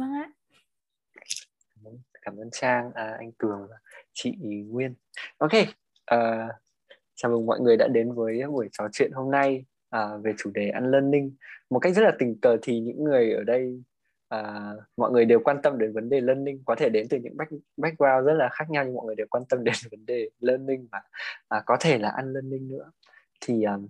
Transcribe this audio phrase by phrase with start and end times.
[0.00, 0.30] vâng ạ.
[2.22, 2.92] Cảm ơn trang.
[2.94, 3.76] À, anh cường và
[4.12, 4.36] chị
[4.68, 4.94] nguyên.
[5.38, 5.52] Ok
[6.14, 6.50] uh,
[7.14, 10.50] chào mừng mọi người đã đến với buổi trò chuyện hôm nay à, về chủ
[10.54, 11.36] đề ăn learning.
[11.70, 13.82] Một cách rất là tình cờ thì những người ở đây
[14.28, 16.62] à, mọi người đều quan tâm đến vấn đề learning.
[16.64, 19.26] Có thể đến từ những back, background rất là khác nhau nhưng mọi người đều
[19.30, 21.02] quan tâm đến vấn đề learning và
[21.48, 22.90] à, có thể là ăn learning nữa.
[23.40, 23.88] Thì um,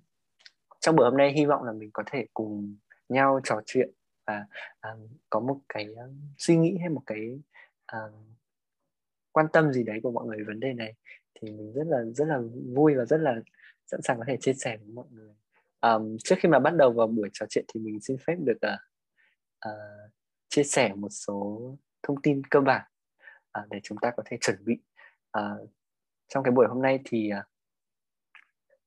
[0.81, 2.77] trong buổi hôm nay hy vọng là mình có thể cùng
[3.09, 3.91] nhau trò chuyện
[4.31, 4.47] và
[4.91, 7.41] um, có một cái um, suy nghĩ hay một cái
[7.93, 8.35] um,
[9.33, 10.95] quan tâm gì đấy của mọi người về vấn đề này
[11.35, 12.41] thì mình rất là rất là
[12.75, 13.35] vui và rất là
[13.87, 15.35] sẵn sàng có thể chia sẻ với mọi người.
[15.81, 18.59] Um, trước khi mà bắt đầu vào buổi trò chuyện thì mình xin phép được
[18.67, 18.81] uh,
[19.69, 20.11] uh,
[20.49, 21.61] chia sẻ một số
[22.03, 22.87] thông tin cơ bản
[23.61, 24.79] uh, để chúng ta có thể chuẩn bị.
[25.39, 25.71] Uh,
[26.29, 27.45] trong cái buổi hôm nay thì uh,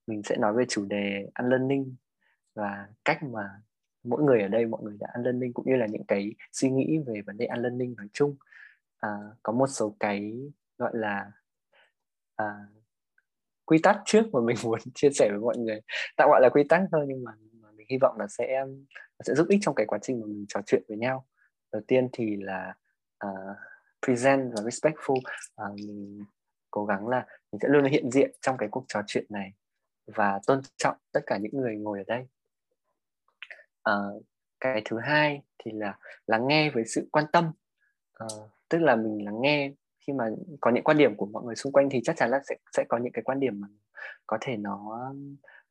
[0.07, 1.95] mình sẽ nói về chủ đề unlearning
[2.55, 3.49] và cách mà
[4.03, 6.97] mỗi người ở đây mọi người đã unlearning cũng như là những cái suy nghĩ
[7.07, 8.35] về vấn đề unlearning nói chung.
[8.99, 9.09] À,
[9.43, 10.33] có một số cái
[10.77, 11.31] gọi là
[12.35, 12.45] à,
[13.65, 15.81] quy tắc trước mà mình muốn chia sẻ với mọi người.
[16.17, 18.65] Tạm gọi là quy tắc thôi nhưng mà, mà mình hy vọng là sẽ
[19.23, 21.25] sẽ giúp ích trong cái quá trình mà mình trò chuyện với nhau.
[21.71, 22.73] Đầu tiên thì là
[23.25, 23.57] uh,
[24.05, 25.17] present và respectful.
[25.17, 26.25] Uh, mình
[26.71, 29.53] cố gắng là mình sẽ luôn hiện diện trong cái cuộc trò chuyện này
[30.05, 32.27] và tôn trọng tất cả những người ngồi ở đây
[33.89, 34.23] uh,
[34.59, 37.51] cái thứ hai thì là lắng nghe với sự quan tâm.
[38.23, 39.71] Uh, tức là mình lắng nghe
[40.07, 40.25] khi mà
[40.61, 42.83] có những quan điểm của mọi người xung quanh thì chắc chắn là sẽ sẽ
[42.89, 43.67] có những cái quan điểm mà
[44.27, 45.13] có thể nó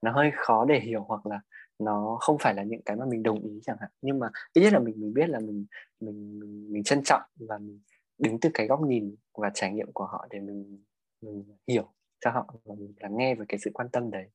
[0.03, 1.41] nó hơi khó để hiểu hoặc là
[1.79, 3.91] nó không phải là những cái mà mình đồng ý chẳng hạn.
[4.03, 5.67] Nhưng mà ít nhất là mình mình biết là mình
[6.01, 7.81] mình mình, mình trân trọng và mình
[8.19, 10.85] đứng từ cái góc nhìn và trải nghiệm của họ để mình
[11.23, 11.89] mình hiểu
[12.21, 14.31] cho họ và mình lắng nghe với cái sự quan tâm đấy.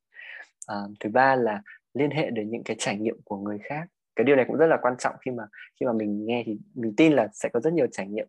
[0.68, 1.62] À, thứ ba là
[1.98, 3.88] liên hệ đến những cái trải nghiệm của người khác.
[4.16, 5.44] Cái điều này cũng rất là quan trọng khi mà
[5.80, 8.28] khi mà mình nghe thì mình tin là sẽ có rất nhiều trải nghiệm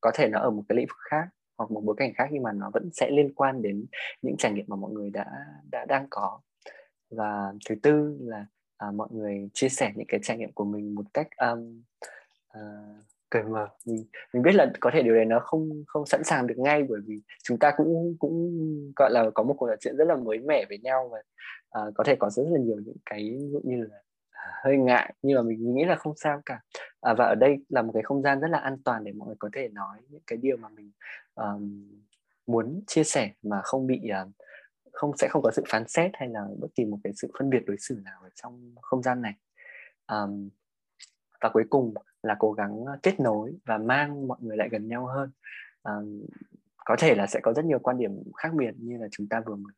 [0.00, 2.42] có thể nó ở một cái lĩnh vực khác hoặc một bối cảnh khác nhưng
[2.42, 3.86] mà nó vẫn sẽ liên quan đến
[4.22, 5.26] những trải nghiệm mà mọi người đã
[5.70, 6.40] đã đang có.
[7.10, 8.46] Và thứ tư là
[8.76, 11.82] à, mọi người chia sẻ những cái trải nghiệm của mình một cách um,
[12.58, 13.68] uh, cởi mở.
[13.86, 16.82] Mình mình biết là có thể điều này nó không không sẵn sàng được ngay
[16.88, 18.50] bởi vì chúng ta cũng cũng
[18.96, 21.18] gọi là có một cuộc trò chuyện rất là mới mẻ với nhau và
[21.78, 23.96] uh, có thể có rất là nhiều những cái ví dụ như là
[24.30, 26.60] à, hơi ngại nhưng mà mình nghĩ là không sao cả.
[27.00, 29.26] À, và ở đây là một cái không gian rất là an toàn để mọi
[29.26, 30.90] người có thể nói những cái điều mà mình
[31.34, 31.88] um,
[32.46, 34.32] muốn chia sẻ mà không bị uh,
[34.92, 37.50] không sẽ không có sự phán xét hay là bất kỳ một cái sự phân
[37.50, 39.34] biệt đối xử nào ở trong không gian này.
[40.12, 40.48] Um,
[41.40, 44.88] và cuối cùng là cố gắng à, kết nối và mang mọi người lại gần
[44.88, 45.30] nhau hơn.
[45.82, 46.26] Um,
[46.84, 49.40] có thể là sẽ có rất nhiều quan điểm khác biệt như là chúng ta
[49.46, 49.72] vừa mới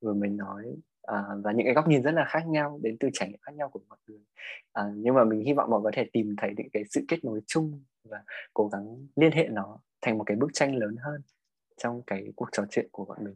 [0.00, 0.76] vừa mới nói
[1.06, 3.52] Ờ, và những cái góc nhìn rất là khác nhau đến từ trải nghiệm khác
[3.54, 4.18] nhau của mọi người.
[4.72, 7.04] À, nhưng mà mình hy vọng mọi người có thể tìm thấy những cái sự
[7.08, 8.22] kết nối chung và
[8.54, 11.22] cố gắng liên hệ nó thành một cái bức tranh lớn hơn
[11.76, 13.34] trong cái cuộc trò chuyện của bọn mình.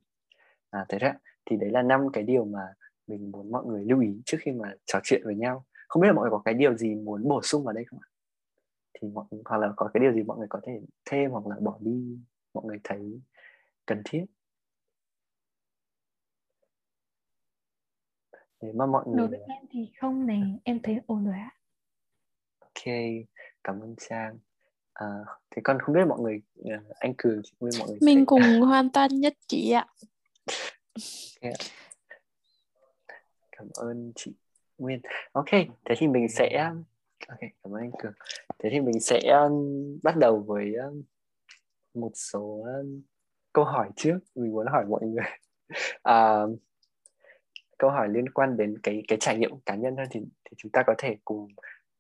[0.71, 1.15] À, thế ra
[1.51, 2.61] thì đấy là năm cái điều mà
[3.07, 5.65] mình muốn mọi người lưu ý trước khi mà trò chuyện với nhau.
[5.89, 8.01] Không biết là mọi người có cái điều gì muốn bổ sung vào đây không
[8.03, 8.09] ạ?
[9.03, 10.81] Thì mọi hoặc là có cái điều gì mọi người có thể
[11.11, 12.19] thêm hoặc là bỏ đi
[12.55, 13.21] mọi người thấy
[13.87, 14.25] cần thiết?
[18.61, 21.51] Để mà mọi người đối với em thì không này em thấy ổn rồi ạ.
[22.61, 22.95] Ok
[23.65, 24.39] cảm ơn trang.
[24.93, 25.07] À,
[25.51, 28.91] thì con không biết mọi người à, anh cường với mọi người mình cùng hoàn
[28.91, 29.87] toàn nhất trí ạ.
[31.43, 31.53] Okay.
[33.53, 34.33] cảm ơn chị
[34.79, 35.01] Nguyên.
[35.33, 35.51] Ok
[35.85, 36.71] thế thì mình sẽ
[37.29, 38.13] ok cảm ơn anh cường.
[38.59, 41.03] Thế thì mình sẽ um, bắt đầu với um,
[41.95, 43.03] một số um,
[43.53, 44.19] câu hỏi trước.
[44.35, 45.25] Mình muốn hỏi mọi người.
[46.03, 46.43] À,
[47.79, 50.73] câu hỏi liên quan đến cái cái trải nghiệm cá nhân hơn thì thì chúng
[50.73, 51.49] ta có thể cùng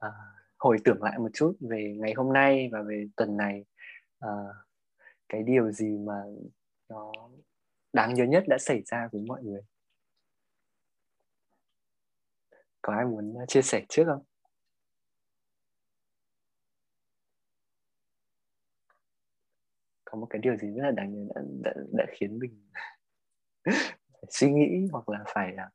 [0.06, 0.12] uh,
[0.59, 3.65] hồi tưởng lại một chút về ngày hôm nay và về tuần này
[4.25, 4.55] uh,
[5.28, 6.22] cái điều gì mà
[6.89, 7.12] nó
[7.93, 9.61] đáng nhớ nhất đã xảy ra với mọi người.
[12.83, 14.25] Có ai muốn à, chia sẻ trước không?
[20.04, 22.71] Có một cái điều gì rất là đáng nhớ đã, đã, đã khiến mình
[24.30, 25.70] suy nghĩ hoặc là phải là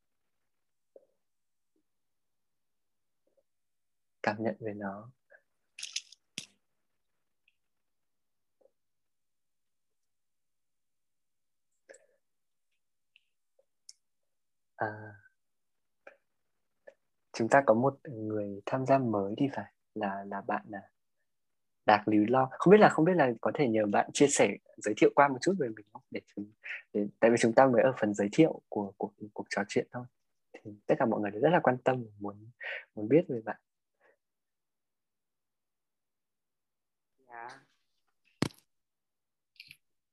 [4.24, 5.10] cảm nhận về nó.
[14.78, 14.88] À,
[17.38, 20.80] chúng ta có một người tham gia mới thì phải là là bạn là
[21.86, 24.58] Đạt Lý Lo không biết là không biết là có thể nhờ bạn chia sẻ
[24.78, 26.46] giới thiệu qua một chút về mình không để chúng
[26.94, 29.88] để, tại vì chúng ta mới ở phần giới thiệu của cuộc cuộc trò chuyện
[29.92, 30.06] thôi
[30.54, 32.50] thì tất cả mọi người đều rất là quan tâm muốn
[32.96, 33.58] muốn biết về bạn
[37.28, 37.48] Dạ.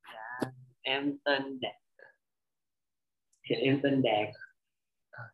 [0.04, 0.50] Dạ,
[0.82, 1.74] em tên Đạt.
[3.42, 4.34] Em tên Đạt.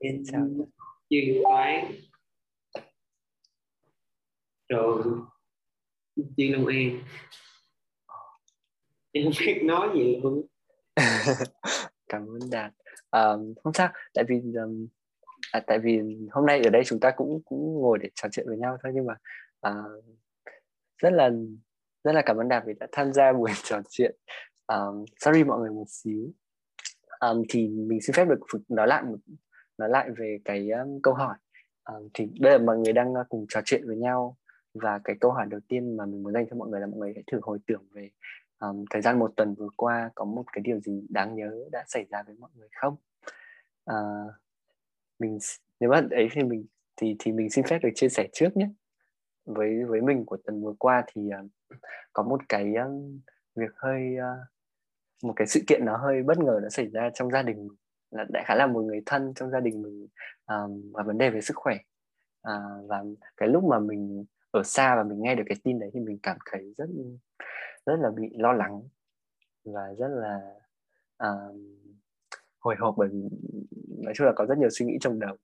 [0.00, 0.49] Em chào.
[1.11, 1.93] chuyên toán
[4.69, 5.25] trường
[6.37, 7.01] chuyên Long An.
[9.13, 10.47] Em không biết nói gì luôn.
[12.09, 12.73] cảm ơn đạt.
[13.11, 13.23] À,
[13.65, 14.87] không sao tại vì um,
[15.53, 18.47] à, tại vì hôm nay ở đây chúng ta cũng cũng ngồi để trò chuyện
[18.49, 19.15] với nhau thôi nhưng mà
[19.61, 19.75] à,
[20.99, 21.31] rất là
[22.05, 24.17] rất là cảm ơn đạt vì đã tham gia buổi trò chuyện.
[24.67, 26.33] Um, sorry mọi người một xíu.
[27.21, 29.17] Um, thì mình xin phép được nói lại một
[29.79, 31.37] nói lại về cái um, câu hỏi.
[31.85, 34.37] Um, thì bây giờ mọi người đang à, cùng trò chuyện với nhau
[34.82, 36.99] và cái câu hỏi đầu tiên mà mình muốn dành cho mọi người là mọi
[36.99, 38.11] người hãy thử hồi tưởng về
[38.58, 41.84] um, thời gian một tuần vừa qua có một cái điều gì đáng nhớ đã
[41.87, 42.96] xảy ra với mọi người không?
[43.90, 44.32] Uh,
[45.19, 45.38] mình
[45.81, 48.69] nếu mà ấy thì mình thì thì mình xin phép được chia sẻ trước nhé.
[49.44, 51.50] Với với mình của tuần vừa qua thì uh,
[52.12, 53.02] có một cái uh,
[53.55, 54.46] việc hơi uh,
[55.22, 57.69] một cái sự kiện nó hơi bất ngờ đã xảy ra trong gia đình
[58.11, 60.06] là đại khái là một người thân trong gia đình mình
[60.46, 61.76] um, và vấn đề về sức khỏe.
[62.49, 63.05] Uh, và
[63.37, 64.25] cái lúc mà mình
[64.56, 66.87] ở xa và mình nghe được cái tin đấy thì mình cảm thấy rất
[67.87, 68.82] rất là bị lo lắng
[69.64, 70.41] và rất là
[71.25, 71.56] uh,
[72.58, 73.23] hồi hộp bởi vì
[74.05, 75.37] nói chung là có rất nhiều suy nghĩ trong đầu.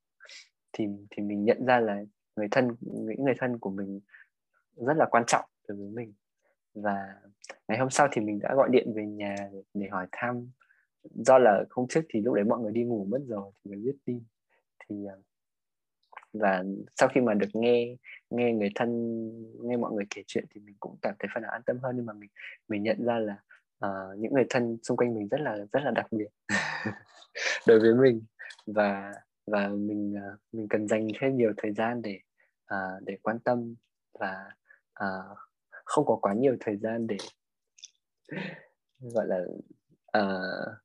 [0.73, 2.05] Thì thì mình nhận ra là
[2.37, 4.01] người thân những người thân của mình
[4.77, 6.13] rất là quan trọng đối với mình.
[6.75, 7.15] Và
[7.69, 10.51] ngày hôm sau thì mình đã gọi điện về nhà để, để hỏi thăm.
[11.03, 13.81] Do là hôm trước thì lúc đấy mọi người đi ngủ mất rồi thì mới
[13.81, 14.23] biết tin.
[14.89, 15.17] Thì à,
[16.33, 16.65] và
[16.97, 17.97] sau khi mà được nghe
[18.37, 18.89] nghe người thân
[19.63, 21.97] nghe mọi người kể chuyện thì mình cũng cảm thấy phần nào an tâm hơn.
[21.97, 22.31] Nhưng mà mình
[22.69, 23.37] mình nhận ra là
[23.87, 26.29] uh, những người thân xung quanh mình rất là rất là đặc biệt.
[27.67, 28.23] Đối với mình.
[28.67, 29.13] Và
[29.47, 32.19] và mình uh, mình cần dành thêm nhiều thời gian để
[32.75, 33.75] uh, để quan tâm
[34.19, 34.51] và
[35.05, 35.39] uh,
[35.85, 37.17] không có quá nhiều thời gian để
[39.01, 39.39] gọi là
[40.19, 40.79] uh,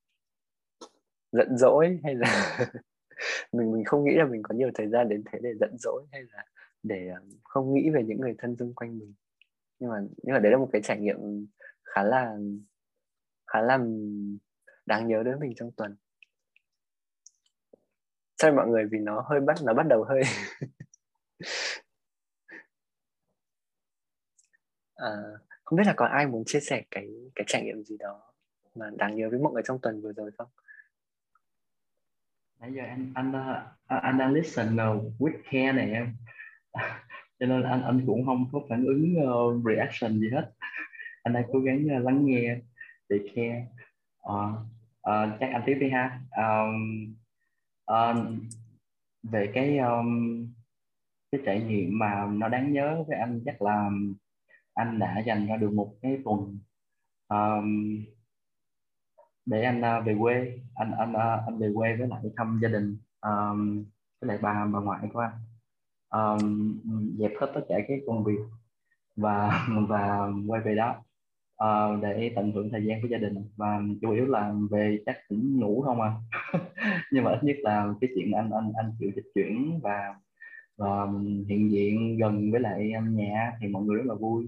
[1.31, 2.57] giận dỗi hay là
[3.51, 6.03] mình mình không nghĩ là mình có nhiều thời gian đến thế để giận dỗi
[6.11, 6.45] hay là
[6.87, 9.13] để ờ, không nghĩ về những người thân xung quanh mình.
[9.79, 11.47] Nhưng mà nhưng mà đấy là một cái trải nghiệm
[11.83, 12.37] khá là
[13.47, 13.79] khá là
[14.85, 15.95] đáng nhớ đối với mình trong tuần.
[18.41, 20.21] Xin mọi người vì nó hơi bắt nó bắt đầu hơi
[24.95, 25.09] à,
[25.63, 28.33] không biết là có ai muốn chia sẻ cái cái trải nghiệm gì đó
[28.75, 30.47] mà đáng nhớ với mọi người trong tuần vừa rồi không?
[32.59, 33.33] Nãy giờ anh anh
[33.87, 34.75] anh đang listen
[35.19, 36.15] with care này em
[37.39, 40.51] cho nên anh anh cũng không có phản ứng uh, reaction gì hết.
[41.23, 42.57] Anh đang cố gắng uh, lắng nghe
[43.09, 43.67] để care
[44.23, 44.55] uh,
[45.01, 46.21] ờ, uh, chắc anh tiếp đi ha.
[46.37, 47.15] Um,
[47.91, 48.17] uh,
[49.23, 50.47] về cái um,
[51.31, 53.89] cái trải nghiệm mà nó đáng nhớ với anh chắc là
[54.73, 56.59] anh đã dành ra được một cái tuần
[57.27, 58.05] um,
[59.45, 60.59] để anh uh, về quê.
[60.75, 63.85] Anh anh uh, anh về quê với lại thăm gia đình um,
[64.21, 65.31] với lại bà bà ngoại của anh
[66.09, 66.79] um,
[67.19, 68.39] dẹp hết tất cả cái công việc
[69.15, 70.95] và và quay về đó.
[71.63, 73.35] Uh, để tận hưởng thời gian với gia đình.
[73.55, 76.13] Và chủ yếu là về chắc cũng ngủ không à.
[77.11, 80.15] Nhưng mà ít nhất là cái chuyện anh anh anh chịu dịch chuyển và
[80.77, 81.07] và
[81.47, 84.47] hiện diện gần với lại nhà thì mọi người rất là vui.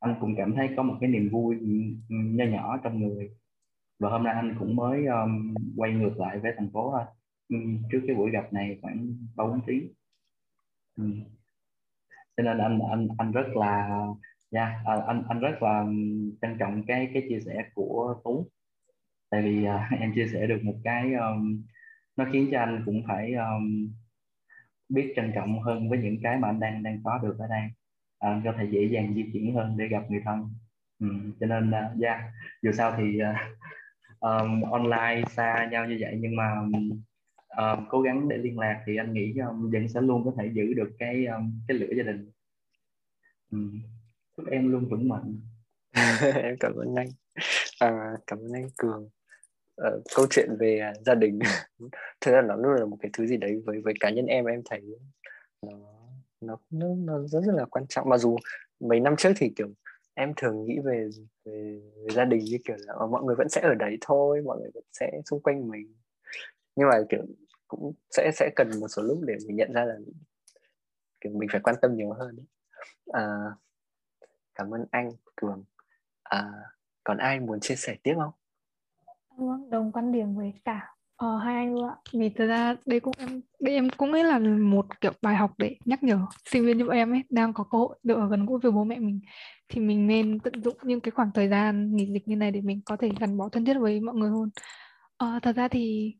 [0.00, 1.56] Anh cũng cảm thấy có một cái niềm vui
[2.08, 3.30] nho nhỏ trong người.
[3.98, 7.04] Và hôm nay anh cũng mới um, quay ngược lại với thành phố thôi.
[7.92, 9.88] Trước cái buổi gặp này khoảng ba bốn tiếng.
[10.96, 11.04] Ừ.
[12.36, 13.88] cho nên anh anh anh rất là
[14.50, 15.84] nha yeah, anh anh rất là
[16.42, 18.50] trân trọng cái cái chia sẻ của tú.
[19.30, 21.62] Tại vì uh, em chia sẻ được một cái um,
[22.16, 23.92] nó khiến cho anh cũng phải um,
[24.88, 27.62] biết trân trọng hơn với những cái mà anh đang đang có được ở đây.
[28.18, 30.50] Anh có thể dễ dàng di chuyển hơn để gặp người thân.
[31.00, 31.06] Ừ,
[31.40, 32.20] cho nên uh, yeah,
[32.62, 33.36] dù sao thì uh,
[34.20, 37.02] um, online xa nhau như vậy nhưng mà um,
[37.56, 40.50] um, cố gắng để liên lạc thì anh nghĩ um, vẫn sẽ luôn có thể
[40.54, 42.30] giữ được cái um, cái lửa gia đình.
[43.50, 43.82] Um,
[44.36, 45.40] chúc em luôn vững mạnh.
[46.34, 47.08] Em cảm ơn anh.
[47.80, 49.08] À, cảm ơn anh cường.
[49.76, 51.38] À, câu chuyện về à, gia đình.
[52.20, 54.44] Thật ra nó luôn là một cái thứ gì đấy với với cá nhân em
[54.44, 54.80] em thấy
[55.62, 55.78] nó
[56.40, 58.08] nó nó, nó rất rất là quan trọng.
[58.08, 58.36] Mặc dù
[58.80, 59.68] mấy năm trước thì kiểu
[60.14, 61.08] em thường nghĩ về
[61.44, 64.58] về, về gia đình như kiểu là mọi người vẫn sẽ ở đấy thôi mọi
[64.60, 65.94] người vẫn sẽ xung quanh mình.
[66.76, 67.22] Nhưng mà kiểu
[67.68, 69.94] cũng sẽ sẽ cần một số lúc để mình nhận ra là
[71.20, 72.38] kiểu mình phải quan tâm nhiều hơn
[73.12, 73.26] à,
[74.54, 75.64] cảm ơn anh cường
[76.22, 76.52] à,
[77.04, 78.32] còn ai muốn chia sẻ tiếp không
[79.36, 81.96] vâng đồng quan điểm với cả Ờ, hai anh luôn ạ.
[82.12, 85.52] Vì thật ra đây cũng em đây em cũng nghĩ là một kiểu bài học
[85.58, 86.18] để nhắc nhở
[86.50, 88.72] sinh viên như bọn em ấy đang có cơ hội được ở gần gũi với
[88.72, 89.20] bố mẹ mình
[89.68, 92.60] thì mình nên tận dụng những cái khoảng thời gian nghỉ dịch như này để
[92.60, 94.50] mình có thể gắn bó thân thiết với mọi người hơn.
[95.16, 96.14] Ờ, thật ra thì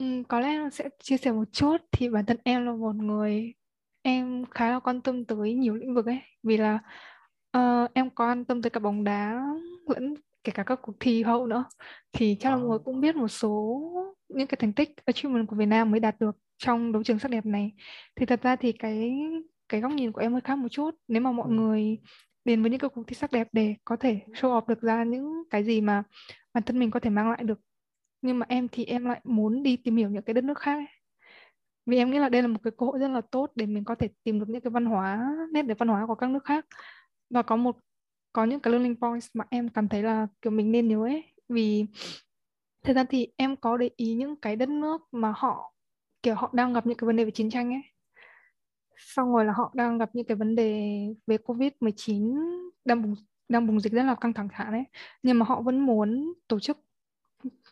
[0.00, 3.54] ừm, có lẽ sẽ chia sẻ một chút thì bản thân em là một người
[4.02, 6.20] em khá là quan tâm tới nhiều lĩnh vực ấy.
[6.42, 6.78] Vì là
[7.50, 9.42] ờ, em quan tâm tới cả bóng đá
[9.88, 10.14] lẫn
[10.44, 11.64] kể cả các cuộc thi hậu nữa.
[12.12, 13.80] Thì chắc là mọi người cũng biết một số
[14.28, 17.30] những cái thành tích achievement của Việt Nam mới đạt được trong đấu trường sắc
[17.30, 17.72] đẹp này.
[18.16, 19.12] Thì thật ra thì cái
[19.68, 20.90] cái góc nhìn của em hơi khác một chút.
[21.08, 21.54] Nếu mà mọi Ừ.
[21.54, 21.98] người
[22.44, 25.04] đến với những cái cuộc thi sắc đẹp để có thể show off được ra
[25.04, 26.02] những cái gì mà
[26.54, 27.60] bản thân mình có thể mang lại được
[28.22, 30.74] nhưng mà em thì em lại muốn đi tìm hiểu những cái đất nước khác
[30.74, 30.86] ấy.
[31.86, 33.84] vì em nghĩ là đây là một cái cơ hội rất là tốt để mình
[33.84, 36.44] có thể tìm được những cái văn hóa nét đẹp văn hóa của các nước
[36.44, 36.66] khác.
[37.30, 37.76] Và có một,
[38.32, 41.24] có những cái learning points mà em cảm thấy là, kiểu, mình nên nhớ ấy.
[41.48, 41.86] Vì
[42.84, 45.74] thật ra thì em có để ý những cái đất nước mà họ,
[46.22, 47.82] kiểu, họ đang gặp những cái vấn đề về chiến tranh ấy.
[48.96, 50.90] Xong rồi là họ đang gặp những cái vấn đề
[51.26, 52.36] về Covid-19
[52.84, 53.14] đang bùng
[53.48, 54.84] đang bùng dịch rất là căng thẳng hạn ấy.
[55.22, 56.78] Nhưng mà họ vẫn muốn tổ chức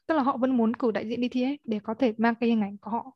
[0.06, 2.34] tức là họ vẫn muốn cử đại diện đi thi ấy để có thể mang
[2.34, 3.12] cái hình ảnh của họ.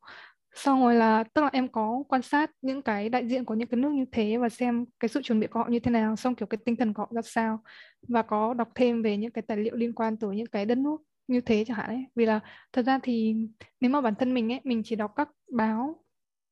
[0.55, 3.67] Xong rồi là tức là em có quan sát những cái đại diện của những
[3.67, 6.15] cái nước như thế và xem cái sự chuẩn bị của họ như thế nào
[6.15, 7.59] xong kiểu cái tinh thần của họ ra sao.
[8.07, 10.77] Và có đọc thêm về những cái tài liệu liên quan tới những cái đất
[10.77, 12.05] nước như thế chẳng hạn ấy.
[12.15, 12.39] Vì là
[12.73, 13.35] thật ra thì
[13.79, 16.03] nếu mà bản thân mình ấy mình chỉ đọc các báo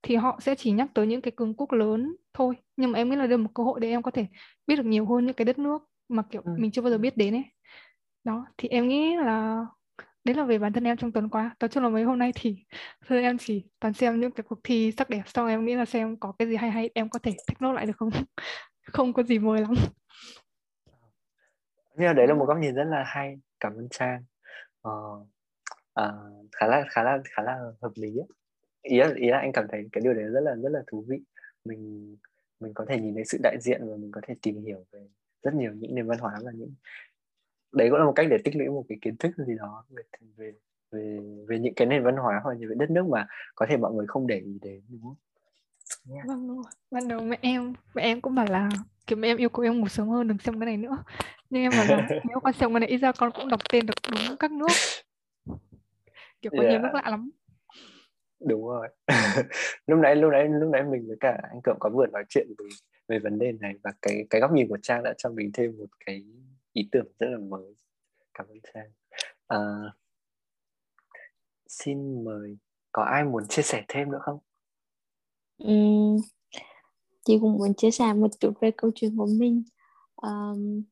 [0.01, 2.55] thì họ sẽ chỉ nhắc tới những cái cường quốc lớn thôi.
[2.77, 4.25] Nhưng mà em nghĩ là đây là một cơ hội để em có thể
[4.67, 6.51] biết được nhiều hơn những cái đất nước mà kiểu Ừ.
[6.57, 7.43] mình chưa bao giờ biết đến ấy.
[8.23, 9.65] Đó thì em nghĩ là
[10.23, 11.55] đấy là về bản thân em trong tuần qua.
[11.59, 12.55] Nói chung là mấy hôm nay thì
[13.07, 15.85] thôi em chỉ toàn xem những cái cuộc thi sắc đẹp xong em nghĩ là
[15.85, 18.09] xem có cái gì hay hay em có thể take note lại được không?
[18.81, 19.73] Không có gì mới lắm.
[21.95, 24.23] Nhưng mà đấy là một góc nhìn rất là hay cảm ơn Trang.
[24.81, 24.91] Ờ,
[25.93, 26.11] à,
[26.51, 28.27] khá là khá là khá là hợp lý ấy.
[28.81, 31.05] ý là, ý là anh cảm thấy cái điều đấy rất là rất là thú
[31.07, 31.19] vị.
[31.65, 32.15] Mình
[32.59, 35.07] mình có thể nhìn thấy sự đại diện và mình có thể tìm hiểu về
[35.43, 36.73] rất nhiều những nền văn hóa và những
[37.71, 40.03] đấy cũng là một cách để tích lũy một cái kiến thức gì đó về
[40.37, 40.53] về
[40.91, 43.77] về về những cái nền văn hóa hoặc là về đất nước mà có thể
[43.77, 45.15] mọi người không để ý đến đúng không?
[46.09, 46.27] Yeah.
[46.27, 46.71] vâng đúng rồi.
[46.91, 48.69] ban đầu mẹ em mẹ em cũng bảo là
[49.07, 51.03] kiểu mẹ em yêu cầu em ngủ sớm hơn đừng xem cái này nữa
[51.49, 53.85] nhưng em bảo là nếu con xem cái này ít ra con cũng đọc tên
[53.85, 54.67] được đúng các nước
[56.41, 56.81] kiểu có nhiều Yeah.
[56.81, 57.29] nước lạ lắm
[58.47, 58.87] đúng rồi
[59.87, 62.47] lúc nãy lúc nãy lúc nãy mình với cả anh Cượng có vừa nói chuyện
[62.57, 62.65] về
[63.07, 65.77] về vấn đề này và cái cái góc nhìn của Trang đã cho mình thêm
[65.77, 66.23] một cái
[66.73, 67.75] ý tưởng rất là mới.
[68.33, 68.91] Cảm ơn Trang.
[69.47, 69.57] À,
[71.67, 72.57] xin mời
[72.91, 74.39] có ai muốn chia sẻ thêm nữa không?
[75.63, 76.17] Uhm,
[77.25, 79.63] chị cũng muốn chia sẻ một chút về câu chuyện của mình.
[80.15, 80.83] Ờm,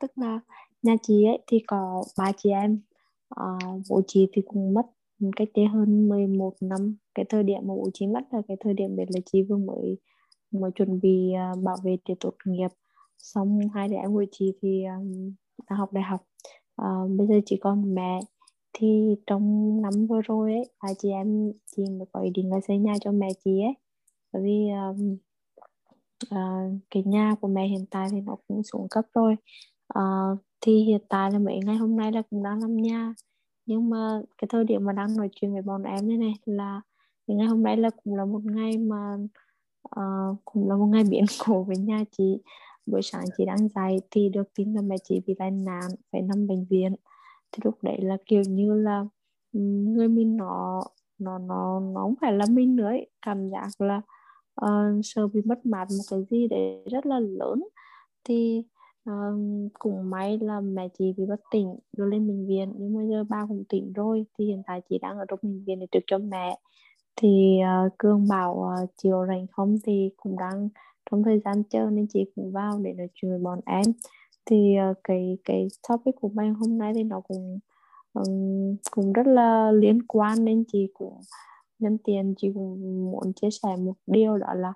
[0.00, 0.40] tức là
[0.82, 2.80] nhà chị ấy thì có ba chị em.
[3.28, 3.58] Ờ,
[3.90, 4.86] bố chị thì cũng mất
[5.36, 6.96] cách đây hơn 11 năm.
[7.14, 9.56] Cái thời điểm mà bố chị mất là cái thời điểm đấy là chị vừa
[9.56, 9.98] mới
[10.50, 12.68] mới chuẩn bị ờ, bảo vệ để tốt nghiệp
[13.18, 15.32] xong hai đứa em của chị thì um,
[15.70, 16.20] đã học đại học.
[16.82, 18.20] Uh, bây giờ chỉ còn mẹ.
[18.72, 22.60] Thì trong năm vừa rồi ấy hai chị em chị mới có ý định là
[22.68, 23.74] xây nhà cho mẹ chị ấy.
[24.32, 25.16] Bởi vì um,
[26.34, 29.36] uh, cái nhà của mẹ hiện tại thì nó cũng xuống cấp rồi.
[29.98, 33.14] Uh, thì hiện tại là mấy ngày hôm nay là cũng đang làm nhà.
[33.66, 36.80] Nhưng mà cái thời điểm mà đang nói chuyện với bọn em đây này là
[37.26, 39.16] ngày hôm nay là cũng là một ngày mà
[39.96, 42.38] uh, cũng là một ngày biến cố với nhà chị
[42.90, 46.22] buổi sáng chị đang dậy thì được tin là mẹ chị bị tai nạn phải
[46.22, 46.94] nằm bệnh viện.
[47.52, 49.04] Thì lúc đấy là kiểu như là
[49.52, 50.82] người mình nó
[51.18, 53.06] nó nó nó không phải là mình nữa ấy.
[53.22, 54.00] cảm giác là
[54.54, 57.64] ờ, sợ bị mất mát một cái gì đấy rất là lớn.
[58.24, 58.62] Thì
[59.04, 59.12] ờ,
[59.78, 62.72] cũng may là mẹ chị bị bất tỉnh đưa lên bệnh viện.
[62.78, 65.64] Nhưng mà giờ ba cũng tỉnh rồi thì hiện tại chị đang ở trong bệnh
[65.64, 66.58] viện để trực cho mẹ.
[67.16, 69.76] Thì uh, Cương bảo uh, chiều rảnh không?
[69.84, 70.68] Thì cũng đang
[71.10, 73.84] trong thời gian chờ nên chị cũng vào để nói chuyện với bọn em.
[74.46, 77.58] Thì uh, cái cái topic của bài hôm nay thì nó cũng
[78.12, 81.20] um, cũng rất là liên quan nên chị cũng
[81.78, 84.72] nhân tiền chị cũng muốn chia sẻ một điều đó là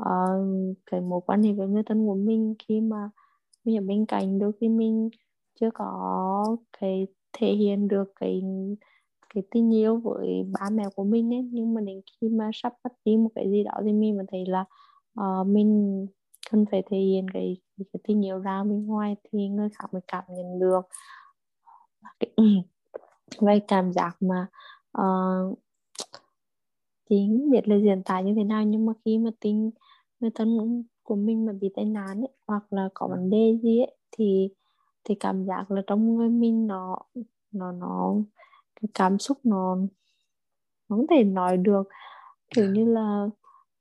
[0.00, 3.10] uh, cái mối quan hệ với người thân của mình khi mà
[3.64, 5.08] mình ở bên cạnh đôi khi mình
[5.60, 8.42] chưa có cái thể hiện được cái
[9.34, 11.48] cái tình yêu với ba mẹ của mình ấy.
[11.52, 14.24] Nhưng mà đến khi mà sắp bắt đi một cái gì đó thì mình mà
[14.28, 14.64] thấy là
[15.20, 16.06] uh, mình
[16.50, 20.02] cần phải thể hiện cái, cái tình yêu ra bên ngoài thì người khác mới
[20.08, 20.80] cảm nhận được.
[23.38, 24.46] Vậy cảm giác mà
[24.98, 25.58] uh,
[27.08, 29.70] chị không biết là diễn tả như thế nào nhưng mà khi mà tin
[30.20, 33.80] người thân của mình mà bị tai nạn ấy, hoặc là có vấn đề gì
[33.80, 34.48] ấy, thì
[35.04, 36.98] thì cảm giác là trong người mình nó
[37.52, 38.14] nó nó
[38.80, 39.76] cái cảm xúc nó
[40.88, 41.88] không thể nói được.
[42.54, 43.28] Kiểu như là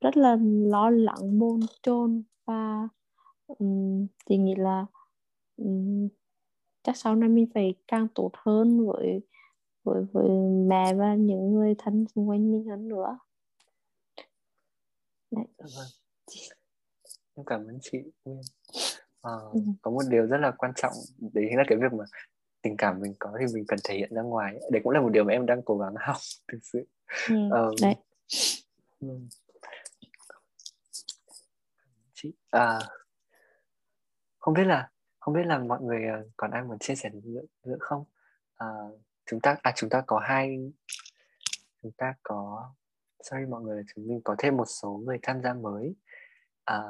[0.04, 2.88] rất là lo lắng bồn chồn và
[3.48, 4.86] um, chị nghĩ là
[5.58, 6.08] um,
[6.84, 9.22] chắc sau này mình phải càng tốt hơn với
[9.84, 10.30] với với
[10.68, 13.18] mẹ và những người thân xung quanh mình hơn nữa
[15.32, 15.46] Đấy.
[15.58, 15.88] Dạ vâng.
[17.36, 17.98] em cảm ơn chị
[19.22, 19.60] à, ừ.
[19.82, 22.06] có một điều rất là quan trọng đấy là cái việc mà
[22.62, 25.10] tình cảm mình có thì mình cần thể hiện ra ngoài đấy cũng là một
[25.10, 26.18] điều mà em đang cố gắng học
[26.52, 26.86] thực sự
[27.30, 27.36] ừ.
[27.50, 27.96] um, đấy
[32.24, 32.80] chị à,
[34.40, 34.90] không biết là
[35.20, 38.04] không biết là mọi người ờ, còn ai muốn chia sẻ nữa, nữa không?
[38.56, 38.68] À,
[39.26, 40.72] chúng ta à chúng ta có hai
[41.82, 42.72] chúng ta có
[43.24, 45.96] sorry mọi người chúng mình có thêm một số người tham gia mới.
[46.66, 46.82] À,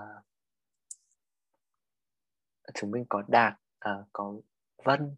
[2.73, 4.33] chúng mình có đạt à, có
[4.83, 5.15] vân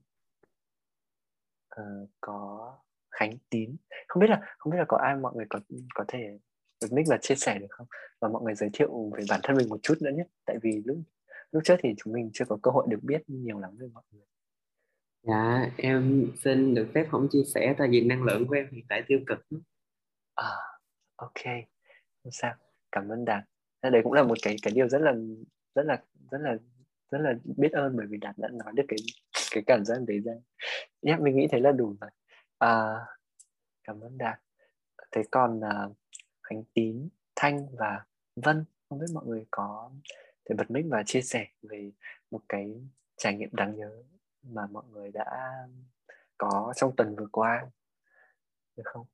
[1.69, 1.83] à,
[2.21, 2.71] có
[3.11, 3.75] khánh tín.
[4.07, 5.59] Không biết là không biết là có ai mọi người có
[5.95, 6.39] có thể
[6.91, 7.87] nick và chia sẻ được không?
[8.21, 10.23] Và mọi người giới thiệu về bản thân mình một chút nữa nhé.
[10.45, 10.97] Tại vì lúc
[11.51, 14.03] lúc trước thì chúng mình chưa có cơ hội được biết nhiều lắm về mọi
[14.11, 14.25] người.
[15.23, 18.85] Dạ em xin được phép không chia sẻ tại vì năng lượng của em hiện
[18.89, 19.39] tại tiêu cực.
[20.35, 20.51] À
[21.15, 21.43] ok.
[22.23, 22.55] Không sao.
[22.91, 23.43] Cảm ơn đạt.
[23.81, 25.13] Đây cũng là một cái cái điều rất là
[25.75, 26.57] rất là rất là
[27.11, 28.97] rất là biết ơn bởi vì đạt đã nói được cái
[29.51, 30.33] cái cảm giác đấy ra.
[31.01, 32.09] Nhé mình nghĩ thế là đủ rồi.
[32.57, 33.05] À,
[33.83, 34.39] cảm ơn đạt.
[35.11, 35.97] Thế còn uh,
[36.49, 38.65] khánh tín thanh và vân.
[38.89, 39.91] Không biết mọi người có
[40.45, 41.91] thể bật mic và chia sẻ về
[42.31, 42.87] một cái
[43.17, 44.03] trải nghiệm đáng nhớ
[44.43, 45.51] mà mọi người đã
[46.37, 47.65] có trong tuần vừa qua
[48.75, 49.05] được không?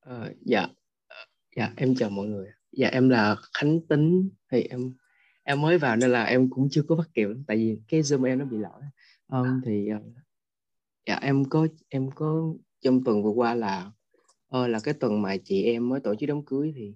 [0.00, 0.66] Ờ, dạ.
[1.56, 2.50] Dạ em chào mọi người.
[2.72, 4.94] Dạ em là Khánh Tính thì em
[5.42, 8.24] em mới vào nên là em cũng chưa có bắt kịp tại vì cái zoom
[8.24, 8.82] em nó bị lỗi.
[9.28, 10.02] Um, thì uh,
[11.06, 13.90] dạ em có em có trong tuần vừa qua là
[14.56, 16.94] uh, là cái tuần mà chị em mới tổ chức đám cưới thì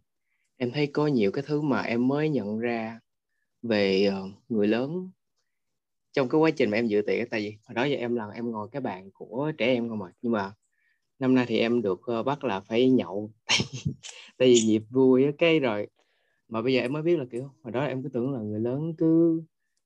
[0.57, 3.01] em thấy có nhiều cái thứ mà em mới nhận ra
[3.62, 5.11] về uh, người lớn
[6.12, 8.29] trong cái quá trình mà em dự tiệc tại vì hồi đó giờ em là
[8.35, 10.53] em ngồi cái bàn của trẻ em không mà nhưng mà
[11.19, 13.31] năm nay thì em được uh, bắt là phải nhậu.
[14.38, 15.87] Tại vì nhịp vui cái rồi
[16.49, 18.61] mà bây giờ em mới biết là kiểu hồi đó em cứ tưởng là người
[18.61, 19.43] lớn cứ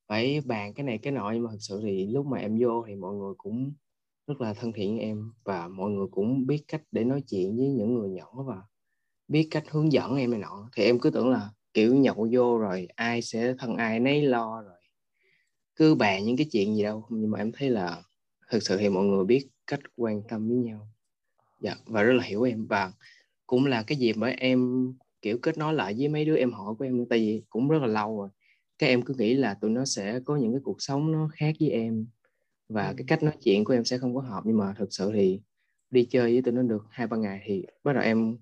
[0.09, 1.31] phải bàn cái này cái nọ.
[1.35, 3.73] Nhưng mà thực sự thì lúc mà em vô thì mọi người cũng
[4.29, 7.57] rất là thân thiện với em và mọi người cũng biết cách để nói chuyện
[7.57, 8.63] với những người nhỏ và
[9.29, 10.71] biết cách hướng dẫn em này nọ.
[10.77, 14.63] Thì em cứ tưởng là kiểu nhậu vô rồi ai sẽ thân ai nấy lo
[14.63, 14.79] rồi
[15.77, 17.07] cứ bàn những cái chuyện gì đâu.
[17.11, 18.03] Nhưng mà em thấy là
[18.51, 20.89] thực sự thì mọi người biết cách quan tâm với nhau.
[21.61, 22.67] Dạ và rất là hiểu em.
[22.67, 22.93] Và
[23.47, 26.75] cũng là cái dịp mà em, kiểu, kết nối lại với mấy đứa em họ
[26.75, 28.29] của em tại vì cũng rất là lâu rồi.
[28.79, 31.55] Các em cứ nghĩ là tụi nó sẽ có những cái cuộc sống nó khác
[31.61, 32.07] với em
[32.69, 35.11] và cái cách nói chuyện của em sẽ không có hợp nhưng mà thực sự
[35.15, 35.41] thì
[35.91, 38.39] đi chơi với tụi nó được hai ba ngày thì bắt đầu em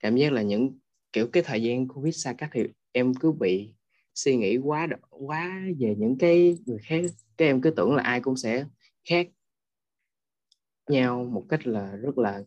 [0.00, 0.78] cảm giác là những
[1.12, 3.74] kiểu cái thời gian covid xa cách thì em cứ bị
[4.14, 7.00] suy nghĩ quá quá về những cái người khác.
[7.36, 8.64] Các em cứ tưởng là ai cũng sẽ
[9.08, 9.28] khác
[10.88, 12.42] nhau một cách là rất là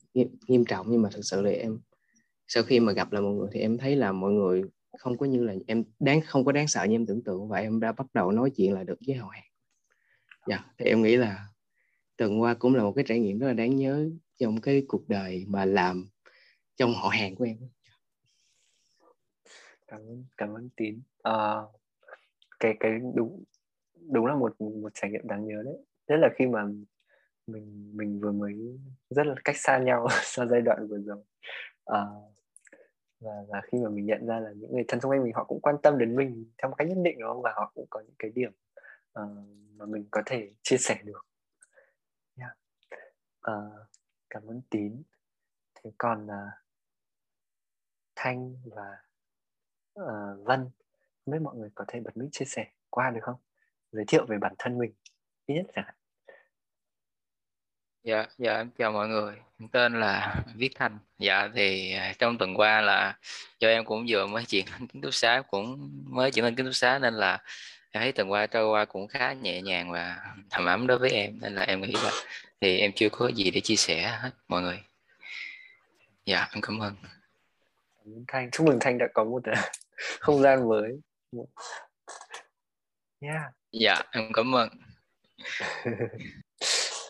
[0.47, 1.79] nghiêm trọng nhưng mà thực sự là em
[2.47, 4.63] sau khi mà gặp lại mọi người thì em thấy là mọi người
[4.97, 7.47] không có như là em đáng không có đáng sợ như em tưởng tượng.
[7.47, 9.52] Và em đã bắt đầu nói chuyện lại được với họ hàng
[10.47, 11.47] dạ thì em nghĩ là
[12.17, 15.09] tuần qua cũng là một cái trải nghiệm rất là đáng nhớ trong cái cuộc
[15.09, 16.09] đời mà làm
[16.75, 17.57] trong họ hàng của em.
[19.87, 21.01] Cảm ơn cảm ơn tín.
[21.23, 21.61] À,
[22.59, 23.43] cái cái đúng
[24.11, 25.77] đúng là một một trải nghiệm đáng nhớ đấy.
[26.07, 26.63] Nhất là khi mà
[27.47, 28.79] mình mình vừa mới
[29.09, 31.23] rất là cách xa nhau sau giai đoạn vừa rồi.
[31.85, 32.05] À,
[33.19, 35.43] và và khi mà mình nhận ra là những người thân xung quanh mình họ
[35.43, 37.41] cũng quan tâm đến mình theo một cách nhất định đúng không?
[37.41, 38.51] Và họ cũng có những cái điểm
[39.19, 41.25] uh, mà mình có thể chia sẻ được
[42.37, 42.51] yeah.
[42.51, 43.87] uh, ờ,
[44.29, 45.03] cảm ơn tín
[45.75, 46.53] thế còn uh,
[48.15, 48.97] thanh và
[49.99, 50.69] uh, vân
[51.25, 53.39] không biết mọi người có thể bật mic chia sẻ qua được không
[53.91, 54.93] giới thiệu về bản thân mình
[55.45, 55.95] ít nhất chẳng hạn
[58.03, 59.35] Dạ, dạ em chào mọi người.
[59.59, 60.99] Em tên là Viết Thanh.
[61.19, 63.17] Dạ thì trong tuần qua là
[63.59, 66.63] cho em cũng vừa mới chuyển lên ký túc xá cũng mới chuyển lên ký
[66.63, 67.43] túc xá nên là
[67.93, 70.17] thấy tuần qua trôi qua cũng khá nhẹ nhàng và
[70.49, 72.11] thầm ấm đối với em nên là em nghĩ là
[72.61, 74.83] thì em chưa có gì để chia sẻ hết mọi người.
[76.25, 76.95] Dạ em cảm ơn.
[78.27, 79.43] Thanh chúc mừng Thanh đã có một
[80.19, 80.99] không gian mới.
[83.19, 83.41] Yeah.
[83.71, 84.69] Dạ em cảm ơn.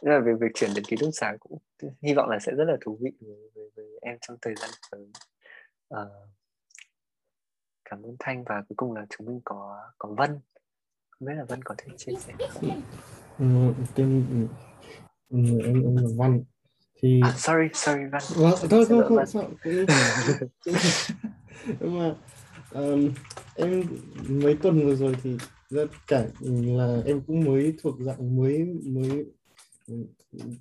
[0.04, 1.58] là về việc chuyển đến ký túc xá cũng
[2.02, 4.70] hy vọng là sẽ rất là thú vị với, với, với em trong thời gian
[4.92, 5.08] tới
[5.90, 6.02] à,
[7.86, 10.40] cảm ơn thanh và cuối cùng là chúng mình có có vân
[11.24, 12.34] không biết là vân có thể chia sẻ
[13.40, 13.46] ừ,
[13.96, 14.26] tên
[15.30, 16.44] ừ, em em là Văn.
[17.02, 19.50] Thì à, sorry sorry Văn vâng, thôi thôi không sao
[21.80, 22.16] nhưng mà
[22.72, 23.10] um,
[23.56, 23.84] em
[24.28, 25.38] mấy tuần vừa rồi thì
[25.70, 29.26] rất cả là em cũng mới thuộc dạng mới mới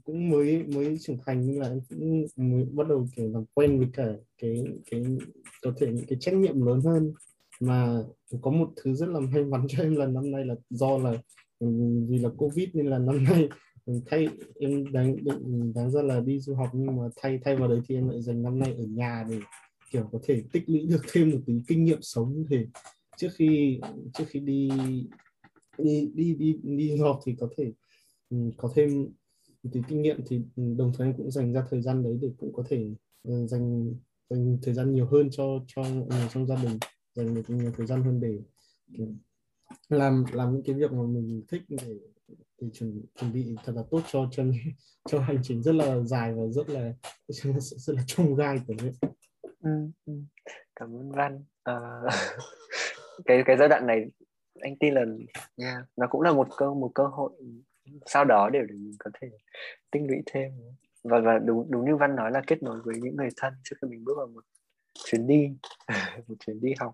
[0.05, 3.79] cũng mới mới trưởng thành nhưng là em cũng mới bắt đầu kiểu làm quen
[3.79, 4.07] với cả
[4.39, 5.05] cái cái
[5.63, 7.13] có thể những cái trách nhiệm lớn hơn
[7.63, 8.03] mà
[8.41, 11.13] có một thứ rất là may mắn cho em là năm nay là do là
[11.59, 11.67] ừ,
[12.09, 13.49] vì là covid nên là năm nay
[13.87, 14.29] ừ, thay,
[14.61, 17.81] em đáng định đáng ra là đi du học nhưng mà thay thay vào đấy
[17.89, 19.39] thì em lại dành năm nay ở nhà để
[19.91, 22.67] kiểu có thể tích lũy được thêm một tí kinh nghiệm sống thì
[23.17, 23.81] trước khi
[24.15, 24.71] trước khi đi
[25.79, 27.73] đi đi đi đi du học thì có thể
[28.31, 29.09] ừ, có thêm
[29.63, 32.29] một tí kinh nghiệm thì đồng thời em cũng dành ra thời gian đấy để
[32.39, 32.91] cũng có thể
[33.25, 33.95] dành
[34.31, 36.79] dành thời gian nhiều hơn cho cho người trong gia đình
[37.15, 38.39] dành được nhiều thời gian hơn để
[39.89, 41.99] làm làm những cái việc mà mình thích để
[42.61, 44.45] để chuẩn chuẩn bị thật là tốt cho cho
[45.09, 46.93] cho hành trình rất là dài và rất là
[47.29, 48.93] rất là, rất là trông gai của mình.
[49.43, 49.71] Ừ,
[50.07, 50.13] ừ.
[50.77, 51.45] cảm ơn Văn.
[51.63, 51.75] À,
[53.25, 54.05] cái cái giai đoạn này
[54.61, 55.05] anh tin là
[55.57, 57.33] yeah, nó cũng là một cơ một cơ hội
[58.07, 59.29] sau đó để, để mình có thể
[59.91, 60.53] tích lũy thêm.
[61.05, 63.77] Và và đúng đúng như Văn nói là kết nối với những người thân trước
[63.83, 64.45] khi mình bước vào một
[65.05, 65.51] chuyến đi
[66.29, 66.93] một chuyến đi học.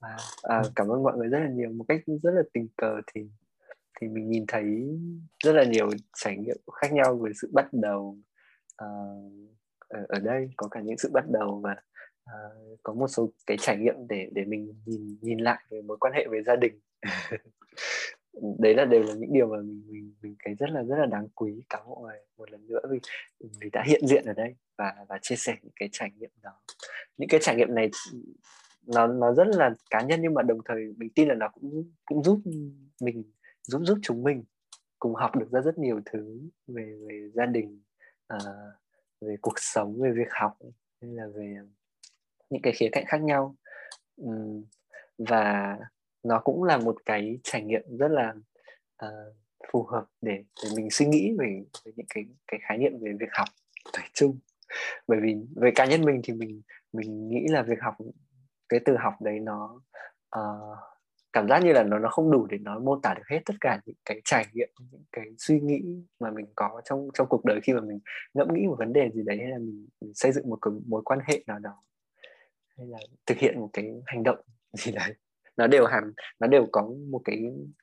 [0.00, 1.70] Và à, cảm ơn mọi người rất là nhiều.
[1.70, 3.28] Một cách rất là tình cờ thì
[4.00, 4.64] thì mình nhìn thấy
[5.44, 8.18] rất là nhiều trải nghiệm khác nhau về sự bắt đầu
[8.84, 9.32] uh,
[9.88, 10.50] ở, ở đây.
[10.56, 11.76] Có cả những sự bắt đầu và
[12.30, 15.96] uh, có một số cái trải nghiệm để để mình nhìn nhìn lại về mối
[16.00, 16.80] quan hệ với gia đình
[18.58, 21.06] đấy là đều là những điều mà mình mình mình thấy rất là rất là
[21.06, 22.18] đáng quý cảm ơn mọi người.
[22.38, 22.98] Một lần nữa vì
[23.60, 26.50] vì đã hiện diện ở đây và và chia sẻ những cái trải nghiệm đó.
[27.16, 27.90] Những cái trải nghiệm này
[28.86, 31.84] nó nó rất là cá nhân nhưng mà đồng thời mình tin là nó cũng
[32.04, 32.40] cũng giúp
[33.00, 33.24] mình
[33.62, 34.44] giúp giúp chúng mình
[34.98, 37.80] cùng học được ra rất nhiều thứ về về gia đình
[38.26, 38.38] à,
[39.20, 40.58] về cuộc sống về việc học
[41.02, 41.56] hay là về
[42.50, 43.56] những cái khía cạnh khác nhau.
[45.18, 45.78] Và
[46.24, 48.34] nó cũng là một cái trải nghiệm rất là
[49.04, 49.36] uh,
[49.72, 53.12] phù hợp để để mình suy nghĩ về, về những cái cái khái niệm về
[53.20, 53.48] việc học
[53.98, 54.38] nói chung.
[55.06, 57.94] Bởi vì về cá nhân mình thì mình mình nghĩ là việc học
[58.68, 59.80] cái từ học đấy nó
[60.38, 60.78] uh,
[61.32, 63.54] cảm giác như là nó nó không đủ để nói mô tả được hết tất
[63.60, 65.82] cả những cái trải nghiệm những cái suy nghĩ
[66.20, 68.00] mà mình có trong trong cuộc đời khi mà mình
[68.34, 70.74] ngẫm nghĩ một vấn đề gì đấy hay là mình, mình xây dựng một cái
[70.86, 71.82] mối quan hệ nào đó
[72.78, 74.38] hay là thực hiện một cái hành động
[74.72, 75.14] gì đấy
[75.56, 77.38] nó đều hàm nó đều có một cái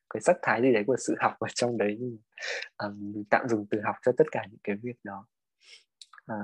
[0.10, 2.18] cái sắc thái gì đấy của sự học ở trong đấy nhưng
[2.78, 5.26] um, tạm dùng từ học cho tất cả những cái việc đó.
[6.26, 6.36] À,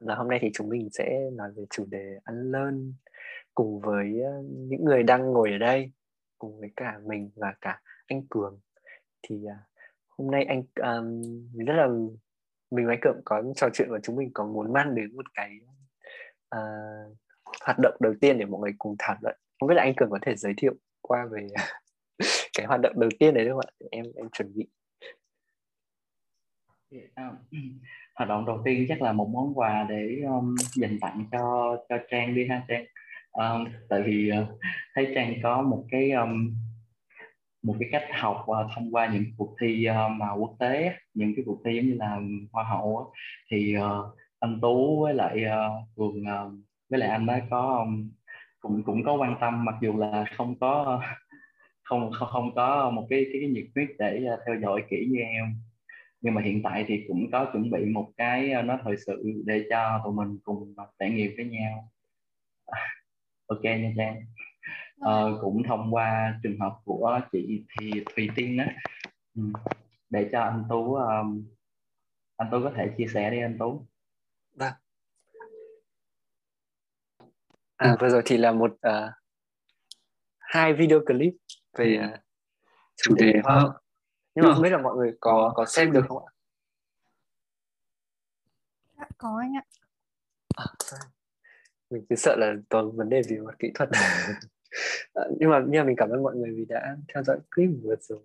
[0.00, 2.94] và hôm nay thì chúng mình sẽ nói về chủ đề ăn lơn
[3.54, 4.22] cùng với
[4.52, 5.92] những người đang ngồi ở đây
[6.38, 8.60] cùng với cả mình và cả anh Cường.
[9.22, 9.52] Thì uh,
[10.08, 11.22] hôm nay anh um,
[11.66, 11.88] rất là
[12.70, 15.34] mình và anh Cường có trò chuyện và chúng mình có muốn mang đến một
[15.34, 15.50] cái
[16.56, 17.16] uh,
[17.60, 20.10] hoạt động đầu tiên để mọi người cùng thảo luận không biết là anh Cường
[20.10, 21.46] có thể giới thiệu qua về
[22.56, 23.70] cái hoạt động đầu tiên đấy không ạ?
[23.90, 24.66] Em em chuẩn bị.
[26.90, 27.32] Dạ, à,
[28.14, 31.98] hoạt động đầu tiên chắc là một món quà để um, dành tặng cho cho
[32.10, 32.84] Trang đi ha Trang.
[33.32, 34.48] Um, tại vì uh,
[34.94, 36.54] thấy Trang có một cái um,
[37.62, 41.32] một cái cách học uh, thông qua những cuộc thi uh, mà quốc tế những
[41.36, 42.20] cái cuộc thi giống như là
[42.52, 43.12] hoa hậu
[43.50, 46.52] thì uh, anh Tú với lại uh, Cường uh,
[46.88, 48.10] với lại anh ấy có um,
[48.66, 51.02] cũng cũng có quan tâm mặc dù là không có
[51.82, 55.08] không không, không có một cái cái, cái nhiệt huyết để uh, theo dõi kỹ
[55.10, 55.54] như em.
[56.20, 59.42] Nhưng mà hiện tại thì cũng có chuẩn bị một cái uh, nó thời sự
[59.46, 61.90] để cho tụi mình cùng trải nghiệm với nhau.
[63.48, 64.16] Ok nha trang.
[65.00, 68.76] Uh, cũng thông qua trường hợp của chị thì thùy tiên á.
[69.36, 69.42] Ừ.
[70.10, 71.46] để cho anh tú um,
[72.36, 73.86] anh tú có thể chia sẻ đi anh tú
[74.54, 74.72] vâng
[77.76, 79.10] à vừa rồi thì là một uh,
[80.38, 81.32] hai video clip
[81.78, 82.20] về uh,
[82.96, 83.72] chủ đề hoa
[84.36, 86.30] nhưng mà không biết là mọi người có có xem được không ạ?
[88.98, 89.64] Dạ, có anh ạ.
[90.56, 90.64] À,
[91.90, 93.88] mình cứ sợ là toàn vấn đề về mặt kỹ thuật.
[95.14, 97.70] À, nhưng mà nhưng mà mình cảm ơn mọi người vì đã theo dõi clip
[97.82, 98.18] vừa rồi.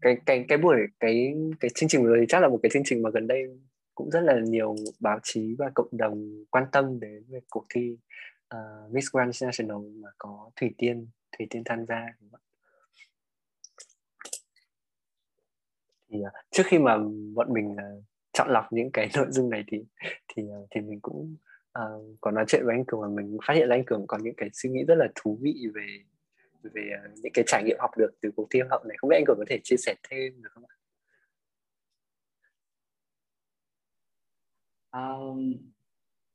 [0.00, 2.82] Cái cái cái buổi cái cái chương trình vừa rồi chắc là một cái chương
[2.84, 3.58] trình mà gần đây
[3.98, 7.96] cũng rất là nhiều báo chí và cộng đồng quan tâm đến về cuộc thi
[8.54, 11.08] uh, Miss Grand National mà có Thủy Tiên
[11.38, 12.06] Thủy Tiên tham gia
[16.10, 16.98] thì uh, trước khi mà
[17.34, 19.84] bọn mình uh, chọn lọc những cái nội dung này thì
[20.28, 21.36] thì uh, thì mình cũng
[21.78, 24.18] uh, có nói chuyện với anh Cường và mình phát hiện là anh Cường có
[24.22, 25.86] những cái suy nghĩ rất là thú vị về
[26.62, 29.16] về uh, những cái trải nghiệm học được từ cuộc thi học này không biết
[29.16, 30.77] anh Cường có thể chia sẻ thêm được không ạ?
[34.98, 35.54] Um,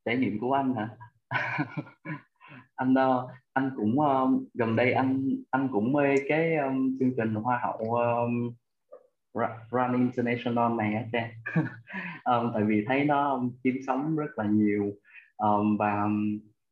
[0.05, 0.89] trải nghiệm của anh hả?
[2.75, 7.33] Anh uh, anh cũng um, gần đây anh anh cũng mê cái um, chương trình
[7.33, 8.53] hoa hậu um,
[9.71, 11.31] Run International này á cha.
[12.25, 14.91] Um, tại vì thấy nó chiếm sóng rất là nhiều.
[15.37, 16.07] Um, và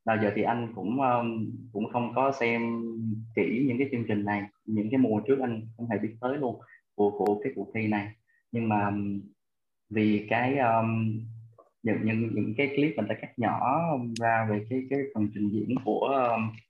[0.05, 2.81] nào giờ thì anh cũng um, cũng không có xem
[3.35, 6.37] kỹ những cái chương trình này những cái mùa trước anh không hề biết tới
[6.37, 6.59] luôn
[6.95, 8.11] của của cái cuộc thi này.
[8.51, 8.91] Nhưng mà
[9.89, 11.19] vì cái um,
[11.83, 13.81] những những những cái clip mình đã cắt nhỏ
[14.19, 16.07] ra về cái cái phần trình diễn của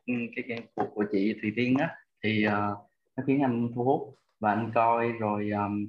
[0.08, 1.90] ừ, cái, cái của, của chị Thùy Tiên á
[2.24, 2.52] thì uh,
[3.18, 5.88] nó khiến anh thu hút và anh coi rồi um,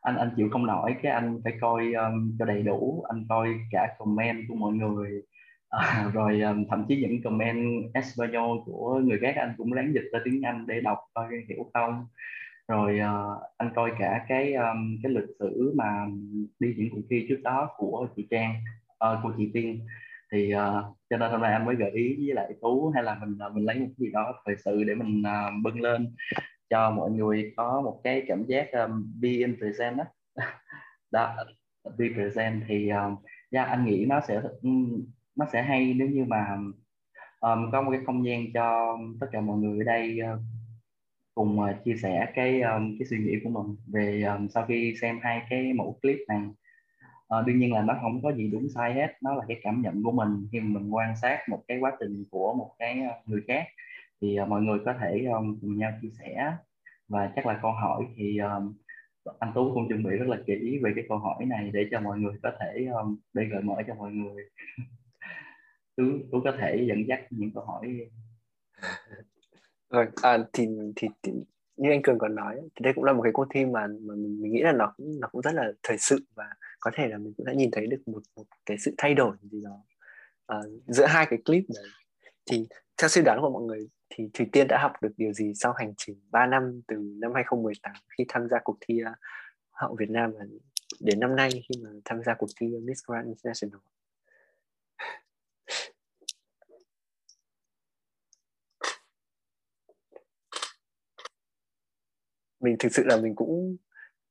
[0.00, 3.48] anh anh chịu không nổi cái anh phải coi um, cho đầy đủ anh coi
[3.70, 5.22] cả comment của mọi người.
[5.68, 10.08] À, rồi um, thậm chí những comment Espanol của người khác anh cũng lén dịch
[10.12, 12.06] ra tiếng Anh để đọc coi hiểu không
[12.68, 16.06] rồi uh, anh coi cả cái um, cái lịch sử mà
[16.58, 18.54] đi những cuộc thi trước đó của chị Trang
[18.90, 19.86] uh, của chị Tiên.
[20.32, 23.14] Thì uh, cho nên hôm nay anh mới gợi ý với lại Tú hay là
[23.14, 26.14] mình mình lấy một cái gì đó thời sự để mình uh, bưng lên
[26.70, 30.04] cho mọi người có một cái cảm giác um, be in present đó,
[31.10, 31.36] đó
[31.98, 33.18] be present thì uh,
[33.50, 34.42] yeah, anh nghĩ nó sẽ
[35.36, 36.56] nó sẽ hay nếu như mà
[37.40, 40.40] um, có một cái không gian cho tất cả mọi người ở đây uh,
[41.34, 44.94] cùng uh, chia sẻ cái um, cái suy nghĩ của mình về um, sau khi
[45.00, 46.40] xem hai cái mẫu clip này.
[47.38, 49.82] Uh, đương nhiên là nó không có gì đúng sai hết nó là cái cảm
[49.82, 53.40] nhận của mình khi mình quan sát một cái quá trình của một cái người
[53.48, 53.64] khác.
[54.20, 56.52] Thì uh, mọi người có thể um, cùng nhau chia sẻ
[57.08, 58.74] và chắc là câu hỏi thì um,
[59.38, 62.00] anh Tú cũng chuẩn bị rất là kỹ về cái câu hỏi này để cho
[62.00, 64.44] mọi người có thể um, để gợi mở cho mọi người.
[65.96, 67.98] Tú Tú có thể dẫn dắt những câu hỏi
[69.94, 71.32] rồi à, thì, thì thì
[71.76, 74.14] như anh Cường còn nói thì đây cũng là một cái cuộc thi mà mà
[74.14, 76.44] mình, mình nghĩ là nó cũng nó cũng rất là thời sự và
[76.80, 79.36] có thể là mình cũng đã nhìn thấy được một một cái sự thay đổi
[79.42, 79.84] gì đó
[80.46, 81.86] à, giữa hai cái clip đấy.
[82.50, 82.66] Thì
[82.98, 85.72] theo suy đoán của mọi người thì Thủy Tiên đã học được điều gì sau
[85.72, 89.16] hành trình 3 năm từ năm 2018 khi tham gia cuộc thi uh,
[89.70, 90.44] hậu Việt Nam và
[91.00, 93.80] đến năm nay khi mà tham gia cuộc thi Miss Grand International?
[102.64, 103.76] Mình thực sự là mình cũng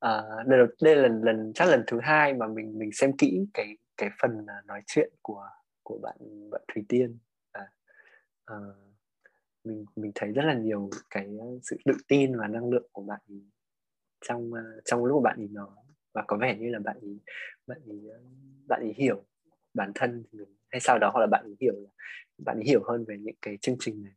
[0.06, 3.18] uh, đây, là, đây là lần lần chắc lần thứ hai mà mình mình xem
[3.18, 5.50] kỹ cái cái phần à, nói chuyện của
[5.84, 6.16] của bạn
[6.52, 7.18] bạn Thủy Tiên.
[7.52, 7.68] À,
[8.54, 8.76] uh,
[9.64, 13.22] mình mình thấy rất là nhiều cái sự tự tin và năng lượng của bạn
[14.28, 15.68] trong à, trong lúc bạn ấy nói.
[16.14, 17.20] Và có vẻ như là bạn ấy
[17.68, 18.02] bạn ấy
[18.68, 19.24] bạn ấy hiểu
[19.74, 21.74] bản thân mình hay sau đó hoặc là bạn ấy hiểu
[22.38, 24.14] bạn ấy hiểu hơn về những cái chương trình này.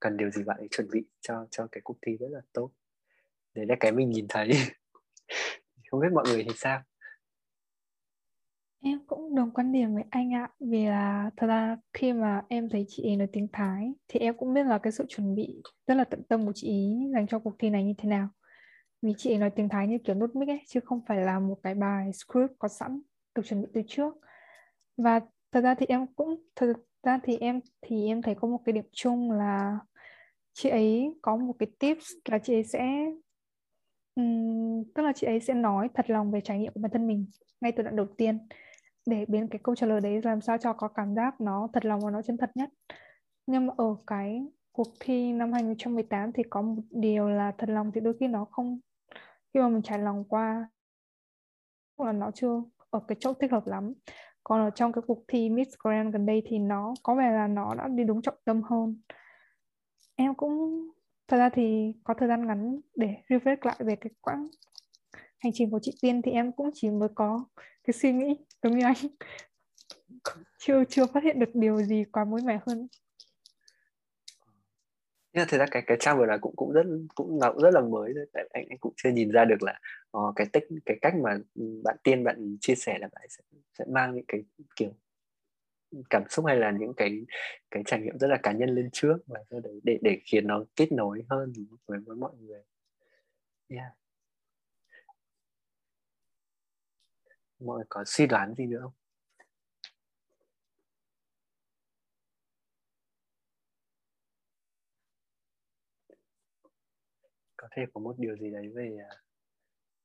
[0.00, 2.70] Cần điều gì bạn ấy chuẩn bị cho cho cái cuộc thi rất là tốt
[3.56, 4.50] đấy là cái mình nhìn thấy.
[5.90, 6.82] Không biết mọi người thì sao?
[8.82, 12.68] Em cũng đồng quan điểm với anh ạ, vì là thật ra khi mà em
[12.68, 15.62] thấy chị ấy nói tiếng Thái thì em cũng biết là cái sự chuẩn bị
[15.86, 18.28] rất là tận tâm của chị ấy dành cho cuộc thi này như thế nào.
[19.02, 21.38] Vì chị ấy nói tiếng Thái như kiểu nút mic ấy, chứ không phải là
[21.38, 23.00] một cái bài script có sẵn
[23.34, 24.14] được chuẩn bị từ trước.
[24.96, 25.20] Và
[25.52, 28.72] thật ra thì em cũng, thật ra thì em thì em thấy có một cái
[28.72, 29.78] điểm chung là
[30.52, 33.12] chị ấy có một cái tips là chị ấy sẽ
[34.16, 37.06] um, tức là chị ấy sẽ nói thật lòng về trải nghiệm của bản thân
[37.06, 37.26] mình
[37.60, 38.38] ngay từ đoạn đầu tiên
[39.06, 41.84] để biến cái câu trả lời đấy làm sao cho có cảm giác nó thật
[41.84, 42.70] lòng và nó chân thật nhất.
[43.46, 47.90] Nhưng mà ở cái cuộc thi năm 2018 thì có một điều là thật lòng
[47.94, 48.78] thì đôi khi nó không
[49.54, 50.68] khi mà mình trải lòng qua
[51.98, 53.92] hoặc là nó chưa ở cái chỗ thích hợp lắm.
[54.44, 57.46] Còn ở trong cái cuộc thi Miss Grand gần đây thì nó có vẻ là
[57.46, 59.00] nó đã đi đúng trọng tâm hơn.
[60.16, 60.88] Em cũng
[61.28, 64.46] thật ra thì có thời gian ngắn để reflect lại về cái quãng
[65.38, 67.44] hành trình của chị Tiên thì em cũng chỉ mới có
[67.84, 68.96] cái suy nghĩ giống như anh.
[70.58, 72.88] Chưa chưa phát hiện được điều gì quá mới mẻ hơn.
[75.32, 76.82] Nhưng thật ra cái cái trang vừa là cũng cũng rất
[77.14, 78.26] cũng nó cũng rất là mới thôi.
[78.32, 79.80] Tại anh anh cũng chưa nhìn ra được là
[80.18, 81.30] uh, cái tích cái cách mà
[81.84, 83.44] bạn tiên bạn chia sẻ là bạn sẽ,
[83.78, 84.40] sẽ mang những cái
[84.76, 84.90] kiểu
[86.10, 87.26] cảm xúc hay là những cái
[87.70, 90.46] cái trải nghiệm rất là cá nhân lên trước và sau đấy để để khiến
[90.46, 91.52] nó kết nối hơn
[91.86, 92.62] với với mọi người
[93.68, 93.92] yeah.
[97.58, 98.92] mọi người có suy đoán gì nữa không
[107.56, 108.98] có thể có một điều gì đấy về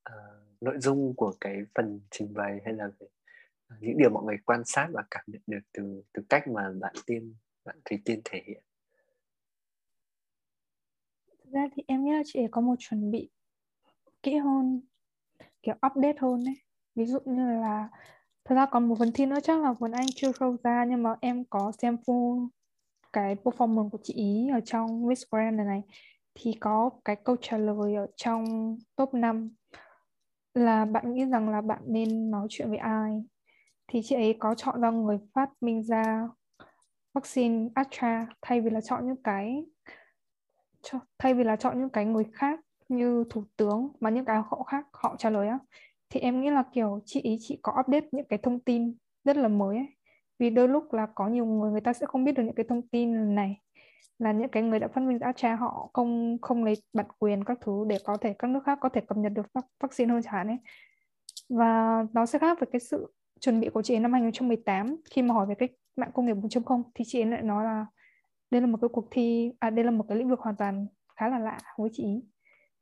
[0.09, 0.15] uh,
[0.61, 3.07] nội dung của cái phần trình bày hay là về
[3.79, 6.95] những điều mọi người quan sát và cảm nhận được từ từ cách mà bạn
[7.05, 8.63] tiên, bạn thủy tiên thể hiện.
[11.43, 13.29] Thực ra thì em nghĩ là chị ấy có một chuẩn bị
[14.23, 14.81] kỹ hơn,
[15.63, 16.55] kiểu update hơn đấy
[16.95, 17.89] ví dụ như là,
[18.45, 21.03] Thật ra còn một phần thi nữa chắc là phần Anh chưa show ra, nhưng
[21.03, 22.47] mà em có xem full
[23.13, 25.81] cái performance của chị ý ở trong Miss Grand này này.
[26.35, 28.45] Thì có cái câu trả lời ở trong
[28.95, 29.55] top 5
[30.53, 33.23] là bạn nghĩ rằng là bạn nên nói chuyện với ai?
[33.91, 36.27] Thì chị ấy có chọn ra người phát minh ra
[37.13, 39.65] vaccine Astra thay vì là chọn những cái
[41.19, 44.63] thay vì là chọn những cái người khác như thủ tướng mà những cái họ
[44.63, 45.59] khác, họ trả lời á.
[46.09, 49.37] Thì em nghĩ là kiểu chị ý, chị có update những cái thông tin rất
[49.37, 49.87] là mới ấy.
[50.39, 52.65] vì đôi lúc là có nhiều người người ta sẽ không biết được những cái
[52.69, 53.61] thông tin này.
[54.19, 57.43] Là những cái người đã phát minh ra cha họ không không lấy bản quyền
[57.43, 59.45] các thứ để có thể, các nước khác có thể cập nhật được
[59.79, 60.57] vaccine hơn chẳng ấy.
[61.49, 65.21] Và nó sẽ khác với cái sự chuẩn bị của chị ấy năm 2018 khi
[65.21, 67.85] mà hỏi về cái mạng công nghiệp 4.0 thì chị ấy lại nói là
[68.51, 70.87] đây là một cái cuộc thi à đây là một cái lĩnh vực hoàn toàn
[71.15, 72.23] khá là lạ với chị ý.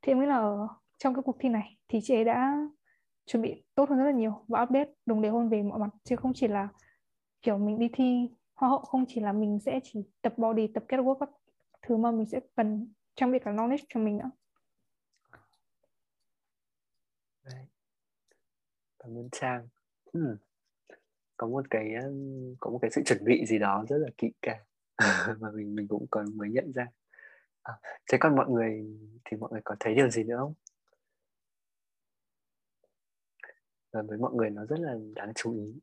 [0.02, 0.68] Thì em nghĩ là ở
[0.98, 2.68] trong cái cuộc thi này thì chị ấy đã
[3.26, 5.90] chuẩn bị tốt hơn rất là nhiều và update đồng đều hơn về mọi mặt.
[6.04, 6.68] Chứ không chỉ là
[7.42, 10.84] kiểu mình đi thi hoa hậu, không chỉ là mình sẽ chỉ tập body, tập
[10.88, 11.28] catwalk các
[11.82, 14.30] thứ mà mình sẽ cần trang bị cả knowledge cho mình nữa.
[18.98, 19.68] Cảm ơn trang.
[20.12, 20.36] Hmm
[21.40, 21.94] có một cái
[22.60, 24.60] có một cái sự chuẩn bị gì đó rất là kỹ càng
[25.40, 26.86] mà mình mình cũng còn mới nhận ra.
[27.62, 27.74] À,
[28.12, 28.86] thế còn mọi người
[29.24, 30.54] thì mọi người có thấy điều gì nữa không?
[33.92, 35.80] Và với mọi người nó rất là đáng chú ý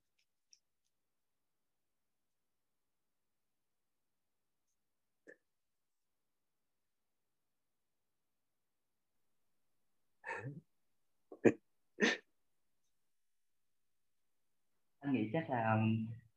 [15.07, 15.77] anh nghĩ chắc là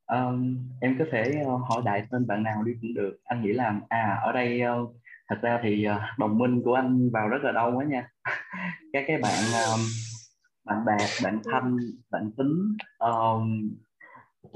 [0.06, 3.18] um, em có thể ờ, hỏi đại tên bạn nào đi cũng được.
[3.24, 4.96] Anh nghĩ là à ở đây uh,
[5.28, 8.08] thật ra thì uh, đồng minh của anh vào rất là đông quá nha.
[8.92, 9.38] Các cái bạn
[9.70, 9.80] um,
[10.64, 11.76] bạn bạc bạn thanh
[12.10, 13.70] bạn tính um,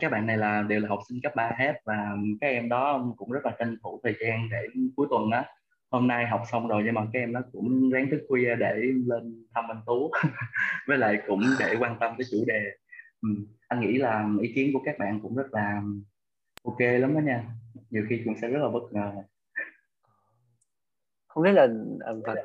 [0.00, 3.04] các bạn này là đều là học sinh cấp 3 hết và các em đó
[3.16, 5.44] cũng rất là tranh thủ thời gian để cuối tuần á
[5.90, 8.74] hôm nay học xong rồi nhưng mà các em nó cũng ráng thức khuya để
[9.06, 10.10] lên thăm anh tú.
[10.88, 12.60] Với lại cũng để quan tâm tới chủ đề
[13.24, 13.28] ừ.
[13.68, 15.82] anh nghĩ là ý kiến của các bạn cũng rất là
[16.64, 17.44] ok lắm đó nha
[17.90, 19.12] nhiều khi cũng sẽ rất là bất ngờ
[21.26, 21.68] không biết là
[22.00, 22.36] à, vâng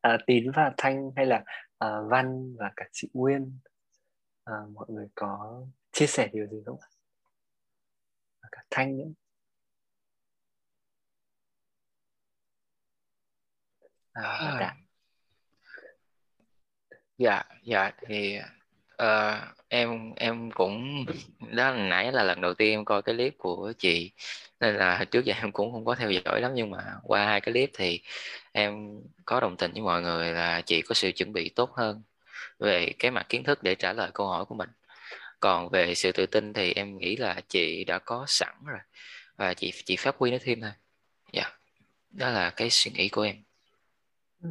[0.00, 1.44] à, tín và thanh hay là
[1.78, 3.58] à, văn và cả chị nguyên
[4.44, 5.62] à, mọi người có
[5.92, 6.78] chia sẻ điều gì không
[8.42, 9.04] và cả thanh nữa
[14.12, 14.76] à, đã.
[17.18, 18.38] dạ dạ thì
[19.02, 21.04] uh, em em cũng
[21.40, 24.10] đó là nãy là lần đầu tiên em coi cái clip của chị
[24.60, 27.40] nên là trước giờ em cũng không có theo dõi lắm nhưng mà qua hai
[27.40, 28.00] cái clip thì
[28.52, 32.02] em có đồng tình với mọi người là chị có sự chuẩn bị tốt hơn
[32.58, 34.68] về cái mặt kiến thức để trả lời câu hỏi của mình
[35.40, 38.80] còn về sự tự tin thì em nghĩ là chị đã có sẵn rồi
[39.36, 40.70] và chị chỉ phát huy nó thêm thôi
[41.32, 41.60] dạ yeah.
[42.10, 43.36] đó là cái suy nghĩ của em
[44.42, 44.48] ừ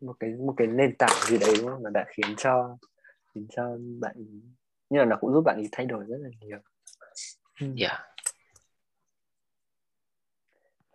[0.00, 1.82] một cái một cái nền tảng gì đấy đúng không?
[1.82, 2.78] Nó đã khiến cho
[3.34, 4.16] khiến cho bạn
[4.90, 6.58] như là nó cũng giúp bạn ấy thay đổi rất là nhiều.
[7.60, 7.66] Ừ.
[7.76, 7.88] dạ.
[7.88, 8.10] Yeah.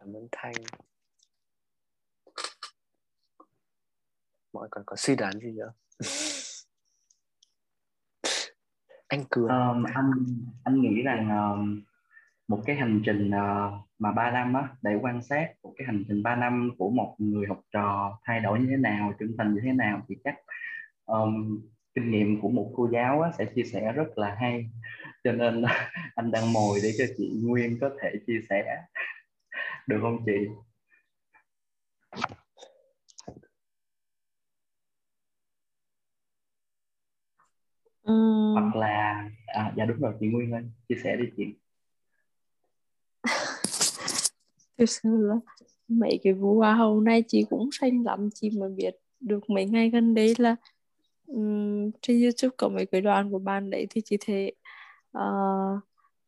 [0.05, 0.53] cảm ơn thanh.
[4.53, 5.73] Mọi còn có suy đoán gì nữa?
[9.07, 9.47] Anh cường.
[9.47, 10.11] Um, anh
[10.63, 11.81] anh nghĩ rằng um,
[12.47, 16.03] một cái hành trình uh, mà 3 năm á để quan sát một cái hành
[16.07, 19.53] trình 3 năm của một người học trò thay đổi như thế nào trưởng thành
[19.53, 20.35] như thế nào thì chắc
[21.05, 21.61] um,
[21.95, 24.69] kinh nghiệm của một cô giáo á, sẽ chia sẻ rất là hay.
[25.23, 25.63] Cho nên
[26.15, 28.63] anh đang mồi để cho chị Nguyên có thể chia sẻ.
[29.87, 30.47] Được không chị?
[38.03, 41.43] Ừm, hoặc là à, dạ đúng rồi chị Nguyên ơi chia sẻ đi chị
[44.77, 45.35] thực sự là
[45.87, 49.65] mấy cái vụ hoa hậu này chị cũng xanh lắm chị mới biết được mấy
[49.65, 50.55] ngày gần đây là
[51.27, 54.55] um, trên YouTube có mấy cái đoàn của bạn đấy thì chị thấy
[55.17, 55.83] uh,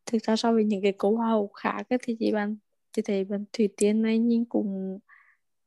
[0.05, 2.57] thực ra so với những cái cô hoa hậu khác ấy, thì chị bạn
[2.91, 4.99] chị thấy bạn Thủy Tiên này nhưng cũng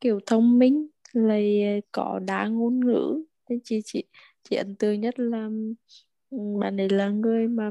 [0.00, 3.24] kiểu thông minh lại có đá ngôn ngữ.
[3.48, 4.04] Nên chị chị
[4.42, 5.48] chị ấn tượng nhất là
[6.60, 7.70] bạn ấy là người mà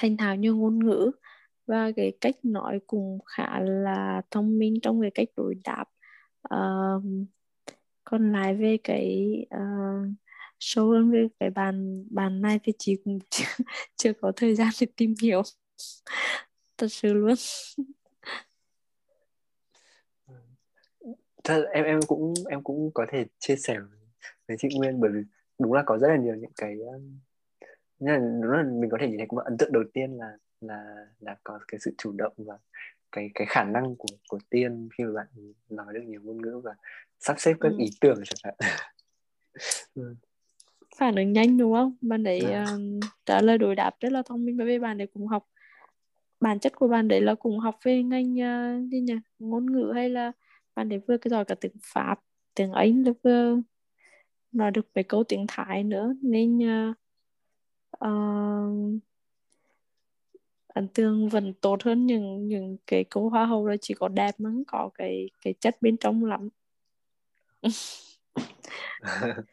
[0.00, 1.10] thành thạo như ngôn ngữ
[1.68, 5.84] và cái cách nói cũng khá là thông minh trong cái cách đối đáp.
[6.54, 7.02] Uh,
[8.04, 10.08] còn lại về cái uh,
[10.60, 13.64] sâu hơn về cái bàn bàn này thì chị cũng chưa,
[13.96, 15.42] chưa có thời gian để tìm hiểu.
[16.78, 17.34] Thật sự luôn.
[21.44, 23.78] Thật em em cũng em cũng có thể chia sẻ
[24.48, 25.20] với chị Nguyên bởi vì
[25.58, 26.98] đúng là có rất là nhiều những cái ờ,
[28.00, 30.38] nên là đúng là mình có thể nhìn thấy cũng ấn tượng đầu tiên là
[30.60, 32.58] là là có cái sự chủ động và
[33.12, 36.60] cái cái khả năng của của tiên khi mà bạn nói được nhiều ngôn ngữ
[36.64, 36.74] và
[37.18, 37.78] sắp xếp các ừ.
[37.78, 38.54] ý tưởng chẳng hạn
[39.94, 40.14] ừ.
[40.96, 42.64] phản ứng nhanh đúng không bạn đấy à.
[42.72, 45.48] um, trả lời đối đáp rất là thông minh bởi vì bạn đấy cũng học
[46.40, 49.92] bản chất của bạn đấy là cũng học về ngành uh, gì nhỉ ngôn ngữ
[49.94, 50.32] hay là
[50.74, 52.20] bạn đấy vừa cái giỏi cả tiếng pháp
[52.54, 53.56] tiếng anh là vừa
[54.52, 56.96] nói được về câu tiếng thái nữa nên uh,
[58.04, 59.02] uh,
[60.78, 64.34] ấn tượng vẫn tốt hơn những những cái câu hoa hậu là chỉ có đẹp
[64.38, 66.48] mà không có cái cái chất bên trong lắm.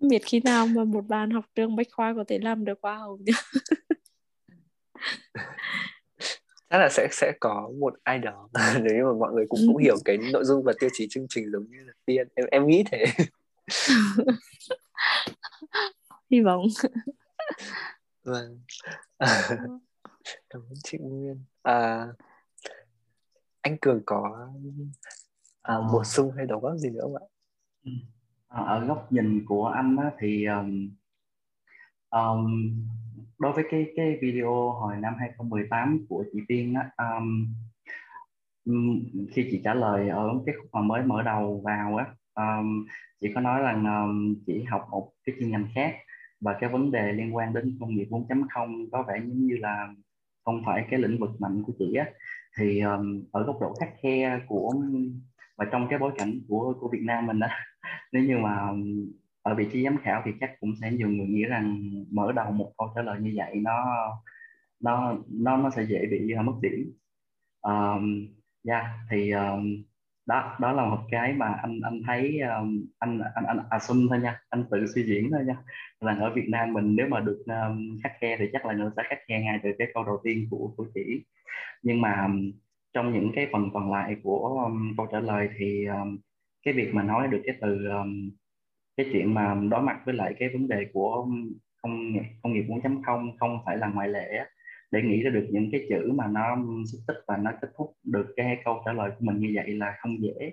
[0.00, 2.96] Biết khi nào mà một bạn học trường bách khoa có thể làm được hoa
[2.96, 3.32] hậu nhỉ?
[6.70, 8.48] Chắc là sẽ sẽ có một ai đó
[8.82, 11.50] nếu mà mọi người cũng cũng hiểu cái nội dung và tiêu chí chương trình
[11.52, 13.04] giống như là tiên em em nghĩ thế.
[16.30, 16.66] Hy vọng.
[18.24, 18.60] Vâng
[20.50, 22.06] cảm ơn chị Nguyên à,
[23.60, 24.48] anh Cường có
[25.62, 25.88] à, ờ.
[25.92, 27.24] bổ sung hay đóng góp gì nữa không ạ
[27.84, 27.90] ừ.
[28.48, 30.90] à, ở góc nhìn của anh á, thì um,
[32.10, 32.72] um,
[33.38, 37.54] đối với cái cái video hồi năm 2018 của chị Tiên á, um,
[39.32, 42.86] khi chị trả lời ở cái khúc mà mới mở đầu vào á um,
[43.20, 45.94] chị có nói rằng um, chị học một cái chuyên ngành khác
[46.40, 49.88] và cái vấn đề liên quan đến công nghiệp 4.0 có vẻ giống như là
[50.44, 52.06] không phải cái lĩnh vực mạnh của chị á
[52.58, 54.74] thì um, ở góc độ khắc khe của
[55.56, 57.48] và trong cái bối cảnh của của Việt Nam mình đó
[58.12, 58.68] nếu như mà
[59.42, 62.52] ở vị trí giám khảo thì chắc cũng sẽ nhiều người nghĩ rằng mở đầu
[62.52, 63.84] một câu trả lời như vậy nó
[64.80, 66.92] nó nó nó sẽ dễ bị à, mất điểm.
[67.60, 68.28] Um,
[68.68, 69.82] yeah, thì um,
[70.26, 74.06] đó đó là một cái mà anh anh thấy um, anh anh anh à, assume
[74.08, 75.56] thôi nha anh tự suy diễn thôi nha.
[76.00, 78.90] Là ở Việt Nam mình nếu mà được um, khắc khe thì chắc là người
[78.96, 81.24] sẽ khắc khe ngay từ cái câu đầu tiên của của chị.
[81.82, 82.52] Nhưng mà um,
[82.92, 86.18] trong những cái phần còn lại của um, câu trả lời thì um,
[86.62, 88.30] cái việc mà nói được cái từ um,
[88.96, 91.26] cái chuyện mà đối mặt với lại cái vấn đề của
[91.82, 94.44] công nghiệp công nghiệp 4.0 không phải là ngoại lệ
[94.90, 96.56] để nghĩ ra được những cái chữ mà nó
[96.92, 99.74] xúc tích và nó kết thúc được cái câu trả lời của mình như vậy
[99.74, 100.52] là không dễ.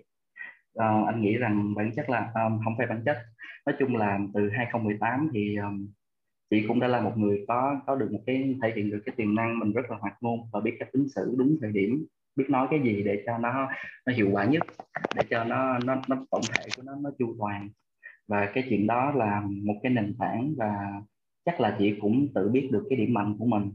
[0.79, 3.17] Uh, anh nghĩ rằng bản chất là um, không phải bản chất.
[3.65, 5.87] Nói chung là từ 2018 thì um,
[6.49, 9.15] chị cũng đã là một người có có được một cái thể hiện được cái
[9.17, 12.05] tiềm năng mình rất là hoạt ngôn và biết cách ứng xử đúng thời điểm
[12.37, 13.69] biết nói cái gì để cho nó
[14.05, 14.63] nó hiệu quả nhất
[15.15, 17.69] để cho nó nó nó tổng thể của nó nó chu toàn.
[18.27, 21.01] Và cái chuyện đó là một cái nền tảng và
[21.45, 23.71] chắc là chị cũng tự biết được cái điểm mạnh của mình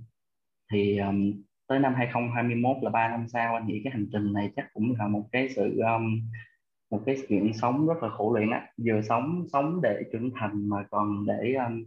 [0.72, 1.32] thì um,
[1.66, 4.94] tới năm 2021 là ba năm sau anh nghĩ cái hành trình này chắc cũng
[4.98, 6.20] là một cái sự um,
[6.90, 8.66] một cái chuyện sống rất là khổ luyện á.
[8.86, 11.84] Vừa sống sống để trưởng thành mà còn để um,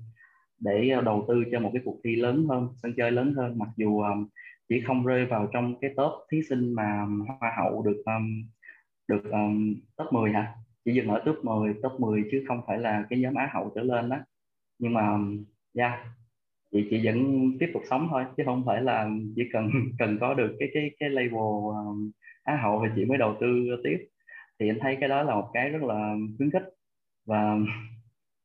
[0.60, 3.58] để đầu tư cho một cái cuộc thi lớn hơn sân chơi lớn hơn.
[3.58, 4.28] Mặc dù um,
[4.70, 7.06] chỉ không rơi vào trong cái top thí sinh mà
[7.40, 8.44] hoa hậu được um,
[9.08, 10.54] được um, top 10 hả?
[10.86, 13.72] Chỉ dừng ở top 10 top 10 chứ không phải là cái nhóm á hậu
[13.76, 14.18] trở lên đó
[14.80, 15.18] nhưng mà
[15.78, 16.00] yeah,
[16.76, 19.70] chị chị vẫn tiếp tục sống thôi chứ không phải là chỉ cần
[20.00, 22.12] cần có được cái cái cái label um,
[22.44, 23.48] á hậu thì chị mới đầu tư
[23.84, 23.98] tiếp.
[24.60, 26.64] Thì anh thấy cái đó là một cái rất là khuyến khích.
[27.26, 27.58] Và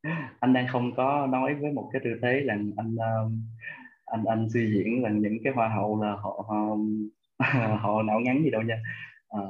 [0.40, 3.42] anh đang không có nói với một cái tư thế là anh um,
[4.06, 7.08] anh anh suy diễn là những cái hoa hậu là họ họ, um,
[7.80, 8.82] họ não ngắn gì đâu nha.
[9.28, 9.40] À,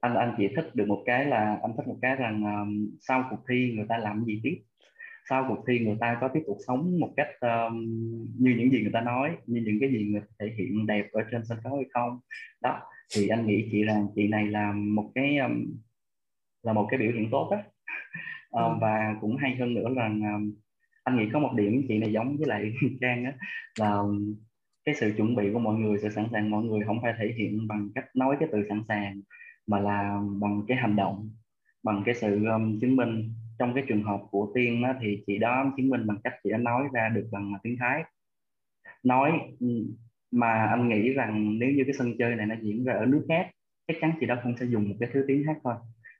[0.00, 3.24] anh anh chỉ thích được một cái là anh thích một cái rằng um, sau
[3.30, 4.62] cuộc thi người ta làm gì tiếp
[5.30, 7.86] sau cuộc thi người ta có tiếp tục sống một cách um,
[8.38, 11.22] như những gì người ta nói như những cái gì người thể hiện đẹp ở
[11.30, 12.18] trên sân khấu hay không
[12.60, 12.80] đó
[13.14, 15.66] thì anh nghĩ chị là chị này là một cái um,
[16.62, 17.58] là một cái biểu hiện tốt á.
[18.56, 20.52] Uh, và cũng hay hơn nữa là um,
[21.04, 23.32] anh nghĩ có một điểm chị này giống với lại trang á
[23.78, 24.02] là
[24.84, 27.34] cái sự chuẩn bị của mọi người sự sẵn sàng mọi người không phải thể
[27.36, 29.20] hiện bằng cách nói cái từ sẵn sàng
[29.66, 31.30] mà là bằng cái hành động
[31.82, 35.38] bằng cái sự um, chứng minh trong cái trường hợp của tiên đó, thì chị
[35.38, 38.04] đó chứng minh bằng cách chị đã nói ra được bằng tiếng thái.
[39.02, 39.66] Nói ừ,
[40.30, 43.26] mà anh nghĩ rằng nếu như cái sân chơi này nó diễn ra ở nước
[43.28, 43.50] khác
[43.88, 45.74] chắc chắn chị đó cũng sẽ dùng một cái thứ tiếng khác thôi.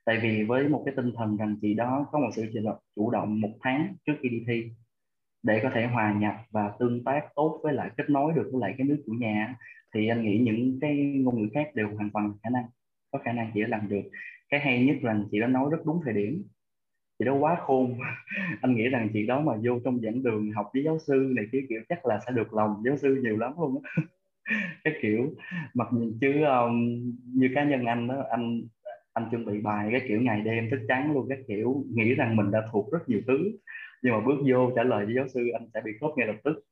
[0.05, 2.47] Tại vì với một cái tinh thần rằng chị đó có một sự
[2.97, 4.71] chủ động một tháng trước khi đi thi
[5.43, 8.61] để có thể hòa nhập và tương tác tốt với lại kết nối được với
[8.61, 9.57] lại cái nước chủ nhà
[9.95, 12.65] thì anh nghĩ những cái ngôn ngữ khác đều hoàn toàn khả năng
[13.11, 14.03] có khả năng chị đã làm được.
[14.49, 16.45] Cái hay nhất là chị đã nói rất đúng thời điểm
[17.21, 17.99] chị đó quá khôn.
[18.63, 21.45] Anh nghĩ rằng chị đó mà vô trong giảng đường học với giáo sư này
[21.53, 24.03] kia kiểu chắc là sẽ được lòng giáo sư nhiều lắm luôn á.
[24.85, 25.35] Cái kiểu
[25.75, 25.89] mặc
[26.21, 27.03] chứ um,
[27.35, 28.63] như cá nhân anh đó anh
[29.13, 32.37] anh chuẩn bị bài cái kiểu ngày đêm thức trắng luôn cái kiểu nghĩ rằng
[32.37, 33.39] mình đã thuộc rất nhiều thứ.
[34.03, 36.37] Nhưng mà bước vô trả lời với giáo sư anh sẽ bị khớp ngay lập
[36.45, 36.65] tức.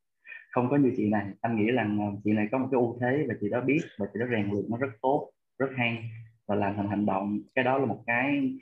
[0.51, 1.27] Không có như chị này.
[1.41, 3.81] Anh nghĩ rằng um, chị này có một cái ưu thế và chị đó biết
[3.99, 6.05] và chị đó rèn luyện nó rất tốt rất hay
[6.47, 7.41] và làm thành hành động.
[7.55, 8.59] Cái đó là một cái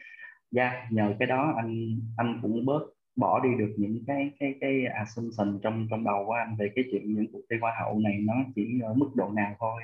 [0.57, 2.82] yeah, nhờ cái đó anh anh cũng bớt
[3.16, 6.84] bỏ đi được những cái cái cái assumption trong trong đầu của anh về cái
[6.92, 9.82] chuyện những cuộc thi hoa hậu này nó chỉ ở mức độ nào thôi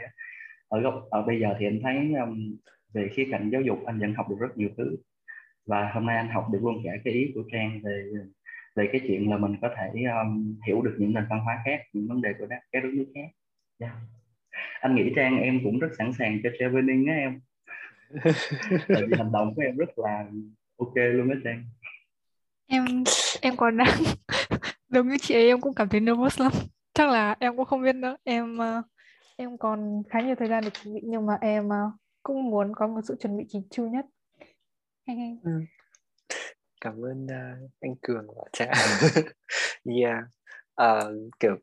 [0.69, 2.57] ở góc ở bây giờ thì anh thấy um,
[2.95, 4.97] về khía cạnh giáo dục anh vẫn học được rất nhiều thứ.
[5.67, 8.11] Và hôm nay anh học được luôn cả cái ý của trang về
[8.77, 11.81] về cái chuyện là mình có thể um, hiểu được những nền văn hóa khác
[11.93, 13.29] những vấn đề của các các đất nước khác.
[13.79, 13.95] Yeah.
[14.81, 17.41] anh nghĩ trang em cũng rất sẵn sàng cho traveling á em.
[18.89, 20.25] Tại vì hành động của em rất là
[20.85, 21.65] ok luôn đó trang.
[22.67, 22.85] Em
[23.41, 23.99] em còn đang
[24.89, 26.53] giống như chị ấy em cũng cảm thấy nervous lắm.
[26.95, 28.17] Chắc là em cũng không biết nữa.
[28.25, 28.85] Em uh,
[29.37, 32.73] em còn khá nhiều thời gian để chuẩn bị nhưng mà em uh, cũng muốn
[32.75, 34.07] có một sự chuẩn bị chỉnh chu nhất.
[35.45, 35.51] Ừ.
[36.81, 38.73] cảm ơn uh, anh cường và cha
[40.01, 40.25] yeah.
[40.83, 41.57] Uh, kiểu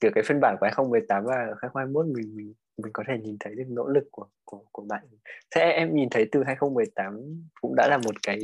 [0.00, 3.54] kiểu cái phiên bản của 2018 và 2021 mình mình mình có thể nhìn thấy
[3.54, 5.04] được nỗ lực của của của bạn.
[5.50, 8.38] Thế em nhìn thấy từ 2018 cũng đã là một cái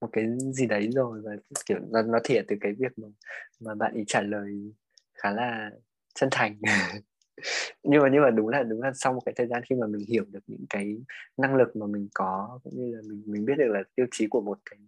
[0.00, 1.32] một cái gì đấy rồi và
[1.66, 3.08] kiểu nó nó thể từ cái việc mà
[3.60, 4.72] mà bạn ý trả lời
[5.14, 5.70] khá là
[6.14, 6.56] chân thành.
[7.82, 9.86] Nhưng mà nhưng mà đúng là đúng là sau một cái thời gian khi mà
[9.86, 10.96] mình hiểu được những cái
[11.36, 14.26] năng lực mà mình có cũng như là mình mình biết được là tiêu chí
[14.26, 14.78] của một cái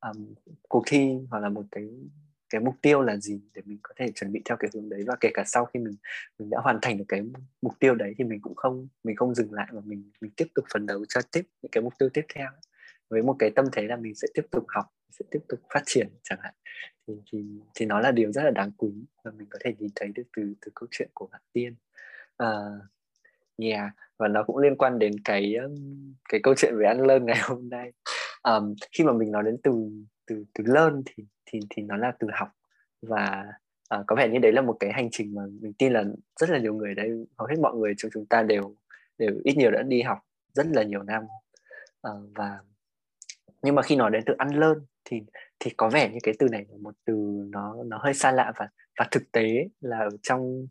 [0.00, 0.34] um,
[0.68, 1.88] cuộc thi hoặc là một cái
[2.50, 5.04] cái mục tiêu là gì để mình có thể chuẩn bị theo cái hướng đấy?
[5.06, 5.96] Và kể cả sau khi mình
[6.38, 7.22] mình đã hoàn thành được cái
[7.62, 10.46] mục tiêu đấy thì mình cũng không mình không dừng lại mà mình mình tiếp
[10.54, 12.50] tục phấn đấu cho tiếp những cái mục tiêu tiếp theo.
[13.10, 15.82] Với một cái tâm thế là mình sẽ tiếp tục học sẽ tiếp tục phát
[15.86, 16.54] triển chẳng hạn.
[17.06, 17.44] Thì thì
[17.74, 18.90] thì nó là điều rất là đáng quý
[19.24, 21.74] và mình có thể nhìn thấy được từ từ câu chuyện của bạn tiên.
[22.42, 22.82] Uh,
[23.58, 25.74] yeah và nó cũng liên quan đến cái um,
[26.28, 27.92] cái câu chuyện về ăn lơn ngày hôm nay.
[28.42, 29.72] Um, khi mà mình nói đến từ
[30.26, 32.48] từ từ learn thì thì thì nó là từ học.
[33.02, 33.44] Và
[33.94, 36.04] uh, có vẻ như đấy là một cái hành trình mà mình tin là
[36.40, 38.74] rất là nhiều người đây hầu hết mọi người trong chúng ta đều
[39.18, 40.18] đều ít nhiều đã đi học
[40.52, 41.24] rất là nhiều năm.
[42.08, 42.58] Uh, và
[43.62, 45.22] nhưng mà khi nói đến từ ăn lơn thì
[45.60, 47.14] thì có vẻ như cái từ này là một từ
[47.50, 48.68] nó nó hơi xa lạ và
[48.98, 50.66] và thực tế là ở trong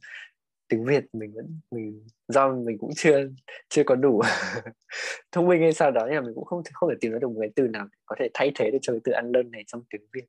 [0.68, 3.28] tiếng Việt mình vẫn mình do mình cũng chưa
[3.70, 4.22] chưa có đủ
[5.32, 7.28] thông minh hay sao đó nhưng mà mình cũng không không thể tìm ra được
[7.28, 9.63] một cái từ nào có thể thay thế được cho cái từ ăn lơn này
[9.68, 10.26] trong tiếng Việt.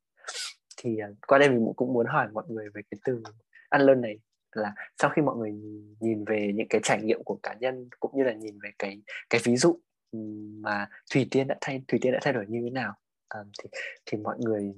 [0.77, 3.23] Thì uh, qua đây mình cũng muốn hỏi mọi người về cái từ
[3.69, 4.19] ăn lơn này
[4.53, 5.53] là sau khi mọi người
[6.01, 9.03] nhìn về những cái trải nghiệm của cá nhân cũng như là nhìn về cái
[9.31, 9.79] cái ví dụ
[10.13, 10.19] ừ,
[10.61, 12.95] mà thủy tiên đã thay thủy tiên đã thay đổi như thế nào
[13.29, 13.69] à, thì
[14.07, 14.75] thì mọi người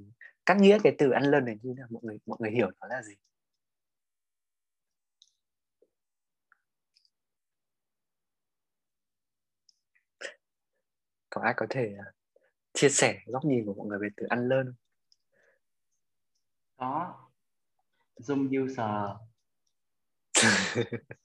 [0.46, 1.86] các nghĩa cái từ ăn lơn này như thế nào?
[1.90, 3.14] Mọi người mọi người hiểu nó là gì?
[11.30, 12.14] Có ai có thể uh,
[12.72, 14.74] chia sẻ góc nhìn của mọi người về từ ăn lơn
[16.78, 17.14] có.
[18.16, 19.16] Zoom user.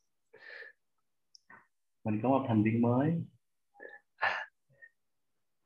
[2.03, 3.23] Mình có một thành viên mới.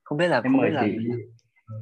[0.03, 0.97] Không biết là em không mời biết là chị.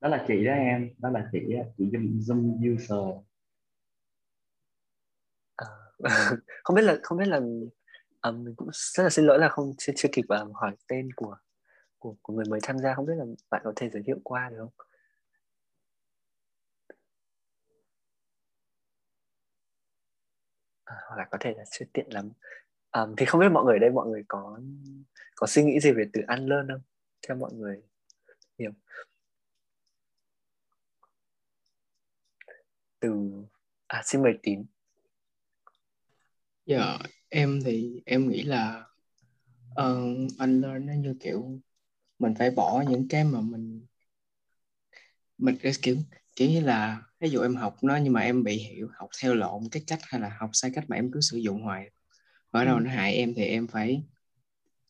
[0.00, 0.90] Đó là chị đó em.
[0.98, 1.38] Đó là chị
[1.78, 3.24] chị zoom, zoom user.
[5.56, 5.66] À,
[6.64, 7.40] không biết là không biết là
[8.20, 11.36] à, mình cũng rất là xin lỗi là không chưa chưa kịp hỏi tên của
[12.02, 14.50] của của người mới tham gia không biết là bạn có thể giới thiệu qua
[14.50, 14.86] được không?
[20.84, 22.30] À, hoặc là có thể là chưa tiện lắm.
[22.90, 24.60] À, thì không biết mọi người đây mọi người có
[25.36, 26.80] có suy nghĩ gì về từ ăn lơn không?
[27.28, 27.82] Theo mọi người
[28.58, 28.72] hiểu.
[33.00, 33.32] Từ
[33.86, 34.64] à xin mời tín.
[36.66, 36.98] Dạ
[37.28, 38.84] em thì em nghĩ là
[39.74, 41.60] ờ, uh, anh learn nó như kiểu
[42.22, 43.86] mình phải bỏ những cái mà mình
[45.38, 45.96] mình kiểu
[46.36, 49.34] kiểu như là ví dụ em học nó nhưng mà em bị hiểu học theo
[49.34, 51.90] lộn cái cách hay là học sai cách mà em cứ sử dụng hoài
[52.50, 52.80] ở đâu ừ.
[52.84, 54.02] nó hại em thì em phải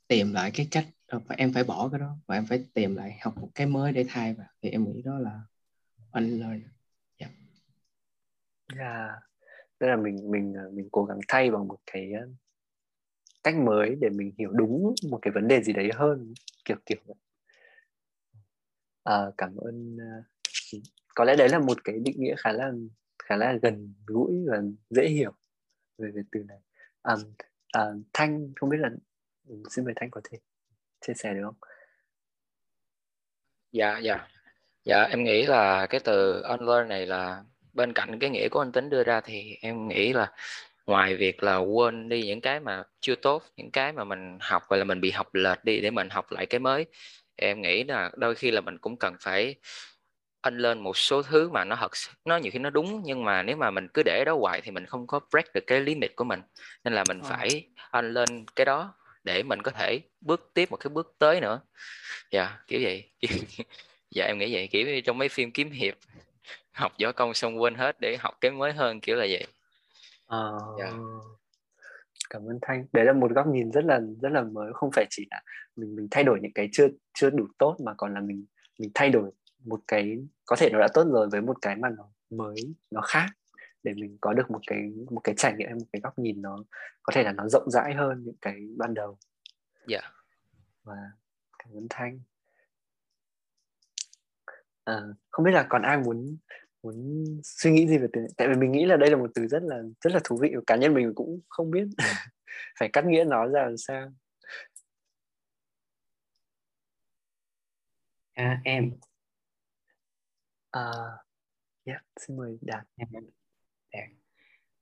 [0.08, 3.18] tìm lại cái cách và em phải bỏ cái đó và em phải tìm lại
[3.22, 5.40] học một cái mới để thay vào thì em nghĩ đó là
[6.12, 6.62] unlearn
[7.16, 7.32] yeah.
[8.76, 9.10] yeah.
[9.78, 12.26] tức là mình mình mình cố gắng thay bằng một cái ờ,
[13.42, 16.34] cách mới để mình hiểu đúng một cái vấn đề gì đấy hơn
[16.64, 17.16] kiểu kiểu vậy.
[19.04, 20.12] À, cảm ơn à,
[21.14, 22.72] có lẽ đấy là một cái định nghĩa khá là
[23.22, 25.32] khá là gần gũi và dễ hiểu
[25.98, 26.58] về về từ này.
[27.02, 27.14] À,
[27.72, 27.82] à,
[28.12, 28.90] thanh không biết là
[29.48, 30.38] ừ, xin mời thanh có thể
[31.00, 31.56] chia sẻ được không?
[33.72, 34.28] Dạ dạ.
[34.84, 38.72] Dạ em nghĩ là cái từ unlearn này là bên cạnh cái nghĩa của anh
[38.72, 40.32] tính đưa ra thì em nghĩ là
[40.92, 44.62] ngoài việc là quên đi những cái mà chưa tốt những cái mà mình học
[44.68, 46.86] gọi là mình bị học lệch đi để mình học lại cái mới
[47.36, 49.54] em nghĩ là đôi khi là mình cũng cần phải
[50.40, 51.90] anh lên một số thứ mà nó thật
[52.24, 54.70] nó nhiều khi nó đúng nhưng mà nếu mà mình cứ để đó hoài thì
[54.70, 56.40] mình không có break được cái limit của mình.
[56.84, 57.28] Nên là mình Ờ.
[57.30, 61.40] phải anh lên cái đó để mình có thể bước tiếp một cái bước tới
[61.40, 61.60] nữa.
[62.30, 63.10] Dạ kiểu vậy.
[64.10, 65.94] Dạ em nghĩ vậy kiểu như trong mấy phim kiếm hiệp
[66.72, 69.46] học võ công xong quên hết để học cái mới hơn kiểu là vậy
[70.32, 70.92] Ờ, Dạ.
[72.30, 72.86] cảm ơn Thanh.
[72.92, 74.72] Đấy là một góc nhìn rất là rất là mới.
[74.72, 75.42] Không phải chỉ là
[75.76, 78.44] mình mình thay đổi những cái chưa chưa đủ tốt mà còn là mình
[78.78, 79.30] mình thay đổi
[79.64, 82.56] một cái có thể nó đã tốt rồi với một cái mà nó mới
[82.90, 83.26] nó khác.
[83.82, 86.64] Để mình có được một cái một cái trải nghiệm một cái góc nhìn nó
[87.02, 89.18] có thể là nó rộng rãi hơn những cái ban đầu.
[89.86, 90.00] Dạ.
[90.84, 90.96] Và
[91.58, 92.20] cảm ơn Thanh.
[94.84, 96.36] À, không biết là còn ai muốn
[96.82, 99.46] muốn suy nghĩ gì về từ tại vì mình nghĩ là đây là một từ
[99.46, 101.84] rất là rất là thú vị cá nhân mình cũng không biết
[102.78, 104.12] phải cắt nghĩa nó ra làm sao.
[108.34, 108.90] À, em.
[110.70, 110.82] À,
[111.84, 112.86] yeah, xin mời đạt.
[112.96, 113.22] Đạt.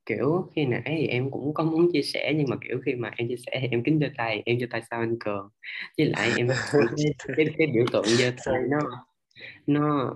[0.05, 3.11] kiểu khi nãy thì em cũng có muốn chia sẻ nhưng mà kiểu khi mà
[3.17, 5.49] em chia sẻ thì em kính đưa tay em đưa tay sau anh cường.
[5.97, 9.05] Với lại em cái, cái, cái biểu tượng giơ tay nó
[9.67, 10.15] nó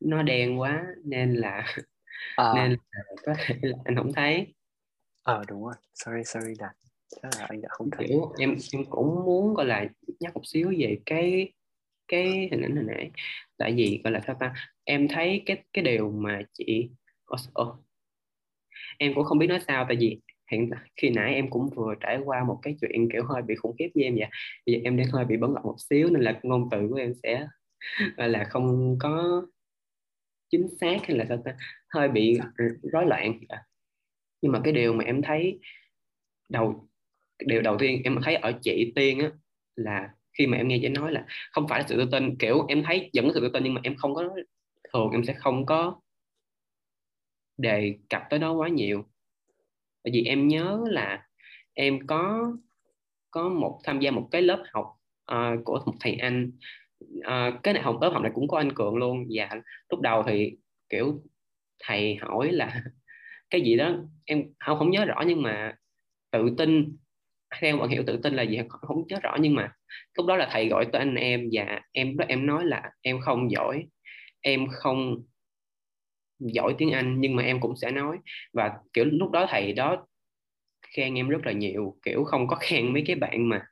[0.00, 1.76] nó đen quá nên là
[2.36, 4.54] à, nên là có thể là anh không thấy.
[5.22, 5.74] Ờ đúng rồi.
[5.94, 6.72] Sorry sorry đạt.
[7.22, 8.06] Chắc là anh đã không thấy.
[8.08, 9.86] Kiểu em em cũng muốn gọi là
[10.20, 11.52] nhắc một xíu về cái
[12.08, 13.10] cái hình ảnh hồi nãy.
[13.58, 14.54] Tại vì gọi là sao ta?
[14.84, 16.88] Em thấy cái cái điều mà chị
[17.26, 17.76] Ồ, ồ.
[18.98, 20.20] em cũng không biết nói sao tại vì
[20.52, 23.76] hiện khi nãy em cũng vừa trải qua một cái chuyện kiểu hơi bị khủng
[23.78, 24.28] khiếp với em vậy.
[24.66, 26.96] Bây giờ em đang hơi bị bấn loạn một xíu nên là ngôn từ của
[26.96, 27.46] em sẽ
[28.16, 29.42] là không có
[30.50, 31.56] chính xác hay là sao ta?
[31.88, 32.38] Hơi bị
[32.92, 33.40] rối loạn.
[34.42, 35.60] Nhưng mà cái điều mà em thấy
[36.48, 36.88] đầu
[37.46, 39.30] điều đầu tiên em thấy ở chị tiên á
[39.76, 42.64] là khi mà em nghe chị nói là không phải là sự tự tin kiểu
[42.68, 44.34] em thấy vẫn có sự tự tin nhưng mà em không có
[44.92, 46.00] thường em sẽ không có
[47.58, 49.04] đề cập tới đó quá nhiều.
[50.04, 51.26] Bởi vì em nhớ là
[51.74, 52.52] em có
[53.30, 54.86] có một tham gia một cái lớp học
[55.32, 56.52] uh, của một thầy anh
[57.22, 59.24] à, cái này học lớp học này cũng có anh cường luôn.
[59.34, 59.50] Và
[59.90, 60.52] lúc đầu thì
[60.88, 61.22] kiểu
[61.84, 62.82] thầy hỏi là
[63.50, 65.74] cái gì đó em không không nhớ rõ nhưng mà
[66.32, 66.96] tự tin
[67.60, 69.72] theo bạn hiểu tự tin là gì không nhớ rõ nhưng mà
[70.18, 71.50] lúc đó là thầy gọi tới anh em.
[71.52, 73.84] Và em đó em nói là em không giỏi
[74.42, 75.16] em không
[76.38, 78.18] giỏi tiếng Anh nhưng mà em cũng sẽ nói.
[78.52, 80.06] Và kiểu lúc đó thầy đó
[80.96, 81.96] khen em rất là nhiều.
[82.04, 83.62] Kiểu không có khen mấy cái bạn mà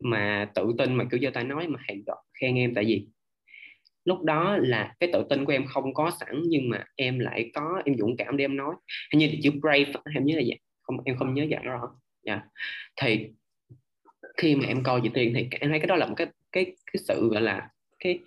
[0.00, 2.02] mà tự tin mà kiểu do ta nói mà thầy
[2.42, 3.06] khen em tại vì
[4.04, 7.50] lúc đó là cái tự tin của em không có sẵn nhưng mà em lại
[7.54, 8.74] có em dũng cảm để em nói.
[9.12, 10.58] Hình như chữ brave em nhớ là vậy.
[10.82, 11.80] Không em không nhớ dạng rõ.
[12.24, 12.42] Yeah.
[13.00, 13.28] thì
[14.36, 16.64] khi mà em coi chị Tiên thì em thấy cái đó là một cái cái
[16.64, 17.68] cái sự gọi là
[17.98, 18.18] cái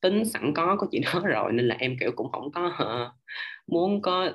[0.00, 3.14] tính sẵn có của chị đó rồi nên là em kiểu cũng không có uh,
[3.66, 4.32] muốn có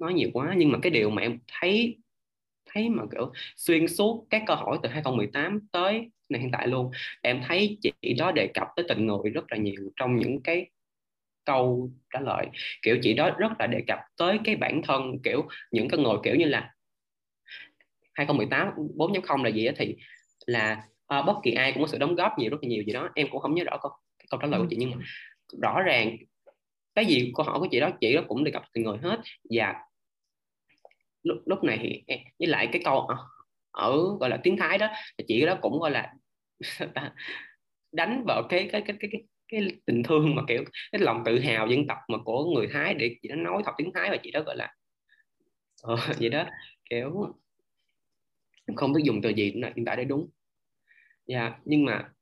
[0.00, 0.54] nói nhiều quá.
[0.56, 1.98] Nhưng mà cái điều mà em thấy
[2.72, 6.90] thấy mà kiểu xuyên suốt các câu hỏi từ 2018 tới này hiện tại luôn.
[7.22, 10.66] Em thấy chị đó đề cập tới tình người rất là nhiều trong những cái
[11.44, 12.46] câu trả lời.
[12.82, 16.16] Kiểu chị đó rất là đề cập tới cái bản thân kiểu những cái người
[16.22, 16.74] kiểu như là
[18.12, 19.96] 2018 4.0 là gì đó thì
[20.46, 20.84] là
[21.18, 23.08] uh, bất kỳ ai cũng có sự đóng góp nhiều rất là nhiều gì đó.
[23.14, 23.92] Em cũng không nhớ rõ câu,
[24.30, 24.96] câu trả lời của chị nhưng mà
[25.62, 26.16] rõ ràng
[26.94, 29.20] cái gì câu hỏi của chị đó chị đó cũng đề cập từng người hết.
[29.50, 29.74] Và
[31.22, 33.08] lúc lúc này thì à, với lại cái câu
[33.70, 36.12] ở, gọi là tiếng thái đó thì chị đó cũng gọi là
[37.92, 41.38] đánh vào cái cái cái cái cái cái tình thương mà kiểu cái lòng tự
[41.40, 44.16] hào dân tộc mà của người Thái để chị đó nói thật tiếng Thái và
[44.22, 44.74] chị đó gọi là
[45.82, 46.44] ờ, vậy đó
[46.90, 47.34] kiểu
[48.76, 50.30] không biết dùng từ gì là hiện tại để đúng.
[51.26, 52.12] Dạ yeah, nhưng mà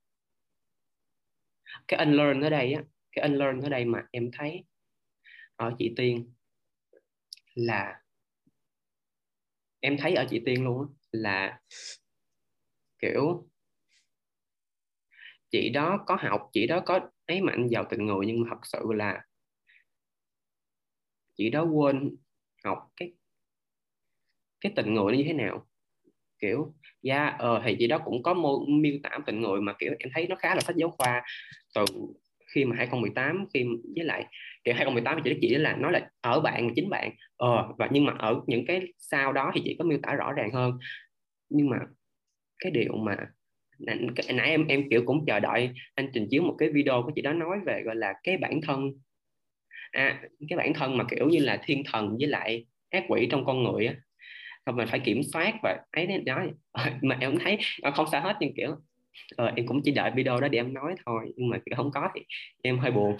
[1.88, 2.82] cái unlearn ở đây á
[3.12, 4.64] cái unlearn ở đây mà em thấy
[5.56, 6.32] ở chị Tiên
[7.54, 8.00] là
[9.80, 11.60] em thấy ở chị Tiên luôn là
[12.98, 13.48] kiểu
[15.50, 18.60] chị đó có học chị đó có ấy mạnh vào tình người nhưng mà thật
[18.62, 19.24] sự là
[21.36, 22.16] chị đó quên
[22.64, 23.12] học cái
[24.60, 25.66] cái tình người nó như thế nào.
[26.40, 29.72] Kiểu dạ yeah, ờ thì chị đó cũng có mô, miêu tả tình người mà
[29.78, 31.22] kiểu em thấy nó khá là sách giáo khoa
[31.74, 31.84] từ
[32.54, 33.64] khi mà 2018 khi
[33.96, 34.24] với lại
[34.64, 37.10] kiểu 2018 thì chị chỉ là nói là ở bạn chính bạn.
[37.36, 40.32] Ờ và nhưng mà ở những cái sau đó thì chị có miêu tả rõ
[40.32, 40.72] ràng hơn.
[41.50, 41.78] Nhưng mà
[42.58, 43.16] cái điều mà
[43.78, 43.98] nãy,
[44.34, 47.22] nãy em em kiểu cũng chờ đợi anh trình chiếu một cái video của chị
[47.22, 48.90] đó nói về gọi là cái bản thân.
[49.92, 53.44] À, cái bản thân mà kiểu như là thiên thần với lại ác quỷ trong
[53.44, 53.94] con người á.
[54.66, 56.42] Không mình phải kiểm soát và ấy đó.
[57.02, 58.76] Mà em thấy à, không sao hết nhưng kiểu
[59.36, 62.08] ờ, em cũng chỉ đợi video đó để em nói thôi nhưng mà không có
[62.14, 62.20] thì
[62.62, 63.16] em hơi buồn.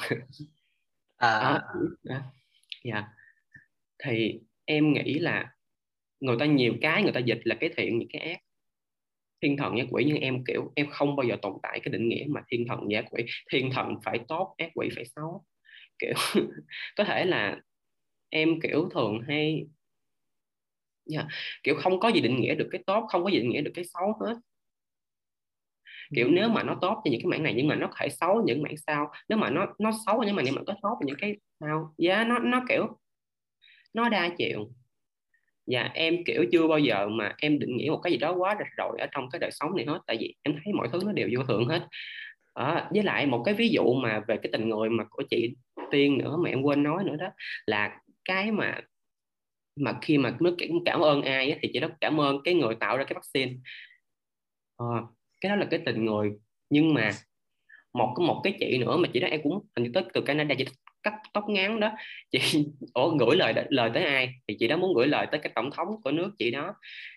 [1.17, 1.63] À, à,
[2.09, 2.23] à,
[2.85, 3.05] dạ.
[4.05, 5.53] Thì em nghĩ là
[6.21, 8.39] người ta nhiều cái người ta dịch là cái thiện những cái ác.
[9.43, 12.09] Thiên thần giác quỷ nhưng em kiểu em không bao giờ tồn tại cái định
[12.09, 13.25] nghĩa mà thiên thần giác quỷ.
[13.53, 15.45] Thiên thần phải tốt ác quỷ phải xấu.
[15.99, 16.13] Kiểu
[16.97, 17.61] có thể là
[18.31, 19.67] em kiểu thường hay
[21.13, 23.51] yeah, dạ, kiểu không có gì định nghĩa được cái tốt không có gì định
[23.51, 24.35] nghĩa được cái xấu hết
[26.15, 28.09] kiểu nếu mà nó tốt cho những cái mảng này nhưng mà nó có thể
[28.09, 30.99] xấu những mảng sau nếu mà nó nó xấu nhưng mà nhưng mà có tốt
[31.07, 32.99] những cái sau giá yeah, nó nó kiểu
[33.95, 34.71] nó đa chiều.
[35.67, 38.57] Và em kiểu chưa bao giờ mà em định nghĩa một cái gì đó quá
[38.59, 41.01] rạch ròi ở trong cái đời sống này hết tại vì em thấy mọi thứ
[41.07, 41.89] nó đều vô thường hết.
[42.55, 45.57] À, với lại một cái ví dụ mà về cái tình người mà của chị
[45.91, 47.27] tiên nữa mà em quên nói nữa đó
[47.67, 48.81] là cái mà
[49.77, 52.75] mà khi mà nước cảm ơn ai á, thì chị đó cảm ơn cái người
[52.75, 53.53] tạo ra cái vaccine.
[54.77, 54.87] À,
[55.41, 56.31] cái đó là cái tình người.
[56.71, 57.11] Nhưng mà
[57.95, 60.21] một cái một cái chị nữa mà chị đó em cũng hình như tới từ
[60.21, 60.65] Canada chị
[61.03, 61.93] cắt tóc ngắn đó.
[62.31, 62.39] Chị
[62.95, 64.29] ủa gửi lời lời tới ai?
[64.49, 66.75] Thì chị đó muốn gửi lời tới cái tổng thống của nước chị đó.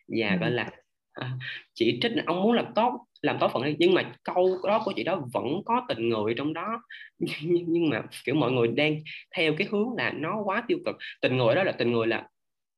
[0.08, 0.38] Và ừ.
[0.40, 0.70] gọi là
[1.14, 1.32] à,
[1.74, 4.94] chị trích ông muốn làm tốt làm tốt phần này nhưng mà câu đó của
[4.96, 6.84] chị đó vẫn có tình người trong đó.
[7.20, 8.96] Nhưng, nhưng mà kiểu mọi người đang
[9.36, 10.96] theo cái hướng là nó quá tiêu cực.
[11.22, 12.28] Tình người đó là tình người là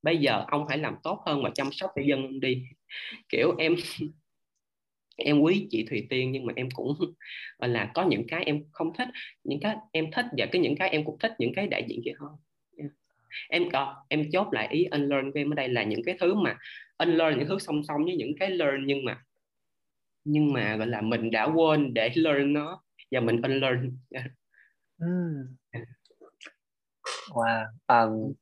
[0.04, 2.64] bây giờ ông hãy làm tốt hơn và chăm sóc cho dân đi.
[3.30, 3.76] Kiểu em
[5.16, 6.94] em quý chị Thùy Tiên nhưng mà em cũng
[7.60, 9.08] gọi là có những cái em không thích
[9.44, 12.02] những cái em thích và cái những cái em cũng thích những cái đại diện
[12.06, 12.32] kia hơn.
[13.50, 16.34] Em có em chốt lại ý unlearn của em ở đây là những cái thứ
[16.34, 16.58] mà
[16.98, 19.24] unlearn những thứ song song với những cái learn nhưng mà
[20.24, 23.98] nhưng mà gọi là mình đã quên để learn nó và mình unlearn.
[24.10, 24.26] Yeah.
[25.00, 25.56] Hmm.
[27.30, 27.66] wow.
[27.88, 28.34] Um,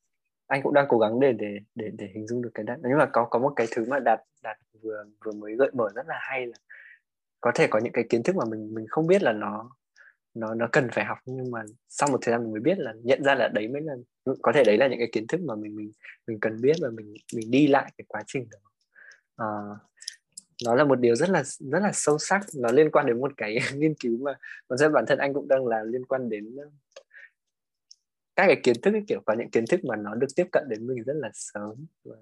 [0.48, 2.76] anh cũng đang cố gắng để để để để hình dung được cái đó.
[2.84, 5.90] Nhưng mà có có một cái thứ mà đạt đạt vừa vừa mới gợi mở
[5.96, 6.58] rất là hay là
[7.42, 9.70] có thể có những cái kiến thức mà mình mình không biết là nó
[10.34, 12.94] nó nó cần phải học nhưng mà sau một thời gian mình mới biết là
[13.04, 13.94] nhận ra là đấy mới là
[14.42, 15.92] có thể đấy là những cái kiến thức mà mình mình
[16.28, 18.60] mình cần biết và mình mình đi lại cái quá trình đó.
[19.36, 19.50] À,
[20.66, 23.32] nó là một điều rất là rất là sâu sắc nó liên quan đến một
[23.38, 24.34] cái nghiên cứu mà
[24.68, 26.56] còn bản thân anh cũng đang là liên quan đến
[28.42, 30.64] các cái kiến thức ấy, kiểu có những kiến thức mà nó được tiếp cận
[30.70, 32.16] đến mình rất là sớm và,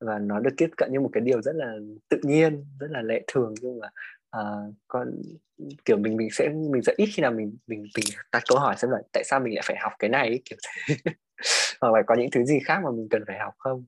[0.00, 1.74] và nó được tiếp cận như một cái điều rất là
[2.08, 3.54] tự nhiên rất là lệ thường.
[3.60, 3.88] Nhưng mà
[4.40, 5.22] uh, con
[5.84, 8.76] kiểu mình mình sẽ mình sẽ ít khi nào mình mình mình đặt câu hỏi
[8.78, 10.58] xem là tại sao mình lại phải học cái này ấy, kiểu
[10.88, 10.94] thế.
[11.80, 13.84] Hoặc là có những thứ gì khác mà mình cần phải học không?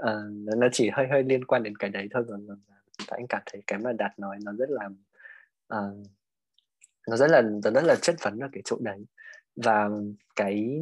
[0.00, 2.46] Uh, nó chỉ hơi hơi liên quan đến cái đấy thôi còn
[3.08, 4.86] anh cảm thấy cái mà đạt nói nó rất là
[5.74, 5.96] uh,
[7.08, 9.04] nó rất là nó rất là chất vấn ở cái chỗ đấy
[9.64, 9.88] và
[10.36, 10.80] cái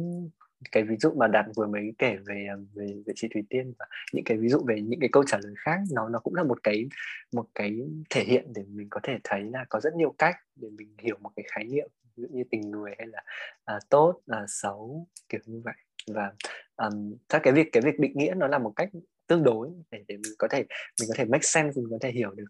[0.71, 3.85] cái ví dụ mà đạt vừa mới kể về về về chị Thủy Tiên và
[4.13, 6.43] những cái ví dụ về những cái câu trả lời khác nó nó cũng là
[6.43, 6.85] một cái
[7.33, 10.69] một cái thể hiện để mình có thể thấy là có rất nhiều cách để
[10.77, 13.23] mình hiểu một cái khái niệm ví dụ như tình người hay là
[13.65, 15.73] à, tốt là xấu kiểu như vậy.
[16.07, 16.31] Và
[16.75, 18.89] um, các cái việc cái việc định nghĩa nó là một cách
[19.27, 20.65] tương đối để để mình có thể
[20.99, 22.45] mình có thể make sense mình có thể hiểu được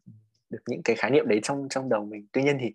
[0.49, 2.27] được những cái khái niệm đấy trong trong đầu mình.
[2.31, 2.73] Tuy nhiên thì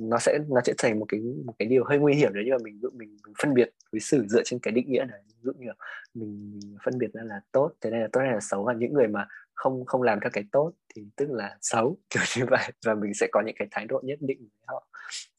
[0.00, 2.54] nó sẽ nó sẽ thành một cái một cái điều hơi nguy hiểm đấy nhưng
[2.54, 5.20] mà mình mình, mình phân biệt với xử dựa trên cái định nghĩa này.
[5.26, 5.74] Ví dụ như là
[6.14, 8.72] mình, mình phân biệt ra là tốt thế này là tốt hay là xấu và
[8.72, 12.44] những người mà không không làm theo cái tốt thì tức là xấu kiểu như
[12.50, 12.72] vậy.
[12.86, 14.88] Và mình sẽ có những cái thái độ nhất định với họ.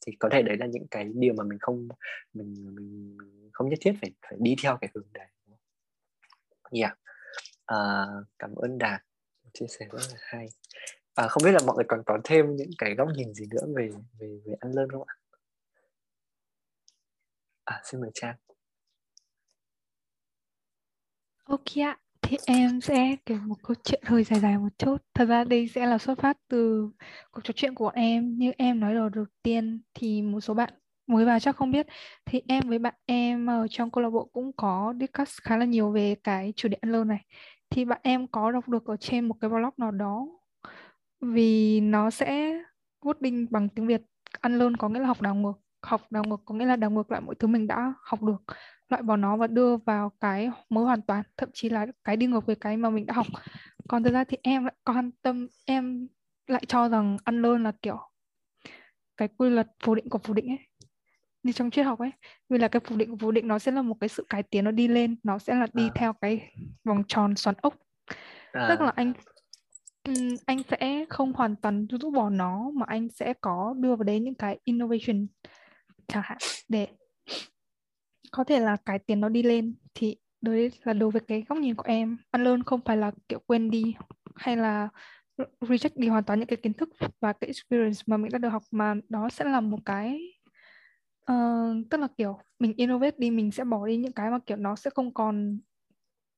[0.06, 1.88] Thì có thể đấy là những cái điều mà mình không
[2.34, 5.26] mình mình, mình không nhất thiết phải phải đi theo cái hướng đấy.
[6.72, 6.98] Yeah.
[7.66, 8.06] à,
[8.38, 9.02] cảm ơn đạt.
[9.52, 10.46] Chia sẻ rất là hay
[11.20, 13.66] à, không biết là mọi người còn có thêm những cái góc nhìn gì nữa
[13.76, 15.14] về về về ăn lơn không ạ?
[17.64, 18.36] À xin mời trang.
[21.44, 24.96] Ok ạ thì em sẽ kể một câu chuyện hơi dài dài một chút.
[25.14, 26.90] Thật ra đây sẽ là xuất phát từ
[27.30, 28.38] cuộc trò chuyện của em.
[28.38, 30.74] Như em nói đầu đầu tiên thì một số bạn
[31.06, 31.86] mới vào chắc không biết.
[32.26, 35.64] Thì em với bạn em ở trong câu lạc bộ cũng có discuss khá là
[35.64, 37.24] nhiều về cái chủ đề ăn lơn này.
[37.70, 40.39] Thì bạn em có đọc được ở trên một cái blog nào đó
[41.20, 42.60] vì nó sẽ
[43.00, 44.02] wording bằng tiếng Việt.
[44.40, 45.52] Ăn lơn có nghĩa là học đảo ngược.
[45.82, 48.56] Học đảo ngược có nghĩa là đảo ngược lại mọi thứ mình đã học được.
[48.88, 51.22] Loại bỏ nó và đưa vào cái mới hoàn toàn.
[51.36, 53.26] Thậm chí là cái đi ngược với cái mà mình đã học.
[53.88, 56.08] Còn thực ra thì em lại quan tâm em
[56.46, 57.98] lại cho rằng ăn lơn là kiểu
[59.16, 60.58] cái quy luật phủ định của phủ định ấy.
[61.42, 62.10] Như trong triết học ấy.
[62.48, 64.42] Vì là cái phủ định của phủ định nó sẽ là một cái sự cải
[64.42, 65.16] tiến nó đi lên.
[65.22, 65.92] Nó sẽ là đi à.
[65.94, 66.52] theo cái
[66.84, 67.74] vòng tròn xoắn ốc.
[68.52, 68.66] À.
[68.68, 69.12] tức là anh
[70.46, 74.20] anh sẽ không hoàn toàn rũ bỏ nó mà anh sẽ có đưa vào đấy
[74.20, 75.26] những cái innovation
[76.08, 76.38] chẳng hạn
[76.68, 76.88] để
[78.32, 81.58] có thể là cải tiến nó đi lên thì đấy là đối với cái góc
[81.58, 83.94] nhìn của em unlearn không phải là kiểu quên đi
[84.34, 84.88] hay là
[85.60, 86.88] reject đi hoàn toàn những cái kiến thức
[87.20, 90.20] và cái experience mà mình đã được học mà đó sẽ là một cái
[91.32, 94.56] uh, tức là kiểu mình innovate đi mình sẽ bỏ đi những cái mà kiểu
[94.56, 95.58] nó sẽ không còn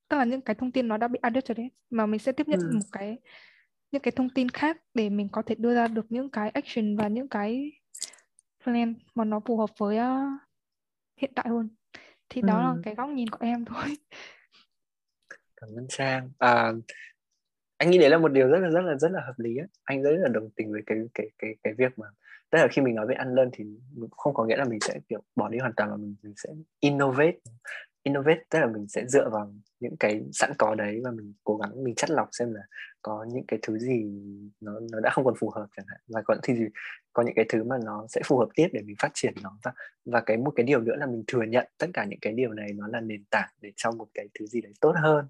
[0.09, 2.31] tức là những cái thông tin nó đã bị added rồi đấy mà mình sẽ
[2.31, 2.71] tiếp nhận ừ.
[2.73, 3.17] một cái
[3.93, 6.97] những cái thông tin khác để mình có thể đưa ra được những cái action
[6.97, 7.71] và những cái
[8.63, 10.41] plan mà nó phù hợp với uh,
[11.17, 11.69] hiện tại hơn.
[12.29, 12.45] Thì ừ.
[12.47, 13.85] đó là cái góc nhìn của em thôi.
[15.61, 16.71] Cảm ơn sang à,
[17.77, 19.65] anh nghĩ đấy là một điều rất là rất là rất là hợp lý á.
[19.83, 22.07] Anh rất là đồng tình với cái cái cái cái việc mà
[22.49, 23.65] tức là khi mình nói về ăn lân thì
[24.11, 26.49] không có nghĩa là mình sẽ kiểu bỏ đi hoàn toàn mà mình, mình sẽ
[26.79, 27.37] innovate
[28.03, 31.57] innovate tức là mình sẽ dựa vào những cái sẵn có đấy và mình cố
[31.57, 32.61] gắng mình chắt lọc xem là
[33.01, 34.03] có những cái thứ gì
[34.61, 35.99] nó nó đã không còn phù hợp chẳng hạn.
[36.07, 36.65] Và có thì gì
[37.13, 39.57] có những cái thứ mà nó sẽ phù hợp tiếp để mình phát triển nó
[39.63, 39.71] và
[40.05, 42.53] và cái một cái điều nữa là mình thừa nhận tất cả những cái điều
[42.53, 45.27] này nó là nền tảng để cho một cái thứ gì đấy tốt hơn.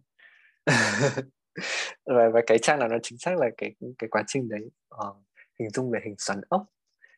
[2.06, 5.18] Và, và cái trang nào nó chính xác là cái cái quá trình đấy uh,
[5.60, 6.66] hình dung về hình xoắn ốc.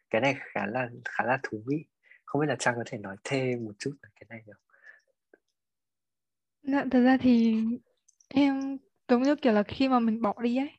[0.09, 1.85] Cái này khá là khá là thú vị.
[2.25, 4.64] Không biết là trang có thể nói thêm một chút về cái này được
[6.67, 7.55] Dạ, thật ra thì
[8.29, 8.77] em
[9.09, 10.69] giống như kiểu là khi mà mình bỏ đi ấy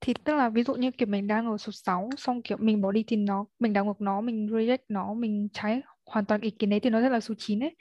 [0.00, 2.82] thì tức là ví dụ như kiểu mình đang ở số 6 xong kiểu mình
[2.82, 6.40] bỏ đi thì nó mình đảo ngược nó mình reject nó mình trái hoàn toàn
[6.40, 7.76] ý kiến đấy thì nó sẽ là số 9 ấy.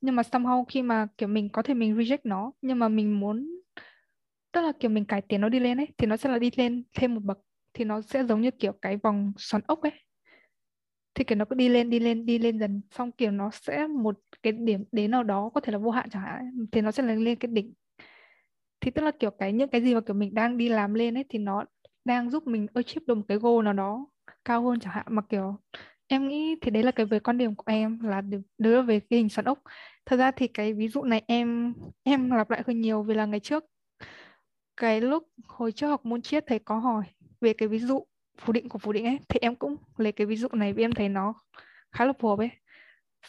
[0.00, 3.20] Nhưng mà somehow khi mà kiểu mình có thể mình reject nó nhưng mà mình
[3.20, 3.60] muốn
[4.52, 6.50] tức là kiểu mình cải tiến nó đi lên ấy thì nó sẽ là đi
[6.56, 7.38] lên thêm một bậc
[7.74, 9.92] thì nó sẽ giống như kiểu cái vòng xoắn ốc ấy
[11.14, 12.80] thì, kiểu, nó cứ đi lên đi lên đi lên dần.
[12.90, 16.10] Xong, kiểu, nó sẽ một cái điểm đến nào đó có thể là vô hạn
[16.10, 17.74] chẳng hạn thì nó sẽ lên lên cái đỉnh.
[18.80, 21.14] Thì tức là, kiểu, cái, những cái gì mà, kiểu, mình đang đi làm lên
[21.18, 21.64] ấy, thì nó
[22.04, 24.06] đang giúp mình achieve được một cái goal nào đó
[24.44, 25.06] cao hơn chẳng hạn.
[25.10, 25.56] Mà, kiểu,
[26.08, 28.22] em nghĩ thì đấy là cái về quan điểm của em, là
[28.58, 29.58] đưa về cái hình xoắn ốc.
[30.06, 33.26] Thật ra thì cái ví dụ này em em lặp lại hơi nhiều vì là
[33.26, 33.64] ngày trước,
[34.76, 37.04] cái lúc hồi trước học môn triết thầy có hỏi
[37.40, 38.04] về cái ví dụ
[38.40, 39.18] phủ định của phủ định ấy.
[39.28, 41.34] Thì em cũng lấy cái ví dụ này vì em thấy nó
[41.92, 42.50] khá là phù hợp ấy.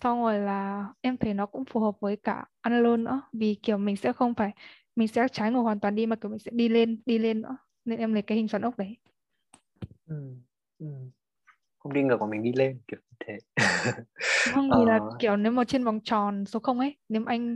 [0.02, 3.22] Xong rồi là em thấy nó cũng phù hợp với cả ăn luôn nữa.
[3.34, 4.52] Vì kiểu mình sẽ không phải
[4.96, 7.42] mình sẽ trái ngược hoàn toàn đi mà kiểu mình sẽ đi lên đi lên
[7.42, 7.58] nữa.
[7.86, 8.98] Nên em lấy cái hình xoắn ốc đấy.
[10.08, 10.36] Ừ.
[10.80, 10.88] Ừ.
[11.78, 13.38] không đi ngược mà mình đi lên kiểu thế.
[14.54, 15.18] Không thì là ờ.
[15.20, 17.56] kiểu nếu mà trên vòng tròn số không ấy nếu anh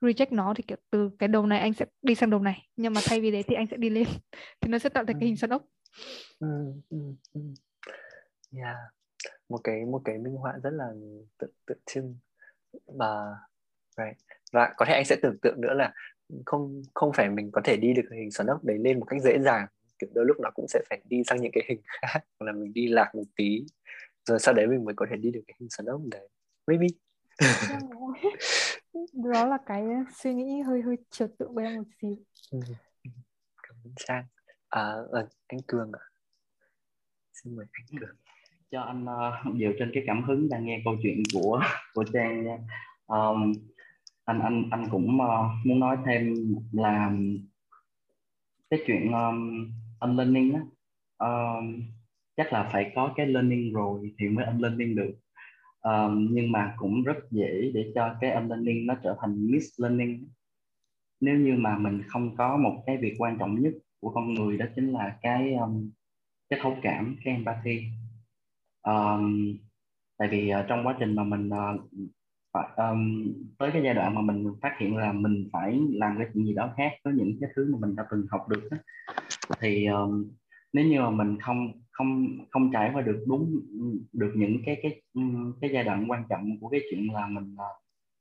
[0.00, 2.68] reject nó thì kiểu từ cái đầu này anh sẽ đi sang đầu này.
[2.76, 4.04] Nhưng mà thay vì đấy thì anh sẽ đi lên.
[4.60, 5.62] Thì nó sẽ tạo thành cái hình xoắn ốc
[6.42, 6.98] ừ, ừ,
[7.34, 7.40] ừ.
[8.52, 8.76] Yeah.
[9.48, 10.92] một cái một cái minh họa rất là
[11.38, 12.16] tự tự trưng
[12.86, 13.36] và
[13.96, 14.16] right.
[14.52, 15.92] và có thể anh sẽ tưởng tượng nữa là
[16.46, 19.22] không không phải mình có thể đi được hình xoắn ốc đấy lên một cách
[19.22, 19.66] dễ dàng
[19.98, 22.72] kiểu đôi lúc nó cũng sẽ phải đi sang những cái hình khác là mình
[22.72, 23.64] đi lạc một tí
[24.24, 26.28] rồi sau đấy mình mới có thể đi được cái hình xoắn ốc đấy
[26.66, 26.86] maybe
[29.24, 29.84] đó là cái
[30.14, 32.16] suy nghĩ hơi hơi trừu tượng của em một xíu
[32.50, 32.58] ừ.
[33.62, 34.24] cảm ơn sang
[34.68, 36.11] à, à anh cường ạ à
[37.44, 38.16] xin mời anh cường
[38.70, 41.62] cho anh uh, dựa trên cái cảm hứng đang nghe câu chuyện của
[41.94, 42.58] của trang nha.
[43.06, 43.52] Um,
[44.24, 46.34] anh anh anh cũng uh, muốn nói thêm
[46.72, 47.12] là
[48.70, 49.70] cái chuyện um,
[50.00, 50.60] unlearning á.
[51.18, 51.82] Um,
[52.36, 55.14] chắc là phải có cái learning rồi thì mới unlearning được.
[55.80, 60.28] Um, nhưng mà cũng rất dễ để cho cái unlearning nó trở thành mislearning.
[61.20, 64.56] Nếu như mà mình không có một cái việc quan trọng nhất của con người
[64.56, 65.90] đó chính là cái um,
[66.52, 67.82] cái thấu cảm cái empathy.
[68.82, 69.56] Um,
[70.18, 71.80] tại vì uh, trong quá trình mà mình uh,
[72.76, 76.44] um, tới cái giai đoạn mà mình phát hiện là mình phải làm cái chuyện
[76.44, 78.76] gì đó khác với những cái thứ mà mình đã từng học được đó,
[79.60, 80.30] thì um,
[80.72, 83.60] nếu như mà mình không không không trải qua được đúng
[84.12, 85.02] được những cái cái
[85.60, 87.68] cái giai đoạn quan trọng của cái chuyện là mình ờ,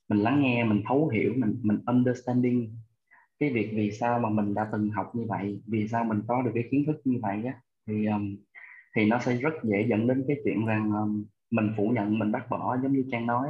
[0.09, 2.75] mình lắng nghe mình thấu hiểu mình mình understanding
[3.39, 6.41] cái việc vì sao mà mình đã từng học như vậy vì sao mình có
[6.41, 7.53] được cái kiến thức như vậy á
[7.87, 8.35] thì um,
[8.95, 12.31] thì nó sẽ rất dễ dẫn đến cái chuyện rằng um, mình phủ nhận mình
[12.31, 13.47] bác bỏ giống như trang nói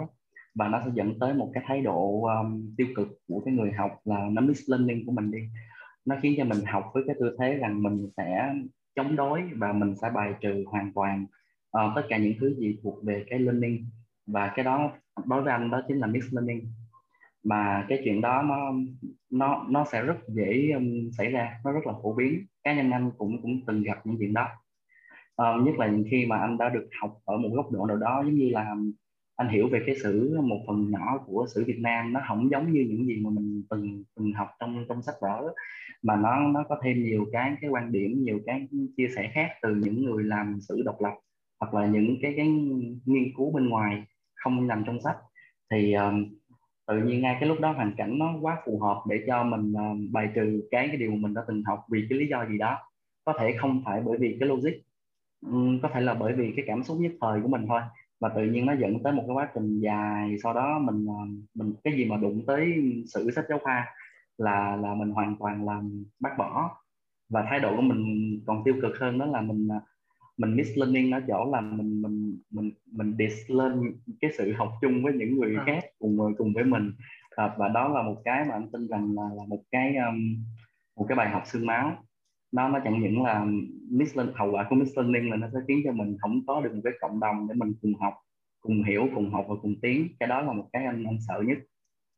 [0.56, 3.72] và nó sẽ dẫn tới một cái thái độ um, tiêu cực của cái người
[3.72, 5.40] học là nó mislearning của mình đi.
[6.06, 8.54] Nó khiến cho mình học với cái tư thế rằng mình sẽ
[8.96, 11.26] chống đối và mình sẽ bài trừ hoàn toàn
[11.78, 13.86] uh, tất cả những thứ gì thuộc về cái learning.
[14.28, 14.92] Và cái đó
[15.26, 16.68] đối với anh đó chính là mislearning
[17.44, 18.74] mà cái chuyện đó nó
[19.30, 22.46] nó nó sẽ rất dễ um, xảy ra nó rất là phổ biến.
[22.64, 24.48] Cá nhân anh cũng cũng từng gặp những chuyện đó.
[25.36, 28.24] Um, nhất là khi mà anh đã được học ở một góc độ nào đó
[28.26, 28.76] giống như là
[29.36, 32.72] anh hiểu về cái sử một phần nhỏ của sử Việt Nam nó không giống
[32.72, 35.54] như những gì mà mình từng từng học trong trong sách vở
[36.04, 38.68] mà nó nó có thêm nhiều cái cái quan điểm nhiều cái
[38.98, 41.14] chia sẻ khác từ những người làm sử độc lập
[41.60, 42.48] hoặc là những cái cái
[43.06, 44.04] nghiên cứu bên ngoài
[44.36, 45.18] không nằm trong sách.
[45.72, 46.41] Thì um,
[46.88, 49.74] tự nhiên ngay cái lúc đó hoàn cảnh nó quá phù hợp để cho mình
[49.74, 52.58] uh, bài trừ cái cái điều mình đã từng học vì cái lý do gì
[52.58, 52.78] đó.
[53.26, 54.72] Có thể không phải bởi vì cái logic
[55.46, 57.82] um, có thể là bởi vì cái cảm xúc nhất thời của mình thôi
[58.20, 60.36] và tự nhiên nó dẫn tới một cái quá trình dài.
[60.44, 63.86] Sau đó mình ờ, mình cái gì mà đụng tới sử sách giáo khoa
[64.38, 66.78] là là mình hoàn toàn làm bác bỏ.
[67.30, 69.80] Và thái độ của mình còn tiêu cực hơn đó là mình ờ,
[70.42, 75.04] mình miss learning ở chỗ là mình mình mình mình dislearn cái sự học chung
[75.04, 76.92] với những người khác cùng cùng với mình.
[77.30, 80.46] À, và đó là một cái mà anh tin rằng là, là một cái um,
[80.96, 82.04] một cái bài học xương máu.
[82.52, 83.46] Nó nó chẳng những là
[83.92, 86.62] miss learning, hậu quả của miss learning là nó sẽ khiến cho mình không có
[86.62, 88.14] được một cái cộng đồng để mình cùng học
[88.62, 90.08] cùng hiểu cùng học và cùng tiến.
[90.20, 91.58] Cái đó là một cái anh anh sợ nhất.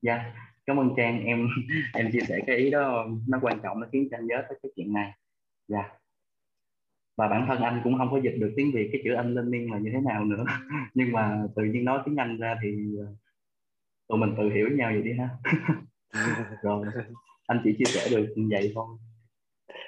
[0.02, 0.36] Dạ yeah.
[0.66, 1.26] cảm ơn trang.
[1.26, 1.48] Em
[1.94, 3.08] em chia sẻ cái ý đó.
[3.28, 5.12] Nó quan trọng nó khiến cho anh nhớ tới cái chuyện này.
[5.68, 5.78] Dạ.
[5.78, 6.03] yeah
[7.16, 9.52] và bản thân anh cũng không có dịch được tiếng việt cái chữ anh lên
[9.52, 10.46] miên là như thế nào nữa.
[10.94, 13.06] Nhưng mà tự nhiên nói tiếng anh ra thì ờ,
[14.08, 15.30] tụi mình tự hiểu nhau vậy đi ha.
[16.64, 16.86] Rồi
[17.48, 18.98] anh chỉ chia sẻ được như vậy thôi.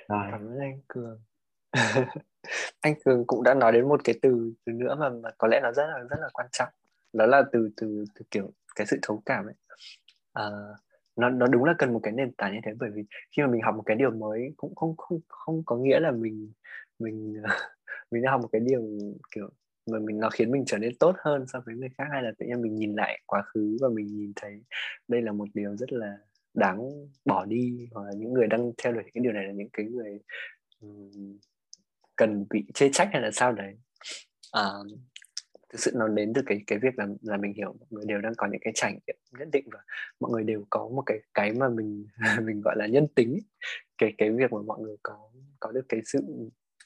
[0.09, 0.27] Rồi.
[0.31, 1.19] Cảm ơn anh cường.
[2.81, 5.59] Anh cường cũng đã nói đến một cái từ từ nữa mà, mà có lẽ
[5.63, 6.69] nó rất là rất là quan trọng.
[7.13, 9.53] Đó là từ từ từ kiểu cái sự thấu cảm ấy.
[10.33, 10.45] À,
[11.15, 13.03] nó nó đúng là cần một cái nền tảng như thế bởi vì
[13.35, 16.11] khi mà mình học một cái điều mới cũng không không không có nghĩa là
[16.11, 16.51] mình
[16.99, 17.49] mình ờ,
[18.11, 18.81] mình đã học một cái điều
[19.35, 19.49] kiểu
[19.91, 22.31] mà mình nó khiến mình trở nên tốt hơn so với người khác hay là
[22.37, 24.63] tự nhiên mình nhìn lại quá khứ và mình nhìn thấy
[25.07, 26.17] đây là một điều rất là
[26.53, 26.89] đáng
[27.25, 29.85] bỏ đi hoặc là những người đang theo đuổi cái điều này là những cái
[29.85, 30.19] người
[30.81, 31.37] um,
[32.15, 33.75] cần bị chê trách hay là sao đấy.
[34.51, 34.63] À,
[35.69, 38.21] thực sự nó đến từ cái cái việc là là mình hiểu mọi người đều
[38.21, 39.79] đang có những cái trải nghiệm nhất định và
[40.19, 42.05] mọi người đều có một cái cái mà mình
[42.43, 43.39] mình gọi là nhân tính
[43.97, 45.29] cái cái việc mà mọi người có
[45.59, 46.19] có được cái sự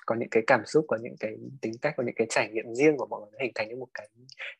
[0.10, 2.76] có những cái cảm xúc có những cái tính cách có những cái trải nghiệm
[2.76, 4.10] riêng của mọi người hình thành những một cái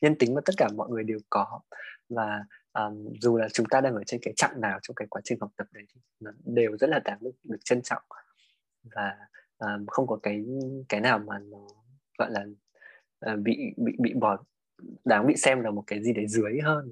[0.02, 1.62] nhân tính mà tất cả mọi người đều có.
[2.10, 5.22] Và um, dù là chúng ta đang ở trên cái chặng nào trong cái quá
[5.24, 8.04] trình học tập đấy thì nó đều rất là đáng được, được trân trọng.
[8.84, 9.18] Và
[9.58, 10.46] um, không có cái
[10.90, 11.68] cái nào mà nó
[12.18, 12.46] gọi là
[13.34, 14.44] uh, bị bị bị bỏ
[15.06, 16.92] đáng bị xem là một cái gì đấy dưới hơn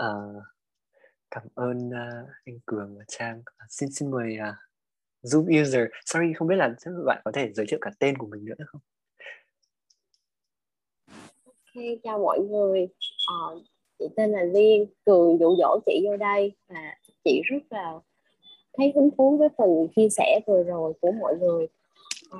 [0.00, 0.42] uh,
[1.30, 3.38] cảm ơn uh, anh Cường và Trang.
[3.38, 4.54] Uh, xin xin mời uh,
[5.24, 5.84] Zoom user.
[6.04, 6.74] Sorry không biết là
[7.06, 8.80] bạn có thể giới thiệu cả tên của mình nữa không?
[11.44, 12.88] Ok chào mọi người.
[13.32, 13.62] Uh,
[13.98, 16.94] chị tên là Liên Cường dụ dỗ chị vô đây và
[17.24, 18.00] chị rất là
[18.72, 21.66] thấy hứng thú với phần chia sẻ vừa rồi của mọi người.
[22.30, 22.38] Ờ,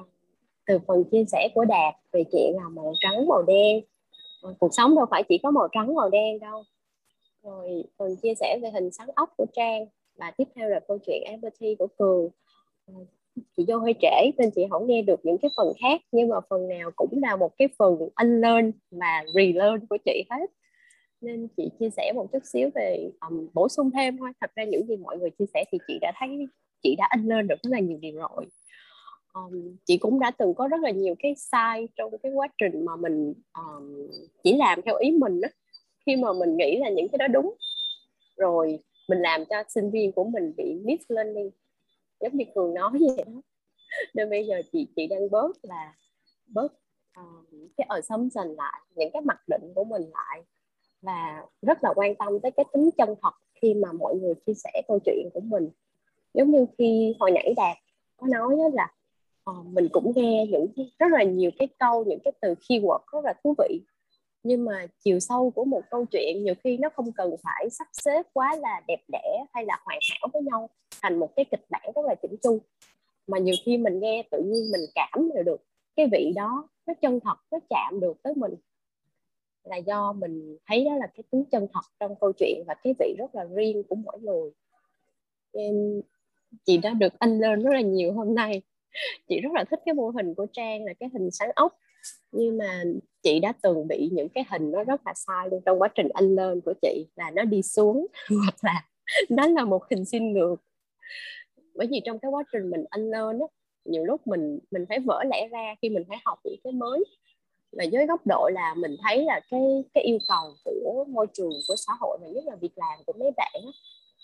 [0.66, 3.80] từ phần chia sẻ của Đạt về chuyện là màu trắng màu đen.
[4.42, 6.62] Ờ, cuộc sống đâu phải chỉ có màu trắng màu đen đâu.
[7.42, 9.86] Rồi phần chia sẻ về hình sáng ốc của Trang.
[10.16, 12.28] Và tiếp theo là câu chuyện empathy của Cường
[13.56, 16.36] chị vô hơi trễ nên chị không nghe được những cái phần khác nhưng mà
[16.50, 20.50] phần nào cũng là một cái phần unlearn và relearn của chị hết.
[21.20, 24.32] Nên chị chia sẻ một chút xíu về um, bổ sung thêm thôi.
[24.40, 26.46] Thật ra những gì mọi người chia sẻ thì chị đã thấy
[26.82, 28.46] chị đã unlearn lên được rất là nhiều điều rồi.
[29.34, 32.84] Um, chị cũng đã từng có rất là nhiều cái sai trong cái quá trình
[32.84, 34.08] mà mình um,
[34.44, 35.48] chỉ làm theo ý mình đó
[36.06, 37.54] khi mà mình nghĩ là những cái đó đúng
[38.36, 38.78] rồi
[39.08, 41.50] mình làm cho sinh viên của mình bị mislearning
[42.20, 43.42] giống như cường nói vậy đó.
[44.14, 45.94] Nên bây giờ chị chị đang bớt là
[46.46, 46.72] bớt
[47.20, 50.42] uh, cái assumption lại những cái mặc định của mình lại.
[51.02, 54.54] Và rất là quan tâm tới cái tính chân thật khi mà mọi người chia
[54.54, 55.70] sẻ câu chuyện của mình.
[56.34, 57.76] Giống như khi hồi nãy đạt
[58.16, 58.92] có nói là
[59.50, 60.66] uh, mình cũng nghe những
[60.98, 63.80] rất là nhiều cái câu những cái từ keyword rất là thú vị
[64.44, 67.88] nhưng mà chiều sâu của một câu chuyện nhiều khi nó không cần phải sắp
[67.92, 70.70] xếp quá là đẹp đẽ hay là hoàn hảo với nhau
[71.02, 72.58] thành một cái kịch bản rất là chỉnh chu.
[73.26, 75.60] Mà nhiều khi mình nghe tự nhiên mình cảm được
[75.96, 78.54] cái vị đó, nó chân thật, nó chạm được tới mình.
[79.64, 82.94] Là do mình thấy đó là cái tính chân thật trong câu chuyện và cái
[82.98, 84.50] vị rất là riêng của mỗi người.
[85.52, 86.02] Em,
[86.64, 88.62] chị đã được anh lên rất là nhiều hôm nay.
[89.28, 91.78] Chị rất là thích cái mô hình của trang là cái hình sáng ốc
[92.32, 92.84] nhưng mà
[93.22, 96.08] chị đã từng bị những cái hình nó rất là sai luôn trong quá trình
[96.14, 98.86] anh lên của chị, là nó đi xuống, hoặc là
[99.28, 100.56] nó là một hình xin ngược.
[101.74, 103.46] Bởi vì trong cái quá trình mình anh lên á,
[103.84, 107.04] nhiều lúc mình mình phải vỡ lẽ ra khi mình phải học những cái mới.
[107.72, 111.52] Và dưới góc độ là mình thấy là cái cái yêu cầu của môi trường,
[111.68, 113.62] của xã hội và nhất là việc làm của mấy bạn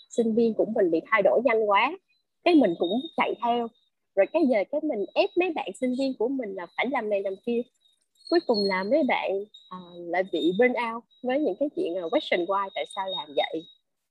[0.09, 1.97] sinh viên của mình bị thay đổi nhanh quá,
[2.43, 3.67] cái mình cũng chạy theo
[4.15, 7.09] rồi cái giờ cái mình ép mấy bạn sinh viên của mình là phải làm
[7.09, 7.61] này làm kia.
[8.29, 12.11] Cuối cùng là mấy bạn uh, lại bị burn out với những cái chuyện uh,
[12.11, 13.63] question why tại sao làm vậy.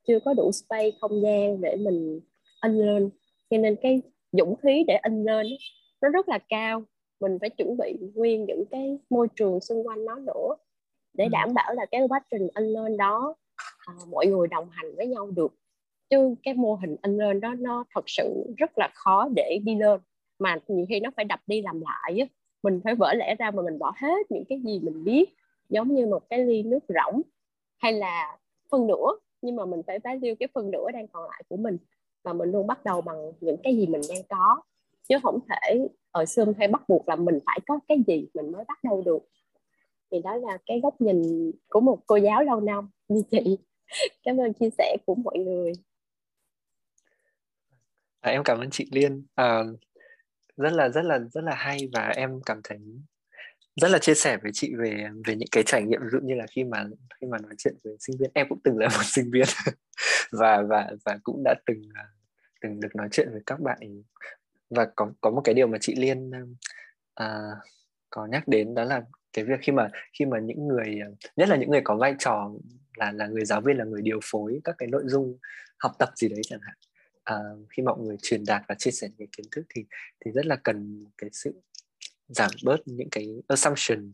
[0.07, 2.21] Chưa có đủ space không gian để mình
[2.63, 3.11] unlearn.
[3.51, 5.49] Cho nên cái dũng khí để unlearn
[6.03, 6.83] nó rất là cao.
[7.21, 10.57] Mình phải chuẩn bị nguyên những cái môi trường xung quanh nó nữa
[11.15, 11.29] để ừ.
[11.33, 13.35] đảm bảo là cái quá trình lên đó
[13.87, 15.55] à, mọi người đồng hành với nhau được
[16.11, 19.75] chứ cái mô hình anh lên đó, nó thật sự rất là khó để đi
[19.75, 20.01] lên.
[20.39, 22.27] Mà nhiều khi nó phải đập đi làm lại á.
[22.63, 25.35] Mình phải vỡ lẽ ra mà mình bỏ hết những cái gì mình biết,
[25.69, 27.23] giống như một cái ly nước rỗng
[27.79, 28.39] hay là
[28.71, 29.07] phần nửa.
[29.43, 31.79] Nhưng mà mình phải value cái phần nửa đang còn lại của mình
[32.25, 34.63] và mình luôn bắt đầu bằng những cái gì mình đang có.
[35.09, 38.53] Chứ không thể ở xương hay bắt buộc là mình phải có cái gì mình
[38.53, 39.19] mới bắt đầu được.
[40.11, 43.59] Thì đó là cái góc nhìn của một cô giáo lâu năm như chị.
[44.23, 45.73] Cảm ơn chia sẻ của mọi người
[48.21, 49.27] à, em cảm ơn chị Liên.
[49.35, 49.62] À,
[50.57, 52.79] rất là rất là rất là hay và em cảm thấy
[53.77, 56.01] rất là chia sẻ với chị về về những cái trải nghiệm.
[56.03, 56.85] Ví dụ như là khi mà
[57.21, 59.47] khi mà nói chuyện với sinh viên em cũng từng là một sinh viên
[60.33, 62.05] và và và cũng đã từng à,
[62.61, 63.79] từng được nói chuyện với các bạn.
[64.71, 66.41] Và có có một cái điều mà chị Liên à,
[67.14, 67.29] à
[68.11, 69.03] có nhắc đến đó là
[69.33, 72.14] cái việc khi mà khi mà những người à, nhất là những người có vai
[72.18, 72.51] trò
[72.97, 75.39] là là người giáo viên là người điều phối các cái nội dung
[75.79, 76.75] học tập gì đấy chẳng hạn
[77.33, 79.85] uh, khi mọi người truyền đạt và chia sẻ những kiến thức thì
[80.24, 81.61] thì rất là cần cái sự
[82.28, 84.12] giảm bớt những cái assumption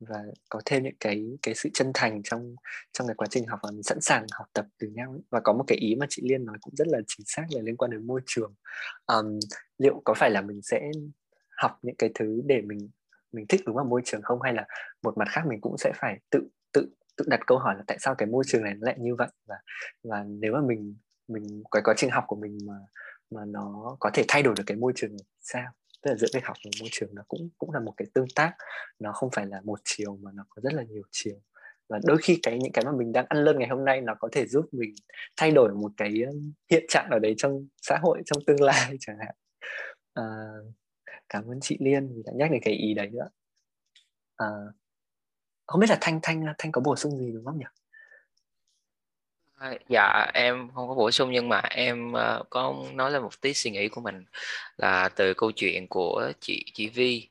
[0.00, 2.54] và có thêm những cái cái sự chân thành trong
[2.92, 5.20] trong cái quá trình học và mình sẵn sàng học tập từ nhau ấy.
[5.30, 7.60] và có một cái ý mà chị Liên nói cũng rất là chính xác là
[7.62, 8.54] liên quan đến môi trường.
[9.06, 9.38] Um,
[9.78, 10.90] liệu có phải là mình sẽ
[11.56, 12.90] học những cái thứ để mình
[13.32, 14.42] mình thích đúng vào môi trường không?
[14.42, 14.66] Hay là
[15.02, 17.98] một mặt khác mình cũng sẽ phải tự tự tự đặt câu hỏi là tại
[18.00, 19.28] sao cái môi trường này nó lại như vậy?
[19.46, 19.56] Và
[20.02, 20.96] và nếu mà mình
[21.28, 22.74] mình cái quá trình học của mình mà
[23.30, 25.72] mà nó có thể thay đổi được cái môi trường sao?
[26.02, 28.26] Tức là giữa việc học và môi trường nó cũng cũng là một cái tương
[28.34, 28.54] tác.
[28.98, 31.36] Nó không phải là một chiều mà nó có rất là nhiều chiều.
[31.88, 34.14] Và đôi khi cái những cái mà mình đang ăn lơn ngày hôm nay nó
[34.18, 34.94] có thể giúp mình
[35.36, 38.96] thay đổi một cái um, hiện trạng ở đấy trong xã hội trong tương lai
[39.00, 39.34] chẳng hạn.
[40.14, 40.24] À,
[41.28, 43.28] cảm ơn chị Liên vì đã nhắc đến cái ý đấy nữa
[44.36, 44.46] à,
[45.66, 47.64] không biết là Thanh Thanh Thanh có bổ sung gì đúng không nhỉ?
[49.64, 53.40] À, dạ em không có bổ sung nhưng mà em uh, có nói lên một
[53.40, 54.24] tí suy nghĩ của mình
[54.76, 57.28] là từ câu chuyện của chị chị Vi.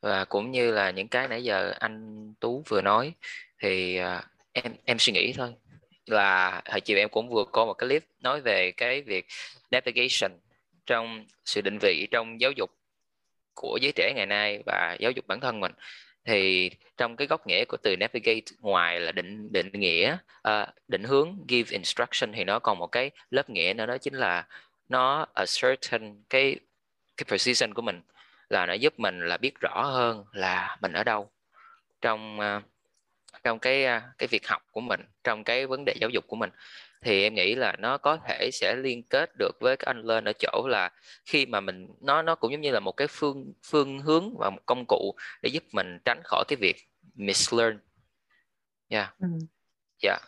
[0.00, 3.12] Và cũng như là những cái nãy giờ anh Tú vừa nói
[3.62, 5.54] thì uh, em em suy nghĩ thôi.
[6.06, 9.26] Là hồi chiều em cũng vừa có một cái clip nói về cái việc
[9.70, 10.32] navigation
[10.86, 12.70] trong sự định vị trong giáo dục
[13.54, 15.72] của giới trẻ ngày nay và giáo dục bản thân mình
[16.24, 20.16] thì trong cái góc nghĩa của từ navigate ngoài là định định nghĩa
[20.48, 24.14] uh, định hướng give instruction thì nó còn một cái lớp nghĩa nữa đó chính
[24.14, 24.46] là
[24.88, 26.56] nó a certain cái
[27.16, 28.00] cái precision của mình
[28.48, 31.30] là nó giúp mình là biết rõ hơn là mình ở đâu
[32.00, 32.62] trong uh,
[33.44, 36.36] trong cái uh, cái việc học của mình trong cái vấn đề giáo dục của
[36.36, 36.50] mình
[37.04, 40.32] thì em nghĩ là nó có thể sẽ liên kết được với cái unlearn ở
[40.38, 40.90] chỗ là
[41.24, 44.50] khi mà mình nó nó cũng giống như là một cái phương phương hướng và
[44.50, 46.76] một công cụ để giúp mình tránh khỏi cái việc
[47.14, 47.78] mislearn.
[48.88, 49.14] Yeah.
[49.20, 49.28] Ừ.
[50.02, 50.20] yeah.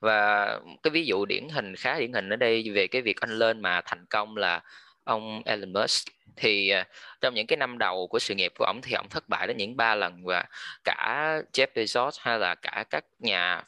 [0.00, 0.46] Và
[0.82, 3.80] cái ví dụ điển hình khá điển hình ở đây về cái việc unlearn mà
[3.84, 4.62] thành công là
[5.04, 6.08] ông Elon Musk.
[6.36, 6.86] Thì uh,
[7.20, 9.56] trong những cái năm đầu của sự nghiệp của ông thì ông thất bại đến
[9.56, 10.44] những ba lần và
[10.84, 13.62] cả Jeff Bezos hay là cả các nhà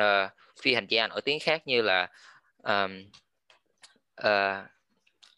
[0.00, 0.30] uh,
[0.62, 2.08] phi hành gia nổi tiếng khác như là
[2.62, 3.04] um,
[4.20, 4.66] uh,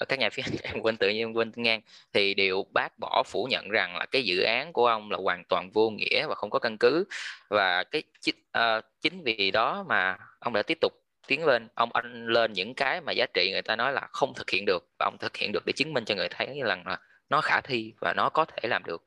[0.09, 1.81] các nhà phi hành em quên tự nhiên quên ngang.
[2.13, 5.45] Thì đều bác bỏ phủ nhận rằng là cái dự án của ông là hoàn
[5.45, 7.05] toàn vô nghĩa và không có căn cứ.
[7.49, 10.93] Và cái uh, chính vì đó mà ông đã tiếp tục
[11.27, 11.69] tiến lên.
[11.75, 14.65] Ông anh lên những cái mà giá trị người ta nói là không thực hiện
[14.67, 16.99] được và ông thực hiện được để chứng minh cho người thấy rằng là
[17.31, 19.05] nó khả thi và nó có thể làm được.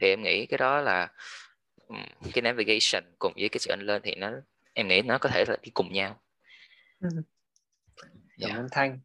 [0.00, 1.08] Thì em nghĩ cái đó là
[2.34, 4.30] cái navigation cùng với cái sự anh lên thì nó
[4.78, 6.20] em nghĩ nó có thể là đi cùng nhau.
[7.00, 7.08] Ừ.
[8.40, 8.98] cảm ơn thanh.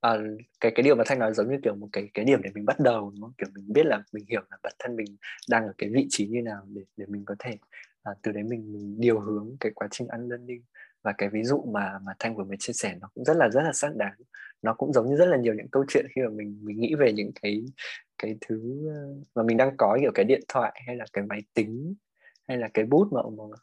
[0.00, 0.16] À,
[0.60, 2.64] cái cái điều mà thanh nói giống như kiểu một cái cái điểm để mình
[2.64, 3.32] bắt đầu đúng không?
[3.38, 5.16] kiểu mình biết là mình hiểu là bản thân mình
[5.50, 7.56] đang ở cái vị trí như nào để để mình có thể
[8.02, 10.62] à, từ đấy mình, mình điều hướng cái quá trình ăn learning
[11.02, 13.48] và cái ví dụ mà mà thanh vừa mới chia sẻ nó cũng rất là
[13.48, 14.14] rất là xác đáng.
[14.62, 16.94] Nó cũng giống như rất là nhiều những câu chuyện khi mà mình mình nghĩ
[16.94, 17.62] về những cái
[18.18, 18.88] cái thứ
[19.34, 21.94] mà mình đang có kiểu cái điện thoại hay là cái máy tính
[22.48, 23.20] hay là cái bút mà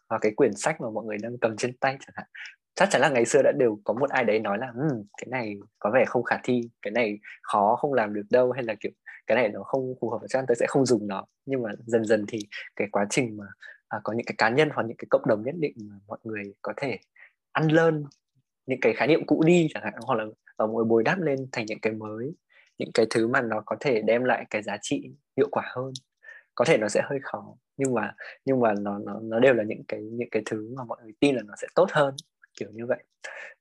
[0.10, 2.28] hoặc cái quyển sách mà mọi người đang cầm trên tay chẳng hạn.
[2.76, 5.28] Chắc chắn là ngày xưa đã đều có một ai đấy nói là um, cái
[5.28, 8.52] này có vẻ không khả thi cái này khó không làm được đâu.
[8.52, 8.92] Hay là kiểu
[9.28, 11.26] cái này nó không phù hợp với anh tôi sẽ không dùng nó.
[11.46, 12.40] Nhưng mà dần dần thì
[12.76, 13.46] cái quá trình mà
[13.88, 16.20] à, có những cái cá nhân hoặc những cái cộng đồng nhất định mà mọi
[16.24, 17.00] người có thể
[17.52, 18.06] ăn lơn
[18.66, 20.26] những cái khái niệm cũ đi chẳng hạn hoặc là
[20.56, 22.36] ở mỗi bồi đắp lên thành những cái mới
[22.78, 25.94] những cái thứ mà nó có thể đem lại cái giá trị hiệu quả hơn
[26.56, 28.16] có thể nó sẽ hơi khó nhưng mà
[28.46, 31.14] nhưng mà nó nó nó đều là những cái những cái thứ mà mọi người
[31.20, 32.16] tin là nó sẽ tốt hơn
[32.60, 33.04] kiểu như vậy.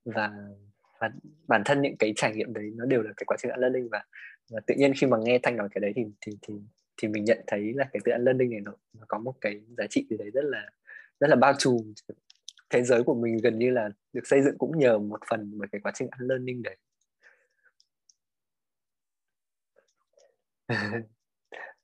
[0.04, 0.32] Và
[1.00, 1.10] và
[1.48, 4.04] bản thân những cái trải nghiệm đấy nó đều là cái quá trình learning và
[4.50, 6.54] và tự nhiên khi mà nghe thanh nói cái đấy thì thì thì
[6.96, 9.86] thì mình nhận thấy là cái tự learning này nó, nó có một cái giá
[9.90, 10.70] trị gì đấy rất là
[11.20, 11.94] rất là bao trùm.
[12.70, 15.68] Thế giới của mình gần như là được xây dựng cũng nhờ một phần bởi
[15.72, 16.76] cái quá trình learning đấy.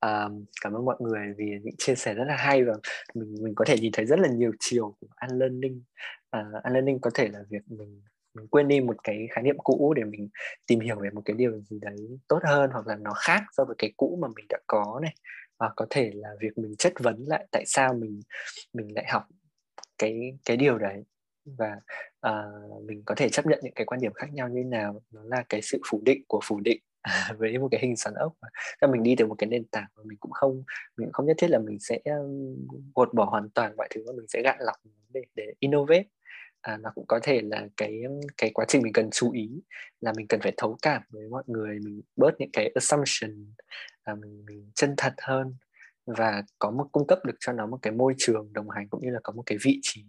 [0.01, 2.73] um, cảm ơn mọi người vì những chia sẻ rất là hay và
[3.15, 5.83] mình mình có thể nhìn thấy rất là nhiều chiều của unlearning.
[6.37, 8.03] Uh, unlearning có thể là việc mình
[8.35, 10.29] mình quên đi một cái khái niệm cũ để mình
[10.67, 11.97] tìm hiểu về một cái điều gì đấy
[12.29, 15.15] tốt hơn hoặc là nó khác so với cái cũ mà mình đã có này.
[15.59, 18.21] Và có thể là việc mình chất vấn lại tại sao mình
[18.73, 19.23] mình lại học
[19.99, 21.05] cái cái điều đấy.
[21.45, 21.77] Và
[22.27, 25.03] uh, mình có thể chấp nhận những cái quan điểm khác nhau như nào.
[25.11, 26.83] Nó là cái sự phủ định của phủ định.
[27.39, 28.49] với một cái hình xoắn ốc mà
[28.81, 30.63] cho mình đi từ một cái nền tảng mà mình cũng không
[30.97, 31.99] mình cũng không nhất thiết là mình sẽ
[32.95, 34.77] gột bỏ hoàn toàn mọi thứ mà mình sẽ gạn lọc
[35.09, 36.05] để để innovate.
[36.61, 38.03] À, nó cũng có thể là cái
[38.37, 39.51] cái quá trình mình cần chú ý
[40.01, 43.55] là mình cần phải thấu cảm với mọi người mình bớt những cái assumption
[44.03, 45.55] à, mình, mình chân thật hơn
[46.07, 49.01] và có một cung cấp được cho nó một cái môi trường đồng hành cũng
[49.03, 50.05] như là có một cái vị trí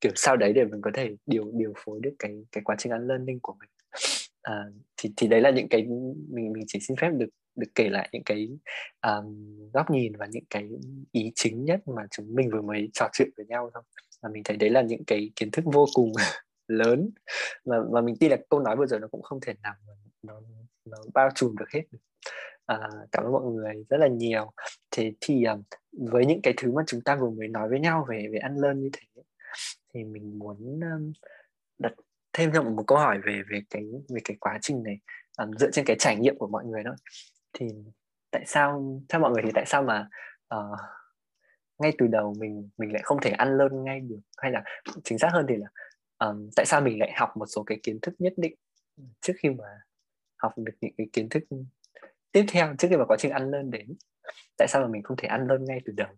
[0.00, 2.92] kiểu sau đấy để mình có thể điều điều phối được cái cái quá trình
[2.92, 3.70] ăn learning của mình
[4.42, 4.64] à,
[4.96, 5.82] thì thì đấy là những cái
[6.28, 8.48] mình mình chỉ xin phép được được kể lại những cái
[9.06, 10.68] um, góc nhìn và những cái
[11.12, 13.82] ý chính nhất mà chúng mình vừa mới trò chuyện với nhau thôi.
[14.22, 16.12] Và mình thấy đấy là những cái kiến thức vô cùng
[16.68, 17.10] lớn
[17.64, 19.74] mà mà mình tin là câu nói vừa rồi nó cũng không thể nào
[20.22, 20.40] nó
[20.84, 21.82] nó bao trùm được hết
[22.70, 24.52] à, cảm ơn mọi người rất là nhiều.
[24.90, 25.62] Thế thì um,
[25.92, 28.56] với những cái thứ mà chúng ta vừa mới nói với nhau về về ăn
[28.56, 29.22] lơn như thế
[29.94, 31.12] thì mình muốn um,
[31.78, 31.92] đặt
[32.32, 33.82] thêm cho một câu hỏi về về cái
[34.14, 34.98] về cái quá trình này
[35.38, 36.94] um, dựa trên cái trải nghiệm của mọi người đó.
[37.52, 37.66] Thì
[38.30, 40.08] tại sao theo mọi người thì tại sao mà
[40.54, 40.78] uh,
[41.78, 44.20] ngay từ đầu mình mình lại không thể ăn lơn ngay được?
[44.36, 44.64] Hay là
[45.04, 45.68] chính xác hơn thì là
[46.18, 48.54] um, tại sao mình lại học một số cái kiến thức nhất định
[49.20, 49.64] trước khi mà
[50.36, 51.42] học được những cái kiến thức
[52.32, 53.94] tiếp theo trước khi mà quá trình ăn lơn đến?
[54.58, 56.08] Tại sao mà mình không thể ăn lơn ngay từ đầu?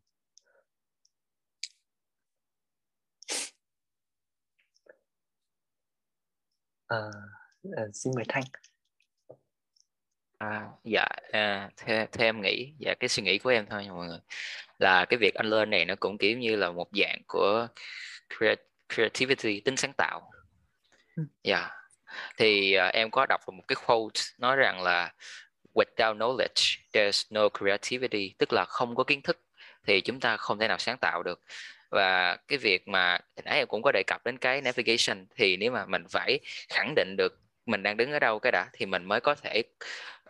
[6.92, 7.00] À,
[7.76, 8.44] à, xin mời thanh.
[10.38, 13.92] À, dạ à, theo, theo em nghĩ dạ cái suy nghĩ của em thôi nha
[13.92, 14.20] mọi người.
[14.78, 17.68] Là cái việc unlearn này nó cũng kiểu như là một dạng của
[18.94, 20.30] creativity tính sáng tạo.
[21.44, 21.58] Dạ.
[21.58, 21.72] Yeah.
[22.38, 25.12] thì uh, em có đọc một cái quote nói rằng là
[25.74, 28.34] without knowledge there's no creativity.
[28.38, 29.40] Tức là không có kiến thức
[29.86, 31.40] thì chúng ta không thể nào sáng tạo được
[31.92, 35.72] và cái việc mà nãy em cũng có đề cập đến cái navigation thì nếu
[35.72, 39.04] mà mình phải khẳng định được mình đang đứng ở đâu cái đã thì mình
[39.04, 39.62] mới có thể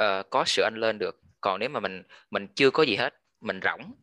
[0.03, 1.21] uh, có sự anh lên được.
[1.41, 3.95] Còn nếu mà mình mình chưa có gì hết mình rỗng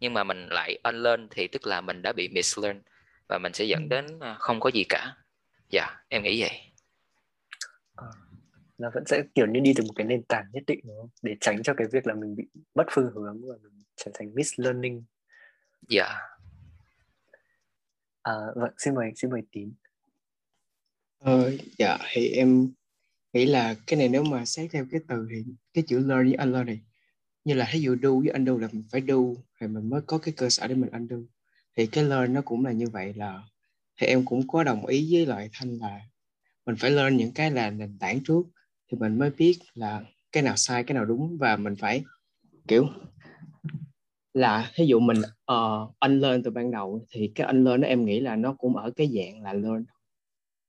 [0.00, 2.82] nhưng mà mình lại unlearn thì tức là mình đã bị mislearn
[3.28, 5.16] và mình sẽ dẫn đến ờ, không có gì cả.
[5.70, 6.50] Dạ yeah, em nghĩ vậy.
[7.96, 8.06] À,
[8.78, 11.10] nó vẫn sẽ kiểu như đi từ một cái nền tảng nhất định đúng không?
[11.22, 14.34] Để tránh cho cái việc là mình bị mất phương hướng và mình trở thành
[14.34, 15.04] mislearning.
[15.88, 16.04] Dạ.
[16.04, 16.39] yeah.
[18.30, 19.72] Ờ, vâng xin mời xin mời tín.
[21.18, 22.68] Ờ, dạ thì em
[23.32, 25.44] nghĩ là cái này nếu mà xét theo cái từ thì
[25.74, 26.80] cái chữ learn với unlearn này
[27.44, 29.16] như là ví dụ do với undo là mình phải do
[29.60, 31.16] thì mình mới có cái cơ sở để mình undo.
[31.76, 33.42] Thì cái learn nó cũng là như vậy là
[34.00, 36.00] thì em cũng có đồng ý với lại thanh là
[36.66, 38.42] mình phải learn những cái là nền tảng trước
[38.90, 42.04] thì mình mới biết là cái nào sai cái nào đúng và mình phải
[42.68, 42.88] kiểu
[44.34, 45.18] là ví dụ mình
[45.52, 48.90] uh, unlearn từ ban đầu thì cái unlearn đó em nghĩ là nó cũng ở
[48.90, 49.84] cái dạng là learn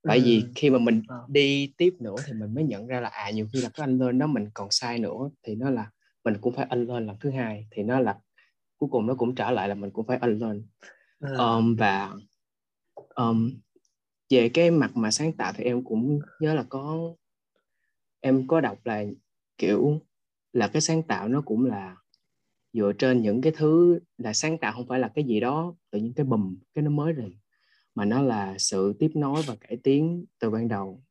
[0.03, 0.23] tại ừ.
[0.25, 1.25] vì khi mà mình ờ.
[1.27, 4.19] đi tiếp nữa thì mình mới nhận ra là à nhiều khi là cái unlearn
[4.19, 5.91] đó mình còn sai nữa thì nó là
[6.23, 8.19] mình cũng phải unlearn lần thứ hai thì nó là
[8.77, 10.63] cuối cùng nó cũng trở lại là mình cũng phải unlearn
[11.19, 11.31] à.
[11.37, 12.13] um, và
[13.15, 13.51] um,
[14.29, 17.13] về cái mặt mà sáng tạo thì em cũng nhớ là có
[18.19, 19.03] em có đọc là
[19.57, 20.01] kiểu
[20.53, 21.95] là cái sáng tạo nó cũng là
[22.73, 25.99] dựa trên những cái thứ là sáng tạo không phải là cái gì đó từ
[25.99, 27.37] những cái bùm cái nó mới rồi.
[27.95, 31.03] Mà nó là sự tiếp nối và cải tiến từ ban đầu.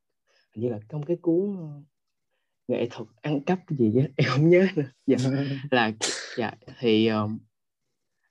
[0.54, 1.56] Hình như là trong cái cuốn
[2.68, 4.90] nghệ thuật ăn cắp cái gì á em không nhớ nữa.
[5.06, 5.16] Dạ.
[5.70, 5.92] Là
[6.36, 7.38] dạ thì um,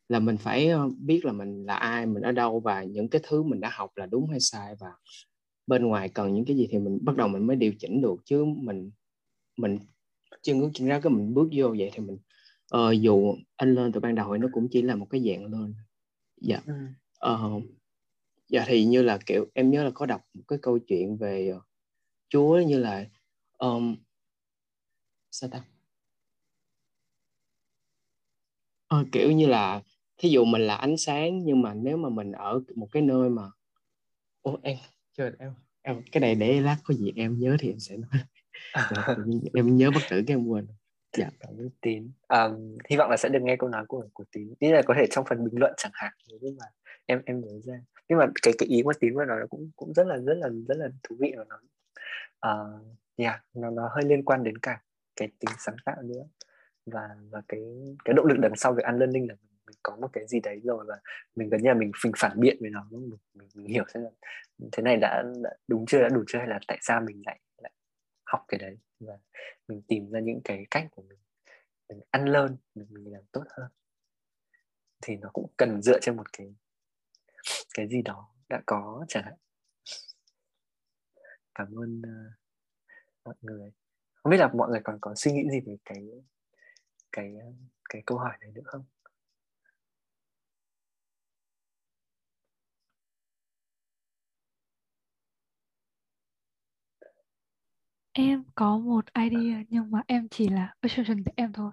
[0.09, 3.21] là mình phải uh, biết là mình là ai mình ở đâu và những cái
[3.27, 4.87] thứ mình đã học là đúng hay sai và
[5.67, 8.15] bên ngoài cần những cái gì thì mình bắt đầu mình mới điều chỉnh được.
[8.25, 8.91] Chứ mình
[9.57, 9.79] mình
[10.41, 12.17] chưa ngước chân ra cái mình bước vô vậy thì mình
[12.75, 15.45] uh, dù anh lên từ ban đầu thì nó cũng chỉ là một cái dạng
[15.45, 15.73] lên.
[16.41, 16.61] Dạ.
[17.19, 17.33] Ừ.
[17.33, 17.63] uh,
[18.49, 21.53] dạ thì như là kiểu em nhớ là có đọc một cái câu chuyện về
[21.57, 21.63] uh,
[22.29, 23.05] Chúa như là
[23.57, 23.95] um,
[25.31, 25.63] sao ta?
[28.87, 29.81] Ờ, kiểu như là
[30.17, 33.29] thí dụ mình là ánh sáng nhưng mà nếu mà mình ở một cái nơi
[33.29, 33.43] mà
[34.41, 34.77] ô em
[35.13, 38.21] chờ em em cái này để lát có gì em nhớ thì em sẽ nói.
[39.53, 40.67] Em nhớ bất tử cái em quên
[41.17, 41.29] dạ.
[41.39, 42.11] Cảm ơn tín.
[42.27, 44.53] Um, hy vọng là sẽ được nghe câu nói của của tín.
[44.59, 46.65] Ý là có thể trong phần bình luận chẳng hạn nhưng mà
[47.05, 47.81] em em nhớ ra.
[48.09, 50.49] Nhưng mà cái cái ý của tín vừa nói cũng cũng rất là rất là
[50.67, 51.59] rất là thú vị của nó
[52.51, 52.85] uh,
[53.17, 54.81] yeah, nó nó hơi liên quan đến cả
[55.15, 56.23] cái tính sáng tạo nữa.
[56.85, 57.61] Và và cái
[58.05, 60.61] cái động lực đằng sau việc unlearning là mình, mình có một cái gì đấy
[60.63, 60.99] rồi và
[61.35, 64.03] mình gần như là mình phình phản biện với nó mình, mình, mình hiểu xem
[64.03, 64.09] là
[64.71, 67.39] thế này đã, đã đúng chưa đã đủ chưa hay là tại sao mình lại
[67.57, 67.71] lại
[68.31, 69.17] học cái đấy và
[69.67, 71.19] mình tìm ra những cái cách của mình.
[71.89, 73.71] Mình ăn lên mình, mình làm tốt hơn.
[75.01, 76.55] Thì nó cũng cần dựa trên một cái
[77.73, 79.35] cái gì đó đã có chẳng hạn.
[81.55, 82.33] Cảm ơn uh,
[83.25, 83.71] mọi người.
[84.13, 86.07] Không biết là mọi người còn có suy nghĩ gì về cái
[87.11, 87.47] cái ờ,
[87.89, 88.83] cái câu hỏi này nữa không?
[98.13, 101.71] Em có một idea nhưng mà em chỉ là assumption của em thôi.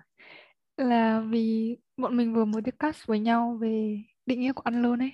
[0.76, 4.98] Là vì bọn mình vừa mới discuss với nhau về định nghĩa của ăn luôn
[4.98, 5.12] ấy.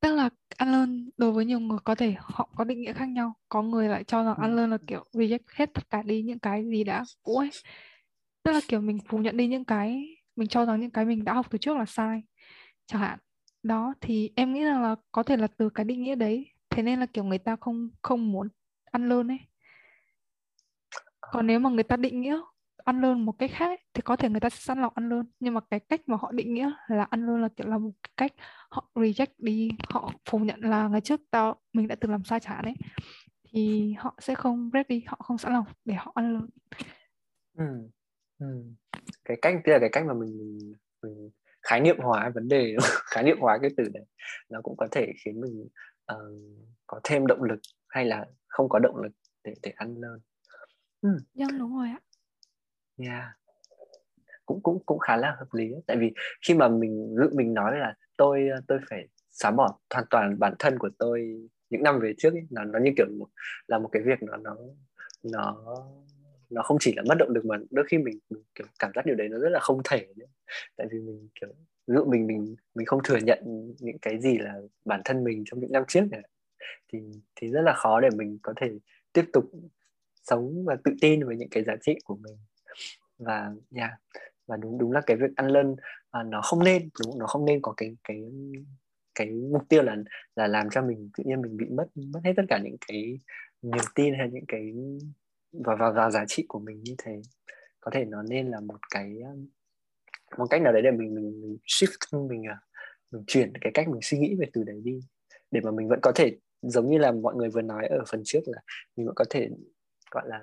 [0.00, 3.08] Tức là ăn luôn đối với nhiều người có thể họ có định nghĩa khác
[3.08, 3.34] nhau.
[3.48, 6.38] Có người lại cho rằng ăn luôn là kiểu reject hết tất cả đi những
[6.38, 7.50] cái gì đã cũ ấy.
[8.42, 11.24] Tức là kiểu mình phủ nhận đi những cái mình cho rằng những cái mình
[11.24, 12.22] đã học từ trước là sai.
[12.86, 13.18] Chẳng hạn.
[13.62, 16.82] Đó thì em nghĩ rằng là có thể là từ cái định nghĩa đấy thế
[16.82, 18.48] nên là kiểu người ta không không muốn
[18.92, 19.38] ăn luôn ấy
[21.32, 22.40] còn nếu mà người ta định nghĩa
[22.84, 25.08] ăn lơn một cách khác ấy, thì có thể người ta sẽ sẵn lòng ăn
[25.08, 27.78] lơn nhưng mà cái cách mà họ định nghĩa là ăn lơn là kiểu là
[27.78, 28.32] một cái cách
[28.70, 32.40] họ reject đi họ phủ nhận là ngày trước tao mình đã từng làm sai
[32.40, 32.74] chẳng đấy
[33.48, 36.48] thì họ sẽ không ready họ không sẵn lòng để họ ăn lơn
[37.58, 37.88] ừ.
[38.38, 38.64] Ừ.
[39.24, 41.30] cái cách kia là cái cách mà mình, mình, mình
[41.62, 42.76] khái niệm hóa vấn đề
[43.10, 44.04] khái niệm hóa cái từ đấy
[44.48, 45.68] nó cũng có thể khiến mình
[46.12, 46.18] uh,
[46.86, 49.12] có thêm động lực hay là không có động lực
[49.44, 50.20] để để ăn lơn
[51.06, 51.18] Ừ.
[51.34, 52.00] Vâng đúng rồi ạ.
[52.96, 53.24] Yeah.
[54.46, 56.12] Cũng cũng cũng khá là hợp lý tại vì
[56.46, 60.78] khi mà mình mình nói là tôi tôi phải xóa bỏ hoàn toàn bản thân
[60.78, 63.26] của tôi những năm về trước ấy, nó nó như kiểu một,
[63.66, 64.56] là một cái việc nó nó
[65.22, 65.56] nó
[66.50, 69.06] nó không chỉ là mất động lực mà đôi khi mình, mình kiểu cảm giác
[69.06, 70.26] điều đấy nó rất là không thể nữa.
[70.76, 71.48] tại vì mình kiểu
[71.86, 74.54] ví dụ mình mình mình không thừa nhận những cái gì là
[74.84, 76.22] bản thân mình trong những năm trước này
[76.92, 76.98] thì
[77.36, 78.70] thì rất là khó để mình có thể
[79.12, 79.44] tiếp tục
[80.26, 82.36] sống và tự tin với những cái giá trị của mình.
[83.18, 83.90] Và yeah,
[84.46, 85.76] và đúng đúng là cái việc ăn lân
[86.10, 88.22] à, nó không nên đúng nó không nên có cái cái
[89.14, 89.96] cái mục tiêu là
[90.36, 93.18] là làm cho mình tự nhiên mình bị mất mất hết tất cả những cái
[93.62, 94.72] niềm tin hay những cái
[95.52, 97.22] và vào vào giá trị của mình như thế.
[97.80, 99.32] Có thể nó nên là một cái à,
[100.38, 102.58] một cách nào đấy để mình mình, mình shift mình à,
[103.12, 105.00] mình chuyển cái cách mình suy nghĩ về từ đấy đi.
[105.50, 108.22] Để mà mình vẫn có thể giống như là mọi người vừa nói ở phần
[108.24, 108.60] trước là
[108.96, 109.48] mình vẫn có thể
[110.10, 110.40] gọi là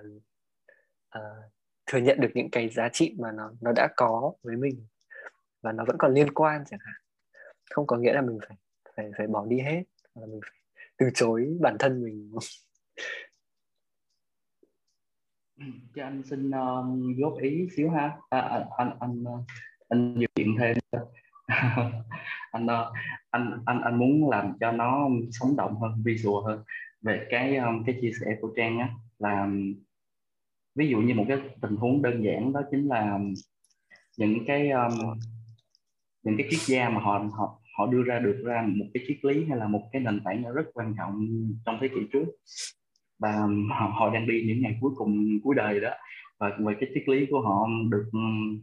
[1.18, 1.52] uh,
[1.86, 4.88] thừa nhận được những cái giá trị mà nó nó đã có với mình
[5.62, 6.96] và nó vẫn còn liên quan chẳng hạn.
[7.70, 8.58] Không có nghĩa là mình phải
[8.96, 9.84] phải phải bỏ đi hết
[10.16, 10.60] là mình phải
[10.98, 12.32] từ chối bản thân mình
[15.60, 15.66] ừ,
[15.96, 18.18] cho anh xin um, góp ý xíu ha.
[18.30, 19.34] À, à anh anh ờ,
[19.90, 20.78] anh anh dự chuyện thêm.
[22.52, 22.68] Anh
[23.32, 26.64] anh anh anh muốn làm cho nó sống động hơn visual hơn
[27.02, 29.50] về cái um, cái chia sẻ của trang á là
[30.76, 33.20] ví dụ như một cái tình huống đơn giản đó chính là
[34.18, 34.94] những cái um,
[36.24, 39.26] những cái triết gia mà họ họ họ đưa ra được ra một cái triết
[39.26, 41.28] lý hay là một cái nền tảng rất quan trọng
[41.66, 42.26] trong thế kỷ trước.
[43.20, 45.90] Và um, họ, họ đang đi những ngày cuối cùng cuối đời đó
[46.40, 48.62] và về cái triết lý của họ được um,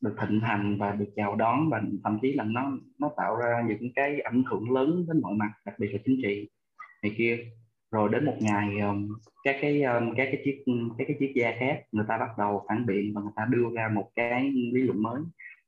[0.00, 3.64] được thịnh hành và được chào đón và thậm chí là nó nó tạo ra
[3.68, 6.48] những cái ảnh hưởng lớn đến mọi mặt đặc biệt là chính trị
[7.02, 7.38] này kia
[7.90, 9.08] rồi đến một ngày um,
[9.44, 10.64] các cái um, các cái chiếc
[10.98, 13.68] các cái chiếc gia khác người ta bắt đầu phản biện và người ta đưa
[13.76, 15.20] ra một cái lý luận mới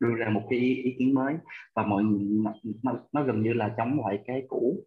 [0.03, 1.35] đưa ra một cái ý, ý kiến mới.
[1.75, 2.03] Và mọi
[2.83, 4.85] nó, nó gần như là chống lại cái cũ.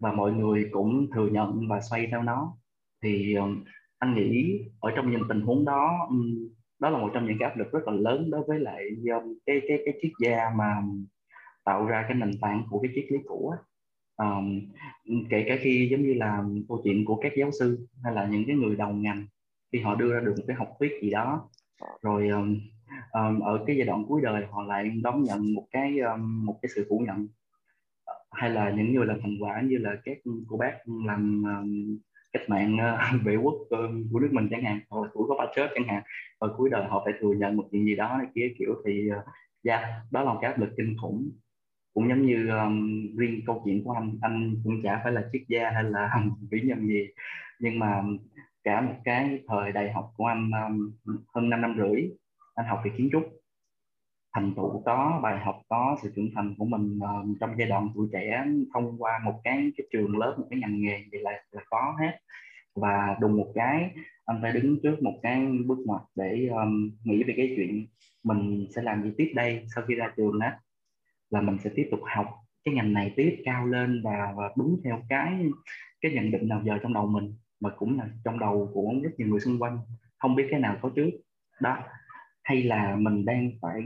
[0.00, 2.56] Và mọi người cũng thừa nhận và xoay theo nó.
[3.02, 3.64] Thì um,
[3.98, 6.48] anh nghĩ ở trong những tình huống đó um,
[6.78, 9.34] đó là một trong những cái áp lực rất là lớn đối với lại um,
[9.46, 10.82] cái cái cái triết gia mà
[11.64, 13.58] tạo ra cái nền tảng của cái triết lý cũ á
[14.18, 14.60] um,
[15.30, 18.44] kể cả khi giống như là câu chuyện của các giáo sư hay là những
[18.46, 19.26] cái người đầu ngành
[19.72, 21.48] khi họ đưa ra được một cái học thuyết gì đó
[22.02, 22.60] rồi um,
[23.12, 26.58] um, ở cái giai đoạn cuối đời họ lại đón nhận một cái um, một
[26.62, 27.28] cái sự phủ nhận
[28.04, 30.18] ờ, hay là những người làm thành quả như là các
[30.48, 30.74] cô bác
[31.06, 31.98] làm um,
[32.32, 33.70] cách mạng uh, vệ quốc uh,
[34.12, 36.02] của nước mình chẳng hạn hoặc là của chết chẳng hạn
[36.40, 39.08] và cuối đời họ phải thừa nhận một chuyện gì đó này kia kiểu thì
[39.10, 39.24] uh,
[39.64, 41.30] yeah, đó là một cái áp lực kinh khủng
[41.98, 45.42] cũng giống như um, riêng câu chuyện của anh anh cũng chả phải là triết
[45.48, 46.10] gia hay là
[46.50, 47.06] vĩ nhân gì.
[47.60, 48.02] Nhưng mà
[48.64, 50.92] cả một cái thời đại học của anh um,
[51.34, 52.02] hơn 5 năm rưỡi
[52.54, 53.22] anh học về kiến trúc.
[54.34, 57.88] Thành tựu có bài học có sự trưởng thành của mình um, trong giai đoạn
[57.94, 58.44] tuổi trẻ
[58.74, 61.96] thông qua một cái cái trường lớp một cái ngành nghề thì là, là có
[62.00, 62.18] hết.
[62.74, 63.90] Và đùng một cái
[64.24, 67.86] anh phải đứng trước một cái bước ngoặt để um, nghĩ về cái chuyện
[68.24, 70.50] mình sẽ làm gì tiếp đây sau khi ra trường đó
[71.30, 72.26] là mình sẽ tiếp tục học
[72.64, 75.46] cái ngành này tiếp cao lên và và đúng theo cái
[76.00, 79.10] cái nhận định nào giờ trong đầu mình, mà cũng là trong đầu của rất
[79.18, 79.78] nhiều người xung quanh,
[80.18, 81.10] không biết cái nào có trước.
[81.60, 81.78] Đó.
[82.44, 83.82] Hay là mình đang phải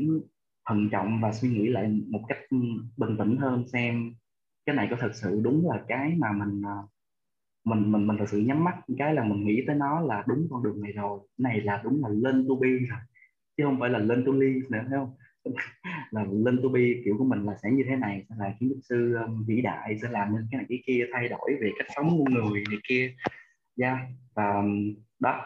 [0.69, 2.39] thận trọng và suy nghĩ lại một cách
[2.97, 4.15] bình tĩnh hơn xem
[4.67, 6.77] cái này có thật sự đúng là cái mà mình à,
[7.65, 10.47] mình mình mình thật sự nhắm mắt, cái là mình nghĩ tới nó là đúng
[10.51, 11.21] con đường này rồi.
[11.39, 12.99] Cái này là đúng là lên to be rồi,
[13.57, 15.15] chứ không phải là lên to live nữa, thấy không?
[16.13, 18.69] Là lên to be kiểu của mình là sẽ như thế này sẽ là kiến
[18.69, 21.71] trúc sư um, vĩ đại sẽ làm nên cái này cái kia thay đổi về
[21.79, 23.15] cách sống của người này kia.
[23.77, 23.99] Yeah.
[24.35, 25.41] và um, đó.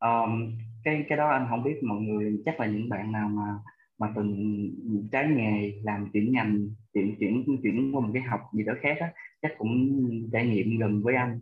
[0.00, 0.52] Um,
[0.84, 3.58] cái cái đó anh không biết mọi người chắc là những bạn nào mà
[3.98, 8.64] mà từng trái nghề làm chuyển ngành chuyển chuyển chuyển qua một cái học gì
[8.64, 9.12] đó khác á
[9.42, 10.00] chắc cũng
[10.32, 11.40] trải nghiệm gần với anh.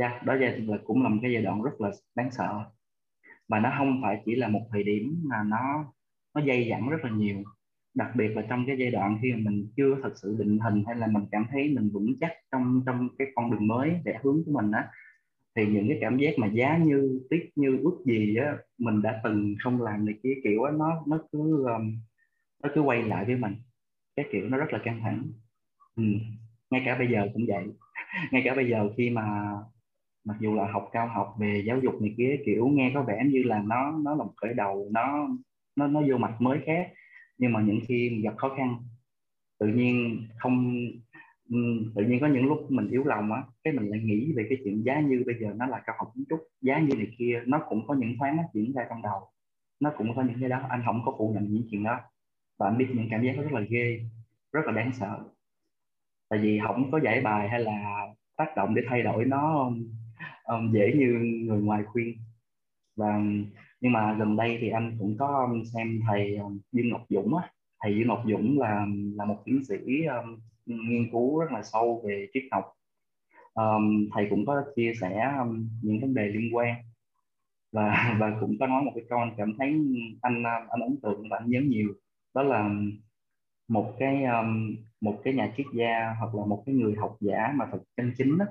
[0.00, 2.64] Yeah, đó là cũng là một cái giai đoạn rất là đáng sợ.
[3.48, 5.92] Và nó không phải chỉ là một thời điểm mà nó
[6.34, 7.44] nó dây dẳng rất là nhiều
[7.94, 10.84] đặc biệt là trong cái giai đoạn khi mà mình chưa thật sự định hình
[10.86, 14.14] hay là mình cảm thấy mình vững chắc trong trong cái con đường mới để
[14.22, 14.88] hướng của mình á
[15.56, 19.20] thì những cái cảm giác mà giá như tiếc như ước gì á mình đã
[19.24, 21.98] từng không làm này kia kiểu á nó nó cứ um,
[22.62, 23.54] nó cứ quay lại với mình.
[24.16, 25.22] Cái kiểu nó rất là căng thẳng.
[25.96, 26.02] Ừ.
[26.70, 27.64] ngay cả bây giờ cũng vậy.
[28.32, 29.50] Ngay cả bây giờ khi mà
[30.24, 33.22] mặc dù là học cao học về giáo dục này kia kiểu nghe có vẻ
[33.26, 35.28] như là nó nó là một khởi đầu nó
[35.76, 36.92] nó nó vô mặt mới khác
[37.38, 38.76] nhưng mà những khi gặp khó khăn
[39.58, 40.84] tự nhiên không
[41.50, 41.56] ừ,
[41.94, 44.58] tự nhiên có những lúc mình yếu lòng á cái mình lại nghĩ về cái
[44.64, 47.42] chuyện giá như bây giờ nó là cao học kiến trúc giá như này kia
[47.46, 49.30] nó cũng có những thoáng diễn ra trong đầu
[49.80, 52.00] nó cũng có những cái đó anh không có phủ nhận những chuyện đó.
[52.58, 54.00] Và anh biết những cảm giác đó rất là ghê
[54.52, 55.18] rất là đáng sợ.
[56.28, 58.06] Tại vì không có giải bài hay là
[58.36, 59.70] tác động để thay đổi nó
[60.44, 61.06] um, dễ như
[61.46, 62.16] người ngoài khuyên.
[62.96, 63.22] Và
[63.80, 67.36] nhưng mà gần đây thì anh cũng có um, xem thầy um, Dương Ngọc Dũng
[67.36, 67.50] á.
[67.80, 68.86] Thầy Dương Ngọc Dũng là
[69.16, 72.72] là một tiến sĩ um, nghiên cứu rất là sâu về triết học.
[73.54, 76.74] Um, thầy cũng có chia sẻ um, những vấn đề liên quan.
[77.72, 79.68] Và và cũng có nói một cái câu anh cảm thấy
[80.22, 81.94] anh um, anh ấn tượng và anh nhớ nhiều.
[82.34, 82.70] Đó là
[83.68, 87.52] một cái um, một cái nhà triết gia hoặc là một cái người học giả
[87.54, 88.44] mà thật chân chính đó,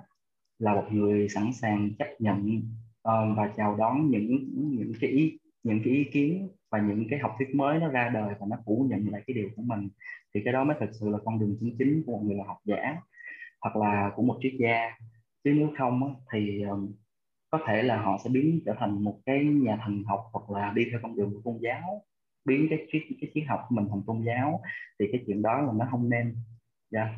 [0.59, 2.61] là một người sẵn sàng chấp nhận
[3.07, 7.19] uh, và chào đón những những cái ý những cái ý kiến và những cái
[7.19, 9.89] học thuyết mới nó ra đời và nó phủ nhận lại cái điều của mình.
[10.33, 12.43] Thì cái đó mới thực sự là con đường chính chính của một người là
[12.47, 12.97] học giả
[13.61, 14.89] hoặc là của một triết gia.
[15.43, 16.63] Chứ nếu không thì
[17.49, 20.73] có thể là họ sẽ biến trở thành một cái nhà thần học hoặc là
[20.75, 22.03] đi theo con đường của tôn giáo
[22.45, 24.61] biến cái triết cái triết học của mình thành tôn giáo.
[24.99, 26.35] Thì cái chuyện đó là nó không nên.
[26.95, 27.09] Yeah.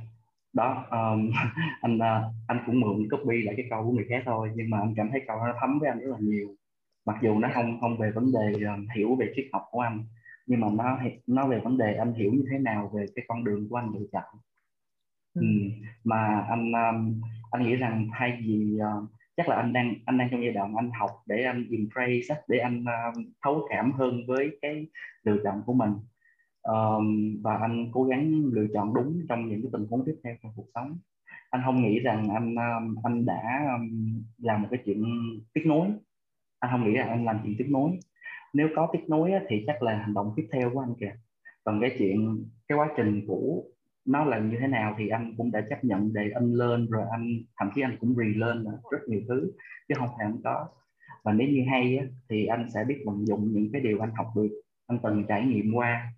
[0.53, 1.31] Đó um,
[1.81, 4.79] anh uh, anh cũng mượn copy lại cái câu của người khác thôi nhưng mà
[4.79, 6.47] anh cảm thấy câu nó thấm với anh rất là nhiều
[7.05, 10.03] mặc dù nó không không về vấn đề um, hiểu về triết học của anh
[10.45, 13.43] nhưng mà nó nó về vấn đề anh hiểu như thế nào về cái con
[13.43, 14.23] đường của anh lựa chọn
[15.33, 15.41] ừ.
[16.03, 17.21] mà anh um,
[17.51, 20.75] anh nghĩ rằng thay vì uh, chắc là anh đang anh đang trong giai đoạn
[20.75, 24.87] anh học để anh embrace để anh uh, thấu cảm hơn với cái
[25.23, 25.91] lựa chọn của mình
[26.61, 30.35] um, và anh cố gắng lựa chọn đúng trong những cái tình huống tiếp theo
[30.43, 30.97] trong cuộc sống.
[31.49, 35.03] Anh không nghĩ rằng anh um, anh đã um, làm một cái chuyện
[35.53, 35.87] tiếp nối
[36.59, 37.99] anh không nghĩ rằng anh làm chuyện tiếp nối
[38.53, 41.15] nếu có tiếp nối á, thì chắc là hành động tiếp theo của anh kìa.
[41.63, 43.63] Còn cái chuyện cái quá trình của
[44.05, 47.03] nó là như thế nào thì anh cũng đã chấp nhận để anh lên rồi
[47.11, 49.51] anh thậm chí anh cũng rì lên rất nhiều thứ
[49.87, 50.67] chứ không phải anh có.
[51.23, 54.11] Và nếu như hay á, thì anh sẽ biết vận dụng những cái điều anh
[54.15, 56.13] học được anh từng trải nghiệm qua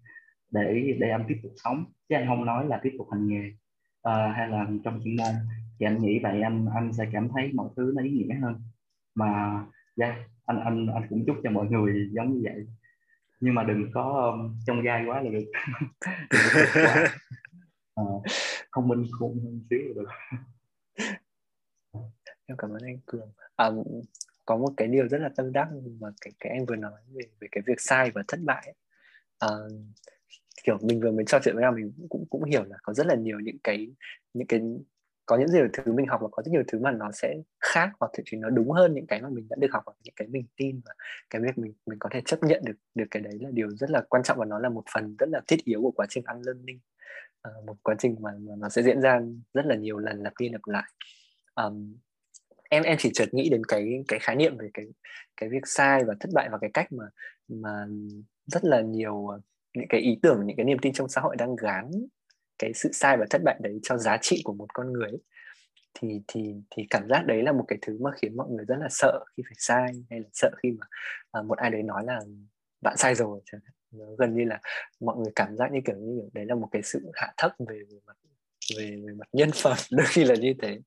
[0.52, 1.86] để để anh tiếp tục sống.
[2.10, 3.48] Chứ anh không nói là tiếp tục hành nghề
[4.10, 5.36] uh, hay là trong chuyên môn
[5.80, 8.62] thì anh nghĩ vậy anh anh sẽ cảm thấy mọi thứ nó ý nghĩa hơn.
[9.16, 9.62] Mà
[10.02, 10.16] yeah,
[10.46, 12.66] anh anh anh cũng chúc cho mọi người giống như vậy.
[13.40, 15.52] Nhưng mà đừng có um, trong gai quá là được.
[18.02, 18.24] Uh,
[18.72, 20.10] không minh khôn hơn xíu là được.
[22.46, 23.32] Em cảm ơn anh cường.
[23.56, 23.70] À,
[24.46, 25.68] có một cái điều rất là tâm đắc
[26.00, 28.74] mà cái cái anh vừa nói về về cái việc sai và thất bại
[29.40, 29.48] à,
[30.64, 33.08] kiểu mình vừa mới trò chuyện với nhau mình cũng cũng hiểu là có rất
[33.08, 33.88] là nhiều những cái
[34.34, 34.62] những cái
[35.26, 37.90] có những nhiều thứ mình học và có rất nhiều thứ mà nó sẽ khác
[38.00, 40.14] hoặc thậm chí nó đúng hơn những cái mà mình đã được học và những
[40.16, 40.94] cái mình tin và
[41.30, 43.90] cái việc mình mình có thể chấp nhận được được cái đấy là điều rất
[43.90, 46.24] là quan trọng và nó là một phần rất là thiết yếu của quá trình
[46.26, 46.80] ăn learning
[47.42, 49.22] à, ờ, một quá trình mà, mà nó sẽ diễn ra
[49.54, 50.92] rất là nhiều lần lặp đi lặp lại.
[51.56, 51.96] Um,
[52.70, 54.86] em em chỉ chợt nghĩ đến cái cái khái niệm về cái
[55.38, 57.06] cái việc sai và thất bại và cái cách mà
[57.48, 57.88] mà
[58.46, 59.28] rất là nhiều
[59.74, 61.92] những cái ý tưởng những cái niềm tin trong xã hội đang gán
[62.60, 65.12] cái sự sai và thất bại đấy cho giá trị của một con người
[65.94, 68.76] thì thì thì cảm giác đấy là một cái thứ mà khiến mọi người rất
[68.80, 70.86] là sợ khi phải sai hay là sợ khi mà
[71.40, 72.20] uh, một ai đấy nói là
[72.82, 73.42] bạn sai rồi
[73.92, 74.60] nó gần như là
[75.00, 77.52] mọi người cảm giác như kiểu như kiểu đấy là một cái sự hạ thấp
[77.60, 78.18] về, về mặt
[78.78, 80.80] về, về mặt nhân phẩm đôi khi là như thế.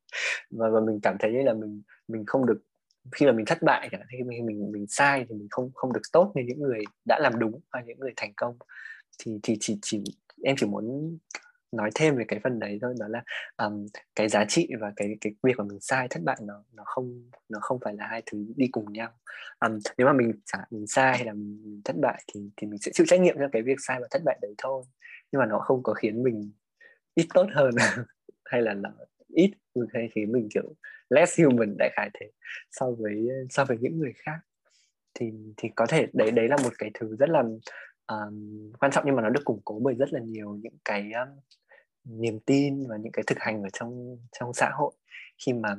[0.51, 2.63] Và và mình cảm thấy như là mình mình không được
[3.13, 5.71] khi mà mình thất bại chẳng hạn khi mình mình mình sai thì mình không
[5.75, 8.57] không được tốt như những người đã làm đúng và những người thành công.
[9.19, 10.03] Thì thì chỉ chỉ
[10.43, 11.19] em chỉ muốn
[11.73, 13.23] nói thêm về cái phần đấy thôi đó là
[13.57, 13.87] um,
[14.17, 17.31] cái giá trị và cái cái việc mà mình sai thất bại nó nó không
[17.49, 19.11] nó không phải là hai thứ đi cùng nhau.
[19.67, 22.79] Um, nếu mà mình chả mình sai hay là mình thất bại thì thì mình
[22.79, 24.83] sẽ chịu trách nhiệm cho cái việc sai và thất bại đấy thôi.
[25.33, 26.53] Nhưng mà nó không có khiến mình
[27.15, 27.71] ít tốt hơn
[28.45, 28.91] hay là nó
[29.35, 29.51] ít.
[29.95, 30.75] Hay khiến mình kiểu
[31.11, 32.31] less human đại khái thế
[32.71, 34.39] so với so với những người khác.
[35.15, 37.43] Thì thì có thể đấy đấy là một cái thứ rất là
[38.07, 41.11] um, quan trọng nhưng mà nó được củng cố bởi rất là nhiều những cái
[41.13, 41.29] um,
[42.05, 44.93] niềm tin và những cái thực hành ở trong trong xã hội.
[45.47, 45.77] Khi mà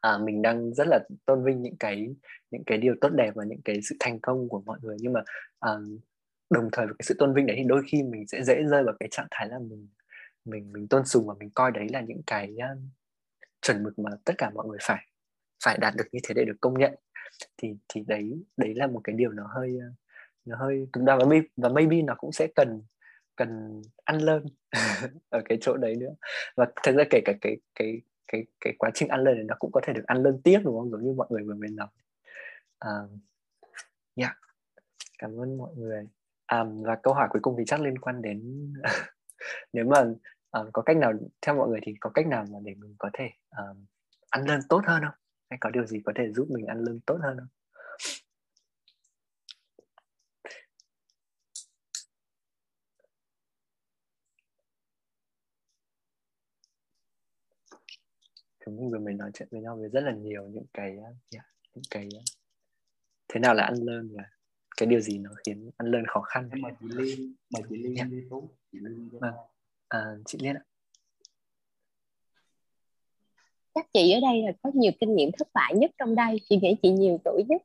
[0.00, 2.14] à, mình đang rất là tôn vinh những cái
[2.50, 5.12] những cái điều tốt đẹp và những cái sự thành công của mọi người nhưng
[5.12, 5.20] mà
[5.60, 5.70] à,
[6.50, 8.84] đồng thời với cái sự tôn vinh đấy thì đôi khi mình sẽ dễ rơi
[8.84, 9.88] vào cái trạng thái là mình
[10.46, 12.78] mình mình tôn sùng và mình coi đấy là những cái uh,
[13.62, 15.06] chuẩn mực mà tất cả mọi người phải
[15.64, 16.94] phải đạt được như thế để được công nhận.
[17.56, 19.88] Thì thì đấy đấy là một cái điều nó hơi à,
[20.44, 22.82] nó hơi cứng đau và maybe, và maybe nó cũng sẽ cần
[23.36, 24.46] cần ăn lơn
[25.30, 26.14] ở cái chỗ đấy nữa.
[26.56, 29.54] Và thật ra kể cả cái cái cái cái quá trình ăn lơn này nó
[29.58, 30.90] cũng có thể được ăn lơn tiếp đúng không?
[30.90, 31.88] Giống như mọi người vừa mới nói.
[32.84, 33.10] Uh,
[34.16, 34.36] yeah.
[35.18, 36.06] cảm ơn mọi người.
[36.52, 38.72] Um, và câu hỏi cuối cùng thì chắc liên quan đến
[39.72, 40.04] nếu mà
[40.60, 41.12] uh, có cách nào
[41.42, 43.76] theo mọi người thì có cách nào mà để mình có thể uh,
[44.30, 45.14] ăn lơn tốt hơn không
[45.50, 47.48] hay có điều gì có thể giúp mình ăn lơn tốt hơn không
[58.66, 60.96] chúng mình vừa mới nói chuyện với nhau về rất là nhiều những cái
[61.30, 62.08] yeah, những cái
[63.28, 64.24] thế nào là ăn lơn và
[64.76, 67.94] cái điều gì nó khiến ăn lơn khó khăn mà chị Liên mà chị Liên
[67.94, 68.10] yeah.
[68.10, 69.34] đi tú chị Liên vâng
[69.88, 70.62] à, chị Liên ạ.
[73.74, 76.40] Chắc chị ở đây là có nhiều kinh nghiệm thất bại nhất trong đây.
[76.48, 77.62] Chị nghĩ chị nhiều tuổi nhất.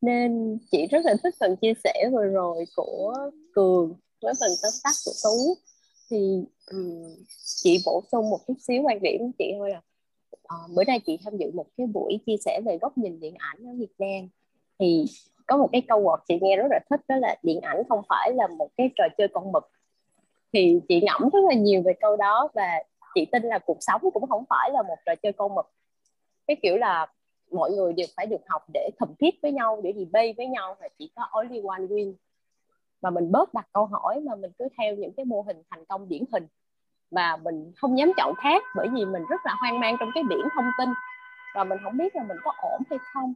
[0.00, 3.14] Nên chị rất là thích phần chia sẻ vừa rồi của
[3.52, 5.54] cường với phần tóm tắt của tú.
[6.10, 7.14] Thì um,
[7.44, 9.82] chị bổ sung một chút xíu quan điểm của chị thôi là
[10.36, 13.34] uh, bữa nay chị tham dự một cái buổi chia sẻ về góc nhìn điện
[13.38, 14.28] ảnh ở Việt Nam.
[14.78, 15.04] Thì
[15.46, 18.00] có một cái câu quote chị nghe rất là thích đó là điện ảnh không
[18.08, 19.64] phải là một cái trò chơi con mực
[20.52, 22.82] thì chị ngẫm rất là nhiều về câu đó và
[23.14, 25.66] chị tin là cuộc sống cũng không phải là một trò chơi con mực.
[26.46, 27.06] Cái kiểu là
[27.50, 30.88] mọi người đều phải được học để compete với nhau, để debate với nhau và
[30.98, 32.14] chỉ có only one win.
[33.02, 35.84] Mà mình bớt đặt câu hỏi mà mình cứ theo những cái mô hình thành
[35.84, 36.46] công điển hình.
[37.10, 40.24] Và mình không dám chọn khác bởi vì mình rất là hoang mang trong cái
[40.28, 40.88] biển thông tin.
[41.54, 43.34] Và mình không biết là mình có ổn hay không.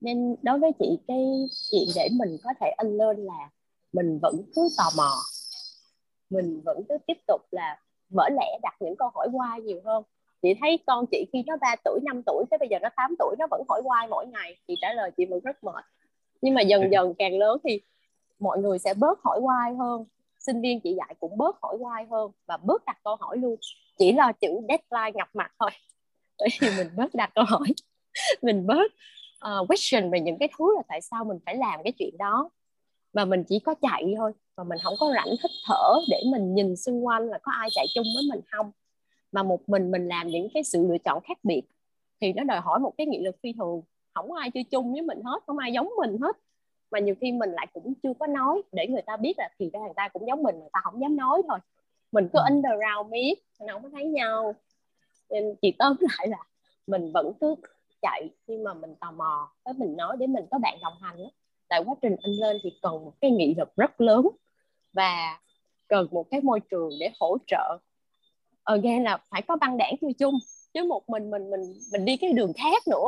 [0.00, 3.50] Nên đối với chị, cái chuyện để mình có thể unlearn lên là
[3.92, 5.10] mình vẫn cứ tò mò
[6.32, 7.78] mình vẫn cứ tiếp tục là
[8.10, 10.02] mở lẽ đặt những câu hỏi why nhiều hơn.
[10.42, 13.14] Chị thấy con chị khi nó 3 tuổi 5 tuổi tới bây giờ nó 8
[13.18, 14.56] tuổi nó vẫn hỏi why mỗi ngày.
[14.68, 15.84] Chị trả lời chị vẫn rất mệt.
[16.40, 17.80] Nhưng mà dần dần càng lớn thì
[18.38, 20.04] mọi người sẽ bớt hỏi why hơn.
[20.38, 23.56] Sinh viên chị dạy cũng bớt hỏi why hơn và bớt đặt câu hỏi luôn.
[23.98, 25.70] Chỉ là chữ deadline ngập mặt thôi.
[26.38, 27.66] Bởi vì mình bớt đặt câu hỏi.
[28.42, 28.92] Mình bớt
[29.46, 32.50] uh, question về những cái thứ là tại sao mình phải làm cái chuyện đó
[33.12, 36.54] và mình chỉ có chạy thôi và mình không có rảnh hít thở để mình
[36.54, 38.70] nhìn xung quanh là có ai chạy chung với mình không.
[39.32, 41.62] Mà một mình mình làm những cái sự lựa chọn khác biệt
[42.20, 43.82] thì nó đòi hỏi một cái nghị lực phi thường.
[44.14, 46.36] Không có ai chơi chung với mình hết không ai giống mình hết.
[46.90, 49.70] Mà nhiều khi mình lại cũng chưa có nói để người ta biết là thì
[49.72, 51.58] ra người ta cũng giống mình người ta không dám nói thôi.
[52.12, 52.44] Mình cứ ừ.
[52.48, 54.54] underground biết mình không có thấy nhau.
[55.30, 56.38] Nên chị tóm lại là
[56.86, 57.54] mình vẫn cứ
[58.02, 59.52] chạy nhưng mà mình tò mò.
[59.64, 61.30] Với mình nói để mình có bạn đồng hành đó
[61.72, 64.28] tại quá trình anh lên thì cần một cái nghị lực rất lớn
[64.92, 65.38] và
[65.88, 67.78] cần một cái môi trường để hỗ trợ.
[68.62, 70.38] Ờ, Again là phải có băng đảng chơi chung
[70.74, 71.60] chứ một mình mình mình
[71.92, 73.06] mình đi cái đường khác nữa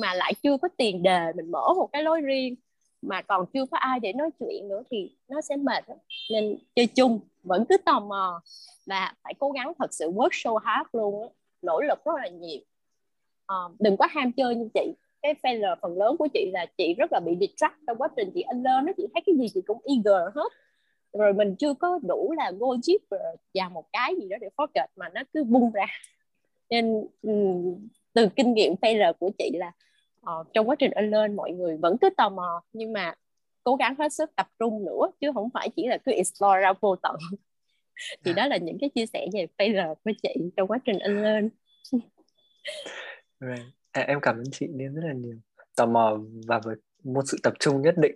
[0.00, 2.54] mà lại chưa có tiền đề mình mở một cái lối riêng
[3.02, 5.84] mà còn chưa có ai để nói chuyện nữa thì nó sẽ mệt
[6.30, 8.42] nên chơi chung vẫn cứ tò mò
[8.86, 11.28] và phải cố gắng thật sự work so hard luôn đó.
[11.62, 12.60] nỗ lực rất là nhiều.
[13.46, 14.92] À, đừng có ham chơi như chị
[15.24, 18.30] cái failure phần lớn của chị là chị rất là bị distract trong quá trình
[18.34, 20.52] chị anh lên nó chị thấy cái gì chị cũng eager hết.
[21.12, 23.00] Rồi mình chưa có đủ là go deep
[23.54, 25.86] vào một cái gì đó để focus mà nó cứ bung ra.
[26.70, 27.06] Nên
[28.12, 29.72] từ kinh nghiệm failure của chị là
[30.20, 33.14] uh, trong quá trình anh lên mọi người vẫn cứ tò mò nhưng mà
[33.64, 36.72] cố gắng hết sức tập trung nữa chứ không phải chỉ là cứ explore ra
[36.80, 37.16] vô tận.
[38.24, 41.22] Thì đó là những cái chia sẻ về failure của chị trong quá trình anh
[41.22, 41.50] lên.
[43.40, 45.36] Right à, em cảm ơn chị Liên rất là nhiều.
[45.76, 48.14] Tò mò và với một sự tập trung nhất định.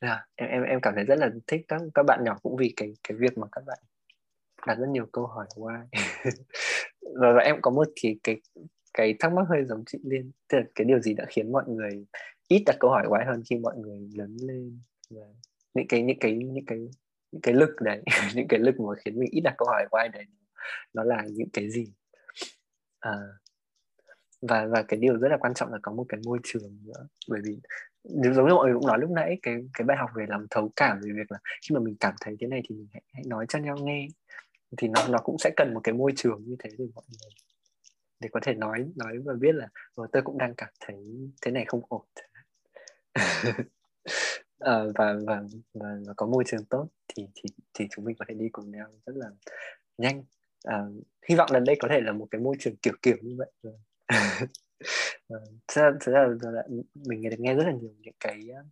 [0.00, 2.72] À, em em em cảm thấy rất là thích các các bạn nhỏ cũng vì
[2.76, 3.78] cái cái việc mà các bạn
[4.66, 5.46] đặt rất nhiều câu hỏi.
[5.54, 5.86] Qua
[7.20, 8.40] và, và em có một cái cái
[8.94, 10.30] cái thắc mắc hơi giống chị Liên.
[10.48, 12.06] Tức là cái điều gì đã khiến mọi người
[12.48, 14.80] ít đặt câu hỏi quái hơn khi mọi người lớn lên?
[15.10, 15.26] Và
[15.74, 16.78] những cái những cái những cái
[17.32, 18.02] những cái lực đấy
[18.34, 20.24] những cái lực mà khiến mình ít đặt câu hỏi quái đấy
[20.94, 21.84] nó là những cái gì?
[23.00, 23.18] À,
[24.42, 27.06] và và cái điều rất là quan trọng là có một cái môi trường nữa.
[27.28, 27.58] Bởi vì
[28.04, 30.70] giống như mọi người cũng nói lúc nãy cái cái bài học về làm thấu
[30.76, 33.22] cảm về việc là khi mà mình cảm thấy thế này thì mình hãy, hãy
[33.26, 34.08] nói cho nhau nghe.
[34.78, 37.30] Thì nó nó cũng sẽ cần một cái môi trường như thế để mọi người
[38.22, 40.96] để có thể nói nói và biết là ờ, tôi cũng đang cảm thấy
[41.42, 42.02] thế này không ổn
[43.12, 43.22] à,
[44.58, 45.42] và, và và
[45.74, 48.88] và có môi trường tốt thì thì thì chúng mình có thể đi cùng nhau
[49.06, 49.26] rất là
[49.98, 50.24] nhanh.
[50.64, 50.84] À,
[51.28, 53.50] hy vọng lần đây có thể là một cái môi trường kiểu kiểu như vậy.
[53.62, 53.74] Rồi
[55.28, 55.38] Ờ,
[55.68, 56.62] thật ra, ra, là
[56.94, 58.62] mình được nghe rất là nhiều những cái ờ,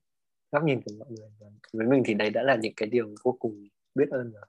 [0.52, 3.14] góc nhìn của mọi người và với mình thì đấy đã là những cái điều
[3.24, 4.46] vô cùng biết ơn rồi.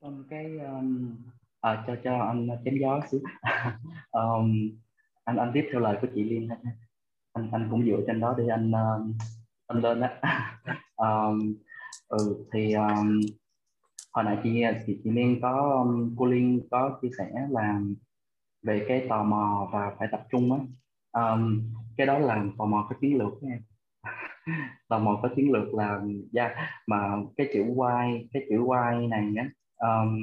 [0.00, 1.16] Còn cái um,
[1.60, 3.20] à, cho cho anh chém gió xíu.
[4.10, 4.70] Um,
[5.24, 6.48] anh anh tiếp theo lời của chị Liên
[7.32, 9.18] anh anh cũng dựa trên đó để anh um,
[9.66, 10.08] anh lên đó
[10.96, 11.54] um,
[12.08, 13.20] ừ thì um,
[14.12, 17.80] hồi nãy chị chị chị Liên có um, cô Liên có chia sẻ là
[18.66, 20.58] về cái tò mò và phải tập trung á.
[21.22, 23.58] Um, cái đó là tò mò có chiến lược nha,
[24.88, 26.00] tò mò có chiến lược là
[26.34, 26.52] yeah,
[26.86, 30.18] mà cái chữ why cái chữ why này á um,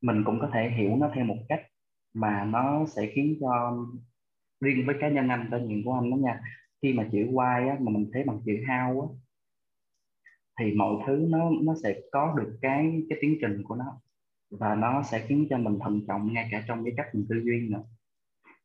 [0.00, 1.60] mình cũng có thể hiểu nó theo một cách
[2.14, 3.76] mà nó sẽ khiến cho
[4.60, 6.40] riêng với cá nhân anh trải nghiệm của anh đó nha.
[6.82, 9.08] Khi mà chữ why á, mà mình thấy bằng chữ how á,
[10.60, 14.00] thì mọi thứ nó nó sẽ có được cái cái tiến trình của nó
[14.50, 17.36] và nó sẽ khiến cho mình thận trọng ngay cả trong cái cách mình tư
[17.44, 17.82] duy nữa.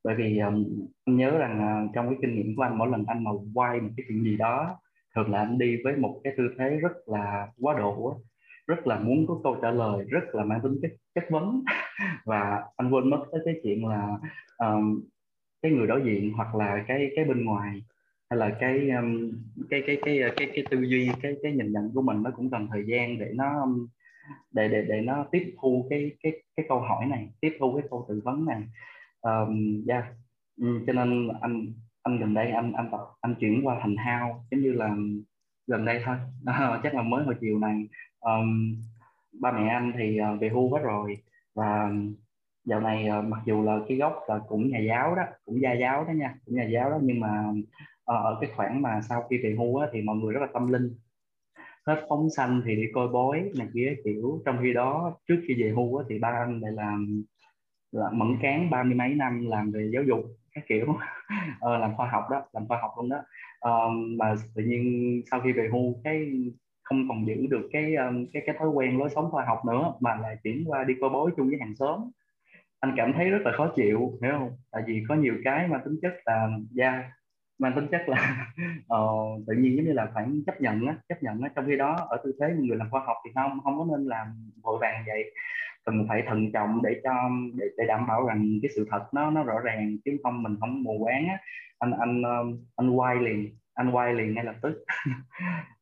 [0.04, 0.66] Bởi vì um,
[1.06, 3.82] anh nhớ rằng uh, trong cái kinh nghiệm của anh mỗi lần anh mà quay
[3.82, 4.80] một cái chuyện gì đó
[5.16, 8.20] thường là anh đi với một cái tư thế rất là quá độ
[8.68, 11.64] rất là muốn có câu trả lời rất là mang tính chất chất vấn.
[12.26, 14.18] Và anh quên mất tới cái chuyện là
[14.58, 15.02] um,
[15.62, 17.82] cái người đối diện hoặc là cái cái bên ngoài
[18.30, 19.32] hay là cái um,
[19.70, 22.32] cái, cái cái cái cái cái tư duy cái cái nhìn nhận của mình nó
[22.32, 23.88] cũng cần thời gian để nó um,
[24.52, 27.88] để để để nó tiếp thu cái cái cái câu hỏi này tiếp thu cái
[27.90, 28.64] câu tư vấn này.
[29.22, 30.06] Um, yeah.
[30.62, 31.74] um, cho nên anh
[32.04, 34.96] anh gần đây anh anh tập anh chuyển qua thành hao giống như là
[35.68, 36.16] gần đây thôi.
[36.46, 37.88] À, chắc là mới hồi chiều này.
[38.20, 38.76] Um,
[39.42, 41.18] ba mẹ anh thì uh, về hưu hết rồi
[41.56, 41.92] và
[42.66, 45.74] dạo này uh, mặc dù là cái gốc là cũng nhà giáo đó cũng gia
[45.74, 49.24] giáo đó nha cũng nhà giáo đó nhưng mà uh, ở cái khoảng mà sau
[49.30, 50.96] khi về hưu á, thì mọi người rất là tâm linh
[51.88, 55.64] hết phóng sanh thì đi coi bói này kia kiểu trong khi đó trước khi
[55.64, 57.24] về hưu á, thì ba anh lại làm
[57.92, 60.20] là mẫn cán ba mươi mấy năm làm về giáo dục
[60.52, 60.86] các kiểu.
[61.60, 63.18] Ờ, làm khoa học đó làm khoa học luôn đó.
[63.60, 63.90] Ờ,
[64.20, 66.32] mà tự nhiên sau khi về hưu cái
[66.84, 67.96] không còn giữ được cái
[68.34, 71.10] cái cái thói quen lối sống khoa học nữa mà lại chuyển qua đi coi
[71.10, 72.00] bói chung với hàng xóm.
[72.80, 74.52] Anh cảm thấy rất là khó chịu hiểu không?
[74.72, 77.12] Tại vì có nhiều cái mà tính chất là da
[77.60, 78.48] mang tính chất là
[78.94, 81.78] uh, tự nhiên giống như là phải chấp nhận á chấp nhận á trong khi
[81.78, 84.28] đó ở tư thế người làm khoa học thì không không có nên làm
[84.64, 85.34] vội vàng vậy.
[85.86, 89.32] Cần phải thận trọng để cho để, để đảm bảo rằng cái sự thật nó
[89.32, 91.38] nó rõ ràng chứ không mình không mù quáng á.
[91.80, 92.44] Anh anh ờ,
[92.76, 94.86] anh quay liền anh quay liền ngay lập tức.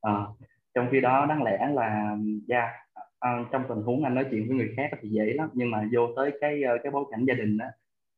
[0.07, 0.37] Uh,
[0.75, 2.15] trong khi đó đáng lẽ là
[2.47, 2.71] da yeah,
[3.41, 5.83] uh, trong tình huống anh nói chuyện với người khác thì dễ lắm nhưng mà
[5.93, 7.65] vô tới cái cái bối cảnh gia đình đó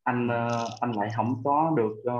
[0.06, 2.14] anh ờ, anh lại không có được ờ,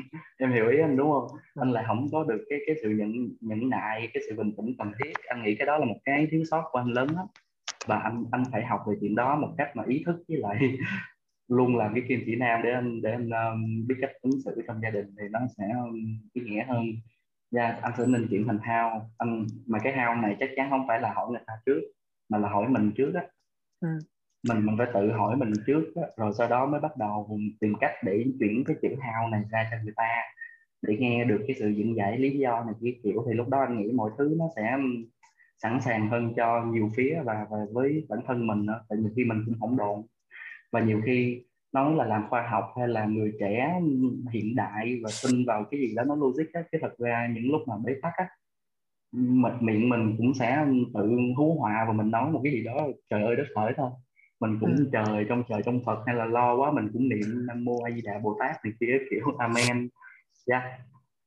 [0.38, 1.26] em hiểu ý anh đúng không?
[1.60, 4.74] Anh lại không có được cái cái sự nhận nhẫn nại cái sự bình tĩnh
[4.78, 5.12] cần thiết.
[5.28, 7.26] Anh nghĩ cái đó là một cái thiếu sót của anh lớn lắm.
[7.86, 10.58] Và anh anh phải học về chuyện đó một cách mà ý thức với lại
[11.48, 14.62] luôn làm cái kim chỉ nam để anh để anh um, biết cách ứng xử
[14.66, 15.94] trong gia đình thì nó sẽ um,
[16.32, 16.84] ý nghĩa hơn.
[17.50, 19.10] Và yeah, anh sẽ nên chuyển thành hao.
[19.18, 21.80] Anh mà cái hao này chắc chắn không phải là hỏi người ta trước
[22.28, 23.22] mà là hỏi mình trước á.
[23.80, 23.88] Ừ
[24.48, 27.74] mình mình phải tự hỏi mình trước á, rồi sau đó mới bắt đầu tìm
[27.80, 30.08] cách để chuyển cái chữ hao này ra cho người ta
[30.82, 33.24] để nghe được cái sự diễn giải lý do này cái kiểu.
[33.28, 34.78] Thì lúc đó anh nghĩ mọi thứ nó sẽ
[35.62, 39.10] sẵn sàng hơn cho nhiều phía và, và với bản thân mình nữa tại nhiều
[39.16, 40.02] khi mình cũng hỗn độn.
[40.72, 41.42] Và nhiều khi
[41.72, 43.80] nói là làm khoa học hay là người trẻ
[44.32, 47.52] hiện đại và tin vào cái gì đó nó logic á chứ thật ra những
[47.52, 48.28] lúc mà bế tắc á
[49.60, 53.22] miệng mình cũng sẽ tự hú họa và mình nói một cái gì đó trời
[53.22, 53.90] ơi đất khởi thôi
[54.42, 54.88] mình cũng ừ.
[54.92, 57.90] trời trong trời trong phật hay là lo quá mình cũng niệm nam mô a
[57.90, 59.88] di đà bồ tát thì kia kiểu amen
[60.50, 60.62] yeah.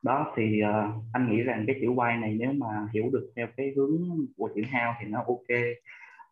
[0.02, 3.48] đó thì uh, anh nghĩ rằng cái chữ quay này nếu mà hiểu được theo
[3.58, 4.02] cái hướng
[4.38, 5.60] của chữ hao thì nó ok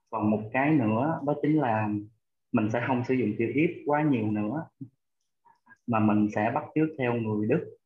[0.09, 1.89] còn một cái nữa đó chính là
[2.51, 4.65] mình sẽ không sử dụng chữ if quá nhiều nữa
[5.87, 7.77] mà mình sẽ bắt chước theo người Đức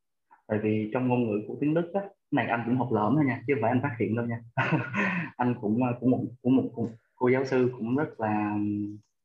[0.48, 2.02] tại vì trong ngôn ngữ của tiếng Đức á,
[2.32, 4.40] này anh cũng học lỡm thôi nha chứ không phải anh phát hiện đâu nha
[5.38, 8.57] anh cũng ờ, cũng một cũng một cũng, cô giáo sư cũng rất là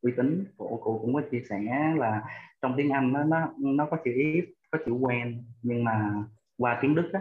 [0.02, 0.44] uy tín.
[0.56, 1.60] Cô cô cũng có chia sẻ
[1.96, 2.22] là
[2.62, 6.24] trong tiếng Anh nó nó nó có chữ if có chữ when nhưng mà
[6.58, 7.20] qua tiếng Đức á,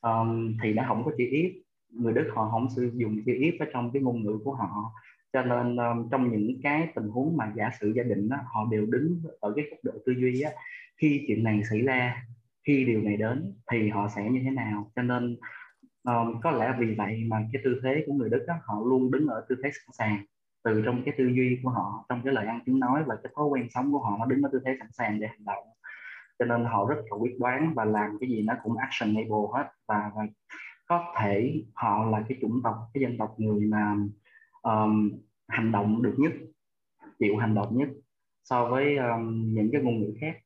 [0.00, 1.52] um, thì nó không có chữ if
[1.90, 4.92] người Đức họ không sử dụng chữ if ở trong cái ngôn ngữ của họ.
[5.32, 8.66] Cho nên um, trong những cái tình huống mà giả sử gia đình đó, họ
[8.70, 10.50] đều đứng ở cái cấp độ tư duy á,
[10.96, 12.22] khi chuyện này xảy ra
[12.66, 14.90] khi điều này đến thì họ sẽ như thế nào?
[14.96, 15.36] Cho nên
[16.08, 19.10] um, có lẽ vì vậy mà cái tư thế của người Đức đó, họ luôn
[19.10, 20.24] đứng ở tư thế sẵn sàng
[20.64, 23.32] từ trong cái tư duy của họ trong cái lời ăn tiếng nói và cái
[23.36, 25.64] thói quen sống của họ nó đứng ở tư thế sẵn sàng để hành động.
[26.38, 29.64] Cho nên họ rất là quyết đoán và làm cái gì nó cũng actionable hết.
[29.88, 30.26] Và, và
[30.86, 33.96] có thể họ là cái chủng tộc cái dân tộc người mà
[34.62, 35.10] um,
[35.48, 36.32] hành động được nhất
[37.18, 37.88] chịu hành động nhất
[38.44, 40.36] so với um, những cái ngôn ngữ khác.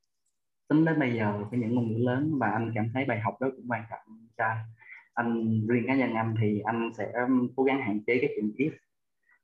[0.69, 3.35] Tính đến bây giờ với những ngôn ngữ lớn và anh cảm thấy bài học
[3.41, 4.01] đó cũng quan trọng
[4.37, 4.59] cho anh
[5.15, 7.13] anh riêng cá nhân anh thì anh sẽ
[7.57, 8.73] cố gắng hạn chế cái chuyện if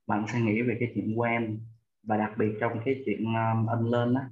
[0.07, 1.59] mà anh sẽ nghĩ về cái chuyện quen
[2.03, 4.29] và đặc biệt trong cái chuyện um, anh lên á.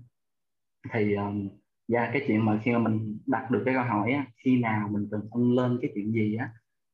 [0.93, 1.49] Thì um,
[1.87, 4.89] và cái chuyện mà khi mà mình đặt được cái câu hỏi á, khi nào
[4.91, 6.49] mình cần ân lên cái chuyện gì á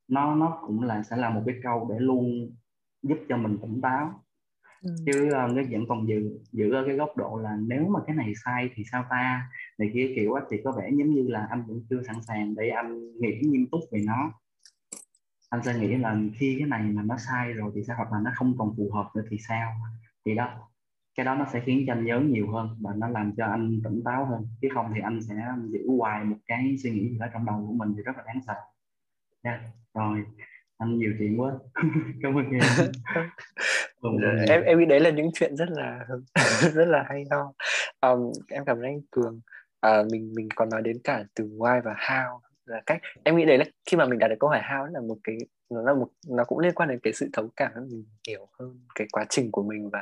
[0.08, 2.56] nó nó cũng là sẽ là một cái câu để luôn
[3.02, 4.20] giúp cho mình tỉnh táo.
[4.82, 4.96] Ừ.
[5.06, 8.16] chứ uh, nó vẫn còn giữ giữ ở cái góc độ là nếu mà cái
[8.16, 11.64] này sai thì sao ta này kia kiểu thì có vẻ giống như là anh
[11.68, 14.32] vẫn chưa sẵn sàng để anh nghĩ nghiêm túc về nó.
[15.50, 18.20] Anh sẽ nghĩ là khi cái này mà nó sai rồi thì sao hoặc là
[18.24, 19.72] nó không còn phù hợp nữa thì sao?
[20.26, 20.70] Thì đó
[21.16, 23.82] cái đó nó sẽ khiến cho anh nhớ nhiều hơn và nó làm cho anh
[23.84, 24.48] tỉnh táo hơn.
[24.62, 25.36] Chứ không thì anh sẽ
[25.68, 28.24] giữ hoài một cái suy nghĩ gì đó trong đầu của mình thì rất là
[28.26, 28.56] đáng sợ.
[29.44, 29.62] Yeah.
[29.94, 30.24] rồi
[30.78, 31.52] anh nhiều chuyện quá.
[32.22, 32.62] Cảm ơn em.
[34.50, 34.64] Em.
[34.64, 36.00] Em nghĩ đấy là những chuyện rất là
[36.74, 37.54] rất là hay ho.
[38.10, 39.40] Um, em cảm ơn anh cường
[39.88, 43.02] uh, mình mình còn nói đến cả từ why và how là cách.
[43.24, 45.38] Em nghĩ đấy là khi mà mình đặt được câu hỏi how là một cái
[45.70, 48.80] nó là một nó cũng liên quan đến cái sự thấu cảm mình hiểu hơn
[48.96, 50.02] cái quá trình của mình và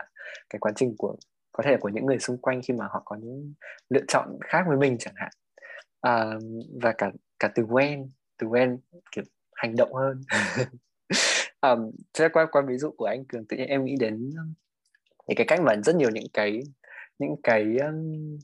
[0.49, 1.15] cái quá trình của
[1.51, 3.53] có thể là của những người xung quanh khi mà họ có những
[3.89, 5.31] lựa chọn khác với mình chẳng hạn.
[6.01, 6.25] À,
[6.81, 8.77] và cả cả từ when từ when
[9.11, 9.23] kiểu
[9.55, 10.21] hành động hơn.
[11.67, 11.91] Um,
[12.33, 14.29] qua qua ví dụ của anh cường tự nhiên em nghĩ đến
[15.27, 16.59] những cái cách mà rất nhiều những cái
[17.19, 18.37] những cái um,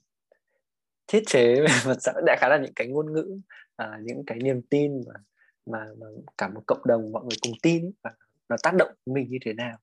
[1.08, 1.94] thiết chế mà
[2.26, 3.40] đại khá là những cái ngôn ngữ
[3.76, 5.14] à, những cái niềm tin mà
[5.66, 6.08] mà, mà
[6.38, 8.12] cả một cộng đồng mọi người cùng tin và
[8.50, 9.78] nó tác động mình như thế nào.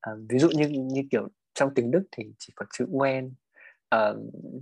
[0.00, 3.30] À, ví dụ như như kiểu trong tiếng Đức thì chỉ có chữ when
[3.88, 4.12] à,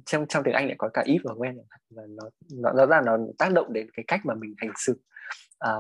[0.07, 1.59] trong trong tiếng Anh lại có cả if và when
[1.91, 5.01] và nó nó rõ ràng nó tác động đến cái cách mà mình hành xử.
[5.59, 5.73] À,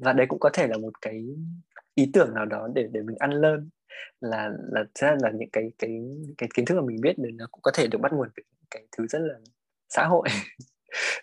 [0.00, 1.24] và đấy cũng có thể là một cái
[1.94, 3.70] ý tưởng nào đó để để mình ăn lơn
[4.20, 6.00] là là ra là những cái cái
[6.38, 8.42] cái kiến thức mà mình biết được nó cũng có thể được bắt nguồn từ
[8.70, 9.34] cái thứ rất là
[9.88, 10.28] xã hội.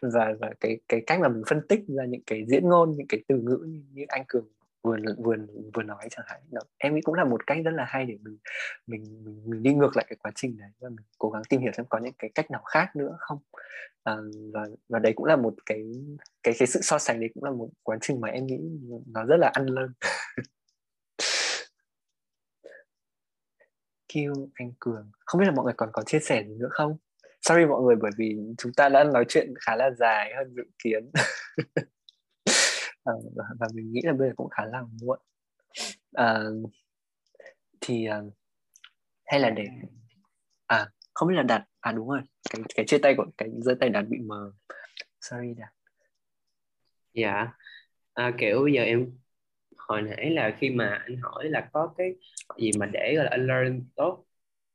[0.02, 3.08] Và và cái cái cách mà mình phân tích ra những cái diễn ngôn những
[3.08, 4.48] cái từ ngữ như, như anh cường
[4.84, 5.36] vừa vừa
[5.74, 6.42] vừa nói chẳng hạn.
[6.52, 6.62] Đó.
[6.78, 8.38] em nghĩ cũng là một cách rất là hay để mình
[8.88, 11.62] mình mình, mình đi ngược lại cái quá trình đấy và mình cố gắng tìm
[11.62, 13.40] hiểu xem có những cái cách nào khác nữa không.
[14.04, 14.16] À,
[14.54, 15.84] và và đấy cũng là một cái
[16.44, 18.60] cái cái sự so sánh đấy cũng là một quá trình mà em nghĩ
[19.08, 19.94] nó rất là ăn lơn.
[24.14, 26.98] Kêu anh cường không biết là mọi người còn có chia sẻ gì nữa không?
[27.46, 30.64] Sorry mọi người bởi vì chúng ta đã nói chuyện khá là dài hơn dự
[30.84, 31.12] kiến.
[33.04, 33.14] À,
[33.60, 35.20] và, mình nghĩ là bây giờ cũng khá là muộn.
[36.14, 36.40] À,
[37.82, 38.30] thì ờ,
[39.26, 39.66] hay là để
[40.68, 42.22] à không biết là đặt à đúng rồi.
[42.50, 44.52] Cái cái chia tay của cái giơ tay đặt bị mờ.
[45.22, 45.70] Sorry đạt.
[47.14, 47.48] Dạ.
[48.14, 49.18] À, kiểu bây giờ em
[49.78, 52.16] hồi nãy là khi mà anh hỏi là có cái
[52.58, 54.26] gì mà để gọi là learn tốt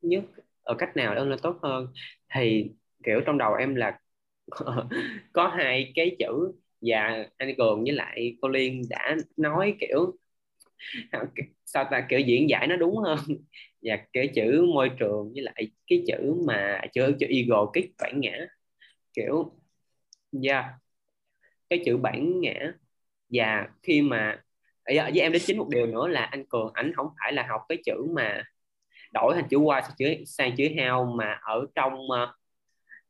[0.02, 0.24] nhất
[0.70, 1.86] ở cách nào để nó tốt hơn.
[2.34, 2.70] Thì,
[3.04, 3.98] kiểu, trong đầu em là
[5.32, 6.52] có hai cái chữ
[6.82, 10.16] và anh cường với lại cô liên đã nói, kiểu,
[11.64, 13.18] sao ta, kiểu, diễn giải nó đúng hơn.
[13.82, 18.20] Và cái chữ môi trường với lại cái chữ mà chữ chữ ego cái bản
[18.20, 18.46] ngã,
[19.14, 19.52] kiểu,
[20.44, 20.64] yeah.
[21.70, 22.72] Cái chữ bản ngã
[23.30, 24.42] và khi mà
[24.86, 27.62] với em đến chính một điều nữa là anh cường ảnh không phải là học
[27.68, 28.44] cái chữ mà
[29.12, 32.28] đổi thành chữ qua sang chữ sang chữ heo mà ở trong uh,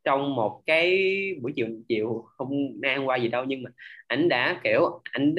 [0.04, 0.98] trong một cái
[1.42, 2.50] buổi chiều chiều không
[2.82, 3.44] ăn qua gì đâu.
[3.44, 3.70] Nhưng mà
[4.06, 5.34] ảnh đã kiểu ảnh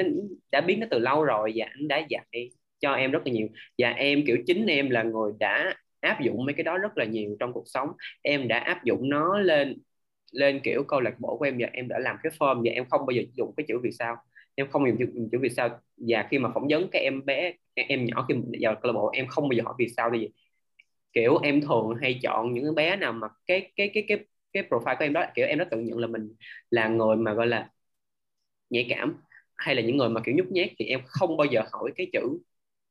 [0.51, 3.47] đã biết nó từ lâu rồi và ảnh đã dạy cho em rất là nhiều.
[3.77, 7.05] Và em kiểu chính em là người đã áp dụng mấy cái đó rất là
[7.05, 7.89] nhiều trong cuộc sống.
[8.21, 9.77] Em đã áp dụng nó lên
[10.31, 11.57] lên kiểu câu lạc bộ của em.
[11.59, 13.91] Và em đã làm cái form và em không bao giờ dùng cái chữ vì
[13.91, 14.15] sao.
[14.55, 15.69] Em không dùng chữ, chữ vì sao.
[15.97, 18.99] Và khi mà phỏng vấn các em bé các em nhỏ khi vào câu lạc
[18.99, 20.27] bộ em không bao giờ hỏi vì sao gì
[21.13, 24.17] kiểu em thường hay chọn những bé nào mà cái cái cái cái
[24.53, 26.35] cái profile của em đó kiểu em đã tự nhận là mình
[26.69, 27.69] là người mà gọi là
[28.69, 29.17] nhạy cảm
[29.57, 32.07] hay là những người mà kiểu nhút nhát thì em không bao giờ hỏi cái
[32.13, 32.39] chữ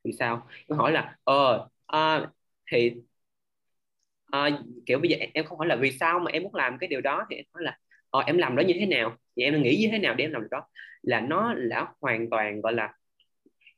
[0.04, 0.48] vì sao?
[0.68, 2.30] Em hỏi là ờ à,
[2.72, 2.92] thì
[4.30, 4.48] à,
[4.86, 7.00] kiểu bây giờ em không hỏi là vì sao mà em muốn làm cái điều
[7.00, 7.26] đó?
[7.30, 7.78] Thì em hỏi là
[8.10, 9.16] ờ, em làm đó như thế nào?
[9.36, 10.62] Thì em nghĩ như thế nào để em làm được đó?
[11.02, 12.92] Là nó là hoàn toàn gọi là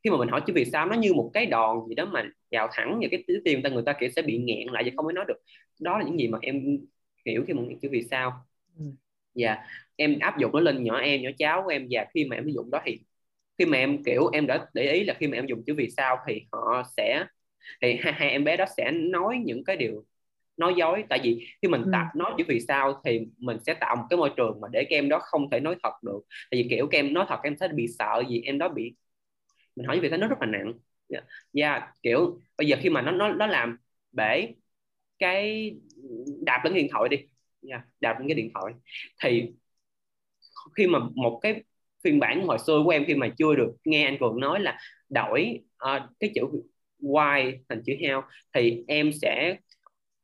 [0.04, 2.24] khi mà mình hỏi chứ vì sao nó như một cái đòn gì đó mà
[2.50, 4.90] vào thẳng vào cái tim người ta người ta kiểu sẽ bị nghẹn lại và
[4.96, 5.36] không mới nói được.
[5.80, 6.78] Đó là những gì mà em
[7.26, 8.32] hiểu khi mà nghĩ chữ vì sao
[9.34, 9.58] và yeah.
[9.96, 12.44] em áp dụng nó lên nhỏ em nhỏ cháu của em và khi mà em
[12.44, 13.00] sử dụng đó thì
[13.58, 15.90] khi mà em kiểu em đã để ý là khi mà em dùng chữ vì
[15.90, 17.24] sao thì họ sẽ
[17.82, 20.04] thì hai, hai em bé đó sẽ nói những cái điều
[20.56, 21.04] nói dối.
[21.08, 22.18] Tại vì khi mình tập ừ.
[22.18, 24.96] nói chữ vì sao thì mình sẽ tạo một cái môi trường mà để các
[24.96, 26.20] em đó không thể nói thật được.
[26.50, 28.94] Tại vì kiểu các em nói thật em sẽ bị sợ gì em đó bị
[29.76, 30.72] mình hỏi về cái nó rất là nặng.
[31.08, 31.18] Dạ
[31.52, 31.80] yeah.
[31.80, 33.76] yeah, kiểu bây giờ khi mà nó nó nó làm
[34.12, 34.48] bể
[35.18, 35.72] cái
[36.42, 37.16] đạp lên điện thoại đi.
[37.68, 38.74] Yeah, đạp lên cái điện thoại.
[39.22, 39.52] Thì
[40.76, 41.62] khi mà một cái
[42.04, 44.78] phiên bản hồi xưa của em khi mà chưa được nghe anh cường nói là
[45.08, 46.42] đổi uh, cái chữ
[47.00, 48.22] y thành chữ heo
[48.54, 49.56] thì em sẽ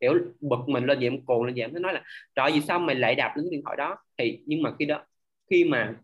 [0.01, 2.05] kiểu bực mình lên vậy em lên vậy em nói là
[2.35, 3.97] trời vì sao mày lại đạp lên cái điện thoại đó?
[4.19, 5.07] Thì nhưng mà khi đó
[5.51, 5.97] khi mà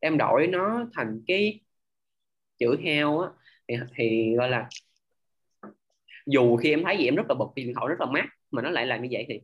[0.00, 1.60] em đổi nó thành cái
[2.58, 3.28] chữ heo á
[3.68, 4.68] thì, thì gọi là
[6.26, 8.62] dù khi em thấy gì em rất là bực điện thoại rất là mát mà
[8.62, 9.40] nó lại làm như vậy thì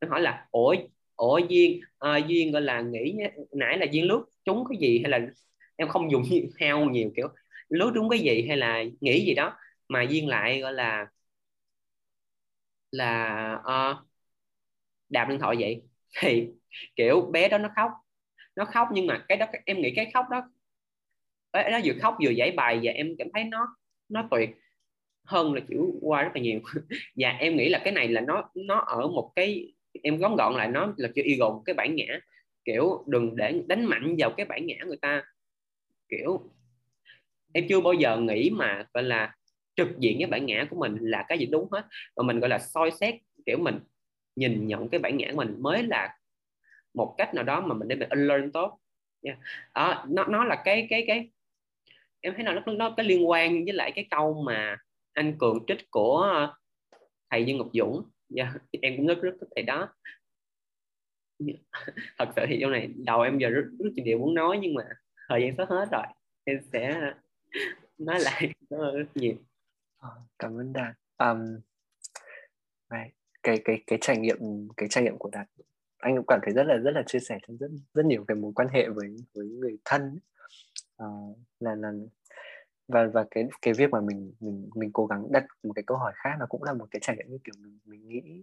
[0.00, 0.74] nó hỏi là ủa
[1.16, 3.16] ủa duyên à, duyên gọi là nghĩ
[3.52, 5.20] nãy là duyên lướt trúng cái gì hay là
[5.76, 6.22] em không dùng
[6.60, 7.28] heo nhiều kiểu
[7.68, 9.56] lướt trúng cái gì hay là nghĩ gì đó
[9.88, 11.06] mà duyên lại gọi là
[12.92, 14.06] là uh,
[15.08, 15.82] đạp điện thoại vậy?
[16.20, 16.48] Thì
[16.96, 17.90] kiểu bé đó nó khóc
[18.56, 20.42] nó khóc nhưng mà cái đó em nghĩ cái khóc đó
[21.52, 23.76] nó vừa khóc vừa giải bài và em cảm thấy nó
[24.08, 24.50] nó tuyệt
[25.24, 26.60] hơn là kiểu qua rất là nhiều.
[26.74, 26.80] Và
[27.16, 29.72] dạ, em nghĩ là cái này là nó nó ở một cái
[30.02, 32.20] em góng gọn lại nó là chữ ego cái bản ngã.
[32.64, 35.22] Kiểu đừng để đánh mạnh vào cái bản ngã người ta.
[36.08, 36.50] Kiểu
[37.52, 39.34] em chưa bao giờ nghĩ mà gọi là
[39.76, 41.86] trực diện cái bản ngã của mình là cái gì đúng hết.
[42.16, 43.14] Và mình gọi là soi xét
[43.46, 43.78] kiểu mình
[44.36, 46.16] nhìn nhận cái bản ngã của mình mới là
[46.94, 48.80] một cách nào đó mà mình để mình unlearn tốt.
[49.22, 49.38] Yeah.
[49.72, 51.30] à, nó nó là cái cái cái
[52.20, 54.76] em thấy nó nó nó có liên quan với lại cái câu mà
[55.12, 56.54] anh cường trích của ờ,
[57.30, 58.02] thầy Dương Ngọc Dũng.
[58.36, 59.94] Yeah, em cũng rất rất thích thầy đó.
[62.18, 64.74] Thật sự thì trong này đầu em giờ rất rất nhiều điều muốn nói nhưng
[64.74, 64.82] mà
[65.28, 66.06] thời gian sắp hết rồi.
[66.44, 67.12] Em sẽ
[67.98, 69.34] nói lại rất nhiều.
[69.96, 70.94] Ờ, cảm ơn đạt.
[71.18, 71.60] Um,
[73.42, 75.48] cái cái cái trải nghiệm cái trải nghiệm của đạt
[75.98, 78.34] anh cũng cảm thấy rất là rất là chia sẻ trong rất rất nhiều cái
[78.34, 80.18] mối quan hệ với với người thân
[81.04, 81.92] uh, là là
[82.88, 85.96] và và cái cái việc mà mình mình mình cố gắng đặt một cái câu
[85.96, 88.42] hỏi khác nó cũng là một cái trải nghiệm như kiểu mình mình nghĩ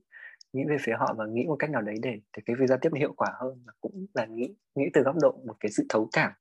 [0.54, 2.78] nghĩ về phía họ và nghĩ một cách nào đấy để để cái việc giao
[2.82, 5.86] tiếp hiệu quả hơn và cũng là nghĩ nghĩ từ góc độ một cái sự
[5.90, 6.32] thấu cảm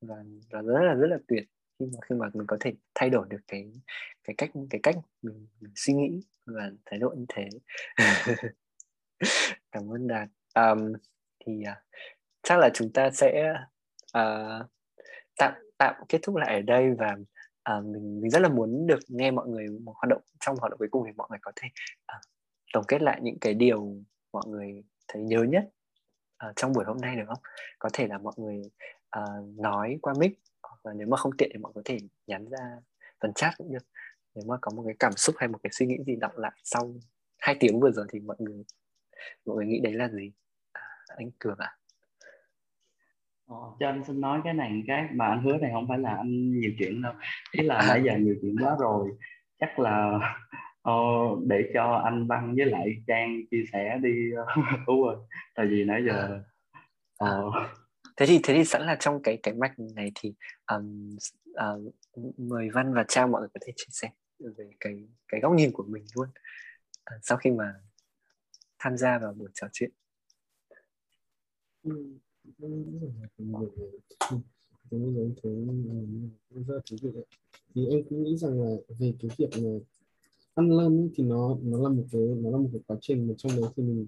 [0.00, 0.16] và
[0.50, 1.44] và rất là rất là tuyệt
[1.78, 3.72] khi mà khi mà mình có thể thay đổi được cái
[4.24, 7.48] cái cách cái cách mình, mình suy nghĩ và thái độ như thế.
[9.72, 10.28] Cảm ơn đạt.
[10.54, 10.92] Um,
[11.46, 11.78] thì uh,
[12.42, 13.54] chắc là chúng ta sẽ
[14.18, 14.66] uh,
[15.38, 17.16] tạm tạm kết thúc lại ở đây và
[17.78, 20.70] uh, mình mình rất là muốn được nghe mọi người một hoạt động trong hoạt
[20.70, 21.68] động cuối cùng thì mọi người có thể
[22.16, 22.20] uh,
[22.72, 23.96] tổng kết lại những cái điều
[24.32, 25.64] mọi người thấy nhớ nhất
[26.48, 27.42] uh, trong buổi hôm nay được không?
[27.78, 28.62] Có thể là mọi người
[29.18, 30.32] uh, nói qua mic
[30.82, 32.80] và nếu mà không tiện thì mọi người có thể nhắn ra
[33.20, 33.86] phần chat cũng được.
[34.34, 36.52] Nếu mà có một cái cảm xúc hay một cái suy nghĩ gì đọc lại
[36.64, 36.94] sau
[37.38, 38.64] hai tiếng vừa rồi thì mọi người
[39.46, 40.32] mọi người nghĩ đấy là gì?
[40.72, 41.66] À, anh cường ạ.
[41.66, 41.83] à?
[43.46, 46.14] Ờ, cho anh xin nói cái này cái mà anh hứa này không phải là
[46.16, 47.12] anh nhiều chuyện đâu.
[47.52, 49.10] Ý là nãy giờ nhiều chuyện quá rồi.
[49.58, 50.18] Chắc là
[50.90, 54.30] uh, để cho anh Văn với lại Trang chia sẻ đi
[54.82, 55.16] uh, rồi
[55.54, 56.40] tại vì nãy giờ
[57.24, 57.54] uh,
[58.16, 60.34] thế thì thế thì sẵn là trong cái cái mạch này thì
[60.72, 61.16] um,
[61.50, 65.52] uh, mời Văn và Trang mọi người có thể chia sẻ về cái cái góc
[65.52, 66.28] nhìn của mình luôn.
[67.14, 67.74] Uh, sau khi mà
[68.78, 69.90] tham gia vào buổi trò chuyện.
[71.82, 72.18] Ừ
[76.90, 77.24] thú vị đấy.
[77.74, 79.70] thì em cũng nghĩ rằng là về cái việc mà
[80.54, 83.34] ăn lên thì nó nó là một cái nó là một cái quá trình mà
[83.38, 84.06] trong đấy thì mình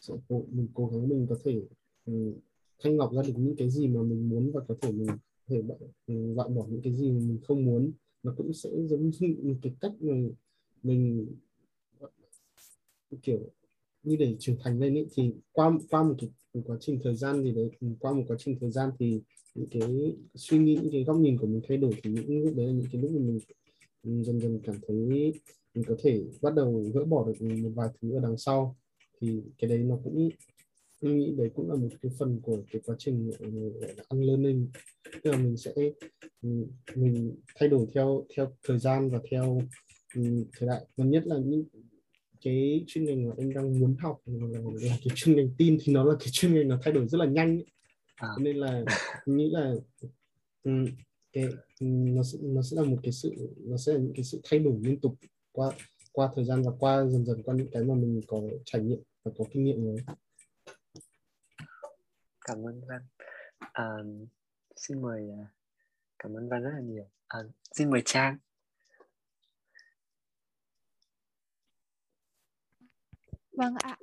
[0.00, 1.62] sẽ cố, mình cố gắng mình có thể
[2.06, 2.32] um,
[2.78, 5.14] thanh lọc ra được những cái gì mà mình muốn và có thể mình có
[5.48, 5.62] thể
[6.08, 7.92] loại bỏ những cái gì mà mình không muốn
[8.22, 10.14] nó cũng sẽ giống như một cái cách mà
[10.82, 11.26] mình
[13.22, 13.50] kiểu
[14.02, 17.14] như để trưởng thành lên ý, thì qua qua một cái một quá trình thời
[17.14, 19.20] gian thì đấy ừ, qua một quá trình thời gian thì
[19.54, 22.56] những cái suy nghĩ những cái góc nhìn của mình thay đổi thì những lúc
[22.56, 23.38] đấy là những cái lúc mà mình,
[24.02, 24.96] mình dần dần cảm thấy
[25.74, 28.76] mình có thể bắt đầu gỡ bỏ được một vài thứ ở đằng sau.
[29.20, 30.28] Thì cái đấy nó cũng
[31.00, 33.50] tôi nghĩ đấy cũng là một cái phần của cái quá trình ừ,
[33.80, 34.68] gọi là unlearning.
[35.22, 35.72] Tức là mình sẽ
[36.94, 39.60] mình thay đổi theo theo thời gian và theo
[40.58, 40.86] thời đại.
[40.96, 41.64] Và nhất là những
[42.42, 44.48] cái chuyên ngành mà em đang muốn học là,
[44.80, 47.18] là cái chuyên ngành tin thì nó là cái chuyên ngành nó thay đổi rất
[47.18, 47.62] là nhanh
[48.14, 48.28] à.
[48.38, 48.84] nên là
[49.26, 49.74] nghĩ là
[51.32, 51.48] cái
[51.80, 54.60] nó sẽ nó sẽ là một cái sự nó sẽ là những cái sự thay
[54.60, 55.14] đổi liên tục
[55.52, 55.70] qua
[56.12, 59.00] qua thời gian và qua dần dần qua những cái mà mình có trải nghiệm
[59.24, 59.96] và có kinh nghiệm rồi.
[62.40, 63.02] Cảm ơn Văn.
[63.58, 63.96] À,
[64.76, 65.46] xin mời à,
[66.18, 67.04] cảm ơn Văn rất là nhiều.
[67.28, 67.38] À,
[67.72, 68.38] xin mời Trang
[73.58, 73.96] vâng ạ.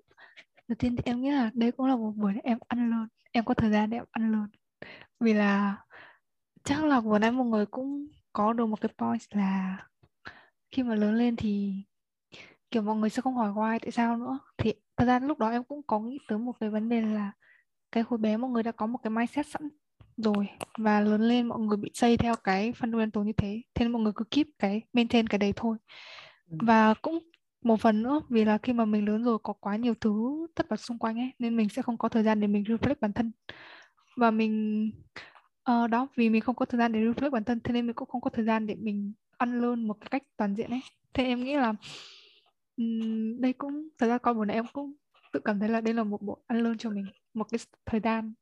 [0.67, 3.07] Đầu tiên thì em nghĩ là đây cũng là một buổi em ăn luôn.
[3.31, 4.47] Em có thời gian để em ăn luôn.
[5.19, 5.77] Vì là
[6.63, 9.77] chắc là vừa nãy mọi người cũng có được một cái point là
[10.71, 11.73] khi mà lớn lên thì
[12.71, 14.39] kiểu mọi người sẽ không hỏi why tại sao nữa.
[14.57, 17.31] Thì thật ra lúc đó em cũng có nghĩ tới một cái vấn đề là
[17.91, 19.69] cái hồi bé mọi người đã có một cái mindset sẵn
[20.17, 23.61] rồi và lớn lên mọi người bị xây theo cái fundamental như thế.
[23.73, 25.77] Thế nên mọi người cứ keep cái maintain cái đấy thôi.
[26.49, 26.57] Ừ.
[26.61, 27.19] và cũng
[27.65, 30.69] một phần nữa vì là khi mà mình lớn rồi có quá nhiều thứ tất
[30.69, 33.13] bật xung quanh ấy nên mình sẽ không có thời gian để mình reflect bản
[33.13, 33.31] thân.
[34.17, 34.91] Và mình
[35.71, 37.95] uh, đó vì mình không có thời gian để reflect bản thân thế nên mình
[37.95, 40.81] cũng không có thời gian để mình ăn luôn một cái cách toàn diện ấy.
[41.13, 41.73] Thế em nghĩ là
[42.77, 44.93] um, đây cũng thật ra con buồn em cũng
[45.33, 47.99] tự cảm thấy là đây là một bộ ăn lương cho mình một cái thời
[47.99, 48.33] gian.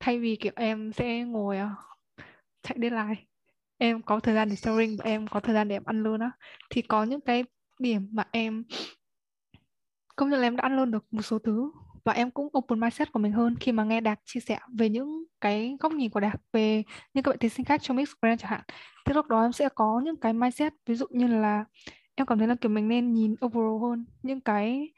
[0.00, 2.24] Thay vì kiểu em sẽ ngồi uh,
[2.62, 3.26] chạy lại
[3.78, 6.20] em có thời gian để sharing và em có thời gian để em ăn luôn
[6.20, 6.30] á
[6.70, 7.44] thì có những cái
[7.80, 8.64] điểm mà em
[10.16, 11.70] công nhận là em đã ăn luôn được một số thứ.
[12.04, 14.88] Và em cũng open mindset của mình hơn khi mà nghe Đạt chia sẻ về
[14.88, 16.82] những cái góc nhìn của Đạt về
[17.14, 18.60] những các bạn thí sinh khác trong mix brand chẳng hạn.
[19.06, 21.64] Thì lúc đó em sẽ có những cái mindset ví dụ như là
[22.14, 24.92] em cảm thấy là kiểu mình nên nhìn overall hơn những cái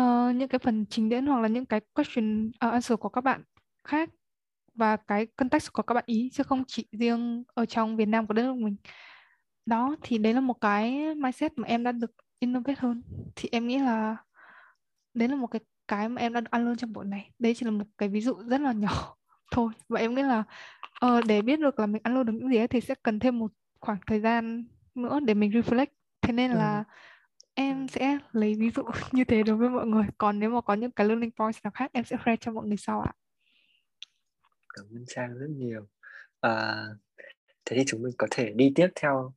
[0.00, 3.24] uh, những cái phần trình diễn hoặc là những cái question uh, answer của các
[3.24, 3.42] bạn
[3.84, 4.10] khác
[4.74, 8.26] và cái context của các bạn ý chứ không chỉ riêng ở trong Việt Nam
[8.26, 8.76] của đất nước mình
[9.70, 13.02] đó thì đấy là một cái mindset mà em đã được innovate hơn.
[13.36, 14.16] Thì em nghĩ là
[15.14, 17.30] đấy là một cái cái mà em đã ăn luôn trong buổi này.
[17.38, 19.16] Đây chỉ là một cái ví dụ rất là nhỏ
[19.50, 19.72] thôi.
[19.88, 20.42] Và em nghĩ là
[21.06, 23.18] uh, để biết được là mình ăn luôn được những gì ấy, thì sẽ cần
[23.18, 24.64] thêm một khoảng thời gian
[24.94, 25.86] nữa để mình reflect.
[26.22, 26.84] Thế nên là ừ.
[27.54, 28.82] em sẽ lấy ví dụ
[29.12, 30.06] như thế đối với mọi người.
[30.18, 32.66] Còn nếu mà có những cái learning points nào khác em sẽ share cho mọi
[32.66, 33.12] người sau ạ.
[34.74, 35.86] Cảm ơn trang rất nhiều.
[36.40, 36.84] À,
[37.64, 39.32] thế thì chúng mình có thể đi tiếp theo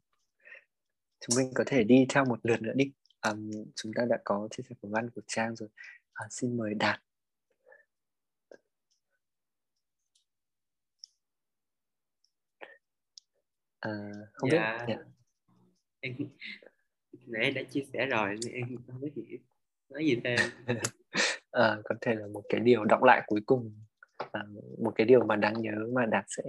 [1.23, 2.91] chúng mình có thể đi theo một lượt nữa đi.
[3.29, 5.69] Um, chúng ta đã có chia sẻ của văn của trang rồi.
[6.13, 6.99] À, xin mời đạt.
[13.79, 13.89] À,
[14.33, 14.85] không dạ.
[14.87, 14.95] biết.
[14.95, 15.03] Dạ.
[15.99, 16.15] em
[17.25, 19.37] nãy đã chia sẻ rồi em không biết gì
[19.89, 20.39] nói gì thêm.
[21.51, 23.81] À, có thể là một cái điều đọc lại cuối cùng.
[24.31, 24.43] À,
[24.79, 26.43] một cái điều mà đáng nhớ mà đạt sẽ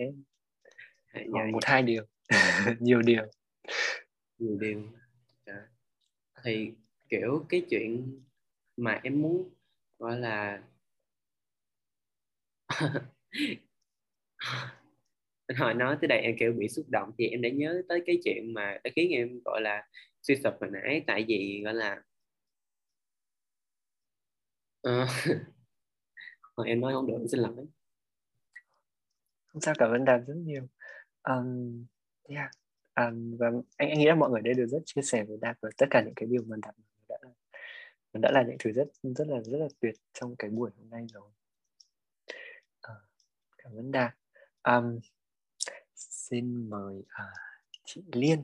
[1.14, 1.72] dạ, một dạ.
[1.72, 2.04] hai điều.
[2.80, 3.24] Nhiều điều
[4.38, 4.82] nhiều điều
[5.46, 5.68] dạ.
[6.44, 6.72] thì
[7.08, 8.20] kiểu cái chuyện
[8.76, 9.54] mà em muốn
[9.98, 10.62] gọi là
[15.58, 18.20] hồi nói tới đây em kiểu bị xúc động thì em đã nhớ tới cái
[18.24, 19.88] chuyện mà đã khiến em gọi là
[20.22, 21.04] suy sụp hồi nãy.
[21.06, 22.02] Tại vì gọi là
[26.60, 27.66] uh, em nói không được xin lỗi.
[29.46, 30.68] Không sao cảm ơn đạt rất nhiều.
[31.22, 31.86] Um,
[32.28, 32.50] yeah
[32.96, 33.46] um, và
[33.76, 35.86] anh, anh nghĩ là mọi người đây đều rất chia sẻ với đạt và tất
[35.90, 36.74] cả những cái điều mà đạt
[37.08, 37.18] đã
[38.12, 41.06] đã là những thứ rất rất là rất là tuyệt trong cái buổi hôm nay
[41.12, 41.30] rồi.
[42.80, 42.94] À,
[43.58, 44.14] cảm ơn đạt.
[44.62, 44.98] Um,
[45.94, 47.24] xin mời à,
[47.84, 48.42] chị liên.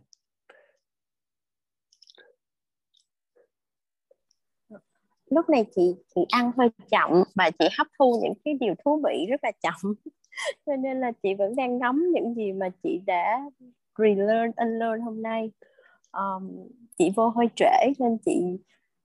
[5.31, 9.03] Lúc này chị chị ăn hơi chậm và chị hấp thu những cái điều thú
[9.05, 9.95] vị rất là chậm.
[10.67, 13.51] Cho nên là chị vẫn đang ngắm những gì mà chị đã
[14.01, 15.51] relearn unlearn hôm nay
[16.13, 16.69] um,
[16.99, 18.59] chị vô hơi trễ nên chị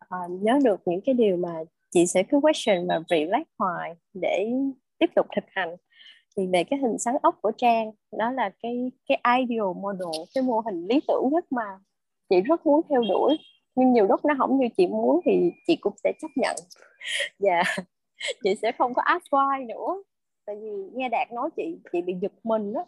[0.06, 1.54] uh, nhớ được những cái điều mà
[1.92, 4.52] chị sẽ cứ question và reflect hoài để
[5.00, 5.76] tiếp tục thực hành
[6.38, 10.44] thì về cái hình sáng ốc của trang đó là cái cái ideal model cái
[10.44, 11.80] mô hình lý tưởng nhất mà
[12.30, 13.38] chị rất muốn theo đuổi
[13.76, 16.56] nhưng nhiều lúc nó không như chị muốn thì chị cũng sẽ chấp nhận
[17.40, 17.66] và yeah.
[17.78, 17.84] Dạ,
[18.44, 20.04] chị sẽ không có ask why nữa
[20.46, 22.86] tại vì nghe đạt nói chị chị bị giật mình đó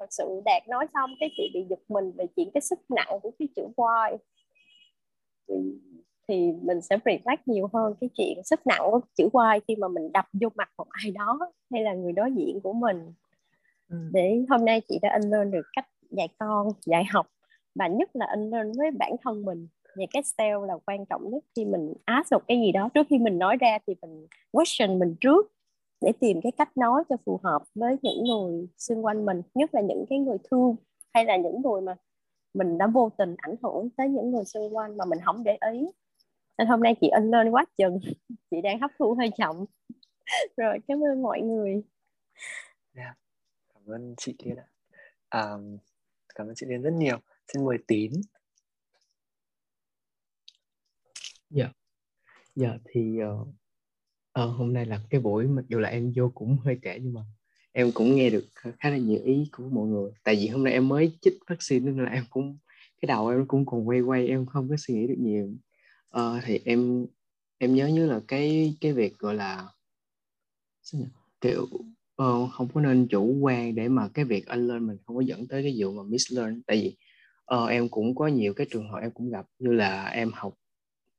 [0.00, 3.18] thật sự đạt nói xong cái chị bị giật mình về chuyện cái sức nặng
[3.22, 4.16] của cái chữ why
[5.48, 5.54] thì
[6.28, 9.88] thì mình sẽ reflect nhiều hơn cái chuyện sức nặng của chữ Y khi mà
[9.88, 11.38] mình đập vô mặt một ai đó
[11.70, 13.12] hay là người đối diện của mình.
[13.88, 13.96] Ừ.
[14.12, 17.26] để hôm nay chị đã unlearn được cách dạy con dạy học
[17.74, 19.68] và nhất là unlearn với bản thân mình.
[19.96, 22.88] Về cái style là quan trọng nhất khi mình ask một cái gì đó.
[22.94, 25.52] Trước khi mình nói ra thì mình question mình trước
[26.00, 29.74] để tìm cái cách nói cho phù hợp với những người xung quanh mình nhất
[29.74, 30.76] là những cái người thương
[31.14, 31.96] hay là những người mà
[32.54, 35.58] mình đã vô tình ảnh hưởng tới những người xung quanh mà mình không để
[35.72, 35.86] ý.
[36.58, 37.98] Nên hôm nay chị ân lên quá chừng.
[38.50, 39.64] Chị đang hấp thu hơi chậm.
[40.56, 41.72] Rồi cảm ơn mọi người.
[41.72, 41.82] Yeah.
[42.94, 43.14] Dạ,
[43.74, 44.66] cảm ơn chị Liên ạ.
[45.28, 45.44] À,
[46.34, 47.18] cảm ơn chị Liên rất nhiều.
[47.52, 48.12] Xin mời tín.
[51.50, 51.72] Dạ.
[52.54, 53.48] Dạ thì uh,
[54.32, 57.12] ờ, hôm nay là cái buổi mặc dù là em vô cũng hơi trễ nhưng
[57.14, 57.20] mà
[57.72, 60.10] em cũng nghe được khá là nhiều ý của mọi người.
[60.24, 62.58] Tại vì hôm nay em mới chích vaccine nên là em cũng
[63.02, 65.50] cái đầu em cũng còn quay quay em không có suy nghĩ được nhiều.
[66.08, 67.06] Ờ, thì em
[67.58, 69.68] em nhớ như là cái cái việc gọi là
[71.40, 71.66] kiểu
[72.16, 75.22] ờ, không có nên chủ quan để mà cái việc anh lên mình không có
[75.22, 76.96] dẫn tới cái vụ mà mislearn tại vì
[77.44, 80.54] ờ, em cũng có nhiều cái trường hợp em cũng gặp như là em học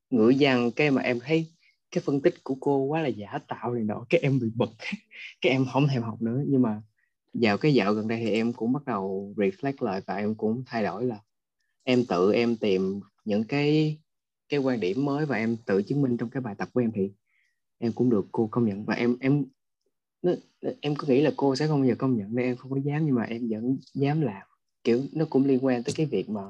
[0.09, 1.47] ngữ văn cái mà em thấy
[1.91, 4.69] cái phân tích của cô quá là giả tạo này nọ cái em bị bực
[5.41, 6.43] cái em không thèm học nữa.
[6.47, 6.81] Nhưng mà
[7.33, 10.63] vào cái dạo gần đây thì em cũng bắt đầu reflect lại và em cũng
[10.65, 11.19] thay đổi là
[11.83, 13.97] em tự em tìm những cái
[14.49, 16.91] cái quan điểm mới và em tự chứng minh trong cái bài tập của em
[16.91, 17.11] thì
[17.77, 18.85] em cũng được cô công nhận.
[18.85, 19.45] Và em em
[20.21, 20.31] nó,
[20.81, 22.77] em có nghĩ là cô sẽ không bao giờ công nhận nên em không có
[22.83, 24.47] dám nhưng mà em vẫn dám làm.
[24.83, 26.41] Kiểu nó cũng liên quan tới cái việc mà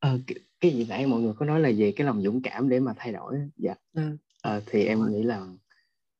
[0.00, 2.68] ờ, cái, cái gì nãy mọi người có nói là về cái lòng dũng cảm
[2.68, 3.74] để mà thay đổi dạ.
[3.92, 4.16] Ừ.
[4.42, 5.46] ờ, thì em nghĩ là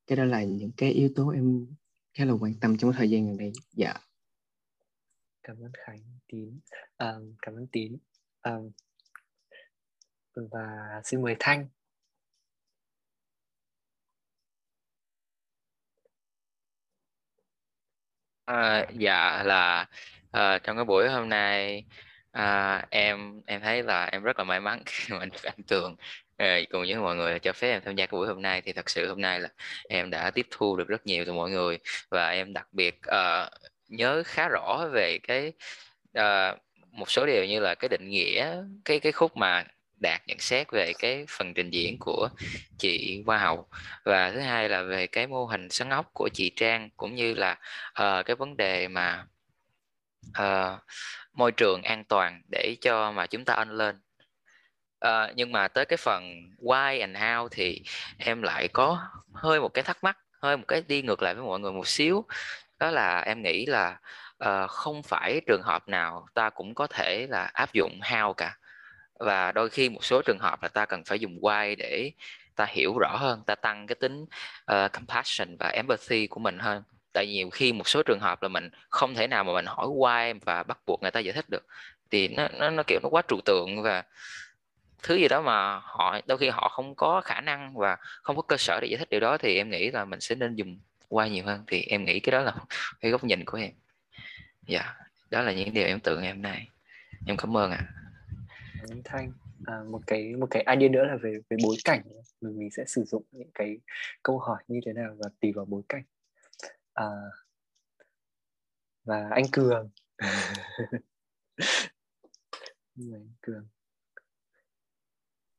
[0.06, 1.66] cái đó là những cái yếu tố em
[2.14, 3.52] khá là quan tâm trong thời gian gần đây.
[3.72, 3.94] Dạ.
[5.42, 6.60] Cảm ơn khánh tín.
[6.98, 7.96] Um, cảm ơn tín.
[8.42, 8.70] Um,
[10.34, 11.68] và xin mời thanh.
[18.44, 19.86] À, dạ là
[20.30, 21.84] à, trong cái buổi hôm nay
[22.32, 25.96] à, em em thấy là em rất là may mắn khi mà được anh Tường
[26.36, 28.62] à, ờ, cùng với mọi người cho phép em tham gia cái buổi hôm nay.
[28.62, 29.48] Thì thật sự hôm nay là
[29.88, 31.78] em đã tiếp thu được rất nhiều từ mọi người
[32.10, 33.52] và em đặc biệt uh,
[33.88, 35.52] nhớ khá rõ về cái
[36.18, 36.58] uh,
[36.92, 39.64] một số điều như là cái định nghĩa cái cái khúc mà
[40.00, 42.28] đạt nhận xét về cái phần trình diễn của
[42.78, 43.68] chị Hoa Hậu.
[44.04, 47.34] Và thứ hai là về cái mô hình sân ốc của chị Trang cũng như
[47.34, 47.52] là
[48.02, 49.26] uh, cái vấn đề mà
[50.38, 50.80] uh,
[51.32, 54.00] môi trường an toàn để cho mà chúng ta ăn lên.
[55.06, 57.82] Uh, nhưng mà tới cái phần why and how thì
[58.18, 61.44] em lại có hơi một cái thắc mắc hơi một cái đi ngược lại với
[61.44, 62.24] mọi người một xíu.
[62.78, 64.00] Đó là em nghĩ là
[64.44, 68.56] uh, không phải trường hợp nào ta cũng có thể là áp dụng how cả.
[69.18, 72.12] Và đôi khi một số trường hợp là ta cần phải dùng why để
[72.56, 74.22] ta hiểu rõ hơn ta tăng cái tính
[74.72, 76.82] uh, compassion và empathy của mình hơn
[77.12, 79.86] tại nhiều khi một số trường hợp là mình không thể nào mà mình hỏi
[79.86, 81.66] why và bắt buộc người ta giải thích được.
[82.10, 84.04] Thì nó nó, nó kiểu nó quá trừu tượng và
[85.02, 88.42] thứ gì đó mà họ đôi khi họ không có khả năng và không có
[88.42, 90.78] cơ sở để giải thích điều đó thì em nghĩ là mình sẽ nên dùng
[91.08, 91.64] qua nhiều hơn.
[91.66, 92.54] Thì em nghĩ cái đó là
[93.00, 93.70] cái góc nhìn của em.
[94.66, 94.96] Dạ yeah,
[95.30, 96.68] đó là những điều em tưởng ngày hôm nay.
[97.26, 97.78] Em cảm ơn ạ.
[97.78, 99.32] À Thanh
[99.66, 102.02] à, một cái một cái idea nữa là về về bối cảnh.
[102.40, 103.78] Mình mình sẽ sử dụng những cái
[104.22, 106.02] câu hỏi như thế nào và tùy vào bối cảnh
[107.00, 107.10] à,
[109.04, 109.90] và anh Cường.
[112.96, 113.66] Anh Cường.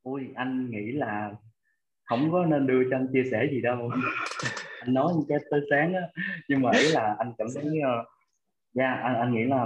[0.04, 1.32] Ôi anh nghĩ là
[2.04, 3.92] không có nên đưa cho anh chia sẻ gì đâu.
[4.80, 6.02] Anh nói cái tới sáng á.
[6.48, 8.08] Nhưng mà ý là anh cảm thấy uh,
[8.74, 9.66] dạ anh anh nghĩ là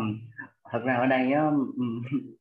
[0.72, 1.52] thật ra ở đây á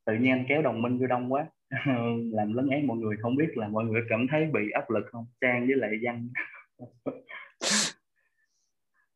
[0.05, 1.47] tự nhiên anh kéo đồng minh vô đông quá.
[2.33, 5.05] Làm lớn ép mọi người không biết là mọi người cảm thấy bị áp lực
[5.13, 5.27] không?
[5.41, 6.29] Trang với lại văn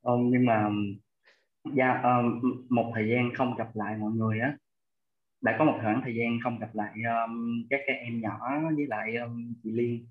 [0.03, 0.71] um, nhưng mà
[1.75, 4.57] dạ um, một thời gian không gặp lại mọi người á
[5.41, 8.39] đã có một khoảng thời gian không gặp lại um, các các em nhỏ
[8.77, 10.07] với lại um, chị Liên.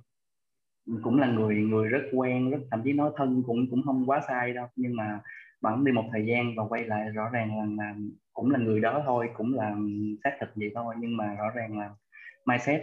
[1.04, 4.22] Cũng là người người rất quen rất thậm chí nói thân cũng cũng không quá
[4.28, 5.20] sai đâu nhưng mà
[5.62, 7.96] bẵng đi một thời gian và quay lại rõ ràng là, là
[8.34, 9.76] cũng là người đó thôi cũng là
[10.24, 11.90] xác thực vậy thôi nhưng mà rõ ràng là
[12.46, 12.82] mindset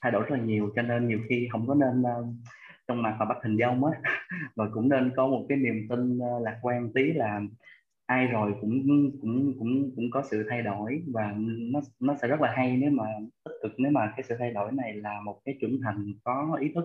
[0.00, 2.26] thay đổi rất là nhiều cho nên nhiều khi không có nên uh,
[2.88, 3.92] trong mặt và bắt hình dong á.
[4.56, 7.40] Và cũng nên có một cái niềm tin ờ, lạc quan tí là
[8.06, 8.82] ai rồi cũng
[9.20, 11.34] cũng cũng cũng có sự thay đổi và
[11.72, 13.04] nó nó sẽ rất là hay nếu mà
[13.44, 16.58] tích cực, nếu mà cái sự thay đổi này là một cái trưởng thành có
[16.60, 16.84] ý thức,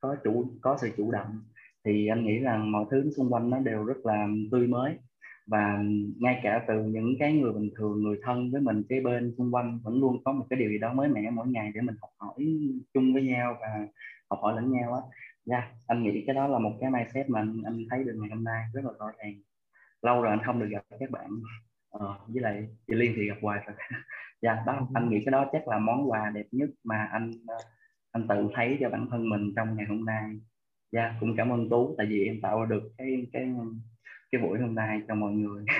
[0.00, 1.40] có chủ, có sự chủ động.
[1.84, 4.94] Thì anh nghĩ rằng mọi thứ xung quanh nó đều rất là tươi mới.
[5.46, 5.82] Và
[6.20, 9.54] ngay cả từ những cái người bình thường, người thân với mình cái bên xung
[9.54, 11.96] quanh vẫn luôn có một cái điều gì đó mới mẻ mỗi ngày để mình
[12.00, 12.46] học hỏi
[12.94, 13.86] chung với nhau và
[14.30, 15.00] học hỏi lẫn nhau á.
[15.46, 18.14] Nha yeah, anh nghĩ cái đó là một cái mindset mà anh, anh thấy được
[18.20, 19.34] ngày hôm nay rất là rõ ràng.
[20.02, 21.30] Lâu rồi anh không được gặp các bạn
[21.90, 23.76] ờ, với lại chị Liên thì gặp hoài rồi.
[24.42, 27.56] Dạ đó anh nghĩ cái đó chắc là món quà đẹp nhất mà anh ờ,
[28.12, 30.32] anh tự thấy cho bản thân mình trong ngày hôm nay.
[30.92, 33.54] Dạ cũng cảm ơn Tú tại vì em tạo được cái cái
[34.30, 35.64] cái buổi hôm nay cho mọi người.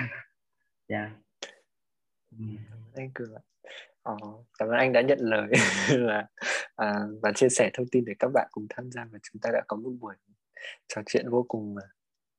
[0.89, 1.11] Dạ.
[2.95, 3.46] Anh cường ạ
[4.21, 4.29] ờ,
[4.59, 5.47] cảm ơn anh đã nhận lời
[5.89, 6.27] là
[6.75, 9.49] à, và chia sẻ thông tin để các bạn cùng tham gia và chúng ta
[9.53, 10.15] đã có một buổi
[10.87, 11.75] trò chuyện vô cùng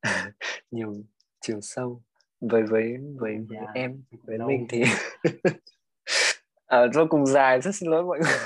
[0.70, 0.94] nhiều
[1.40, 2.02] chiều sâu.
[2.40, 4.84] Với với với, với dạ, em với mình thì
[6.66, 8.36] à, vô cùng dài rất xin lỗi mọi người.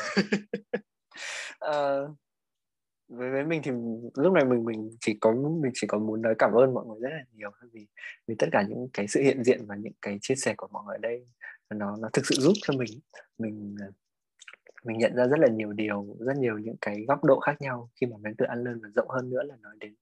[1.61, 1.97] À,
[3.09, 3.71] với với mình thì
[4.15, 7.01] lúc này mình mình chỉ có mình chỉ có muốn nói cảm ơn mọi người
[7.01, 7.87] rất là nhiều vì
[8.27, 10.85] vì tất cả những cái sự hiện diện và những cái chia sẻ của mọi
[10.87, 11.27] người ở đây
[11.75, 13.01] nó nó thực sự giúp cho mình
[13.39, 13.87] mình ờ,
[14.85, 17.91] mình nhận ra rất là nhiều điều rất nhiều những cái góc độ khác nhau
[18.01, 19.95] khi mà mình tự ăn lên và rộng hơn nữa là nói đến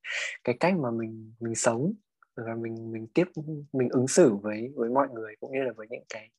[0.44, 1.92] cái cách mà mình mình sống
[2.36, 3.24] và mình mình tiếp
[3.72, 6.30] mình ứng xử với với mọi người cũng như là với những cái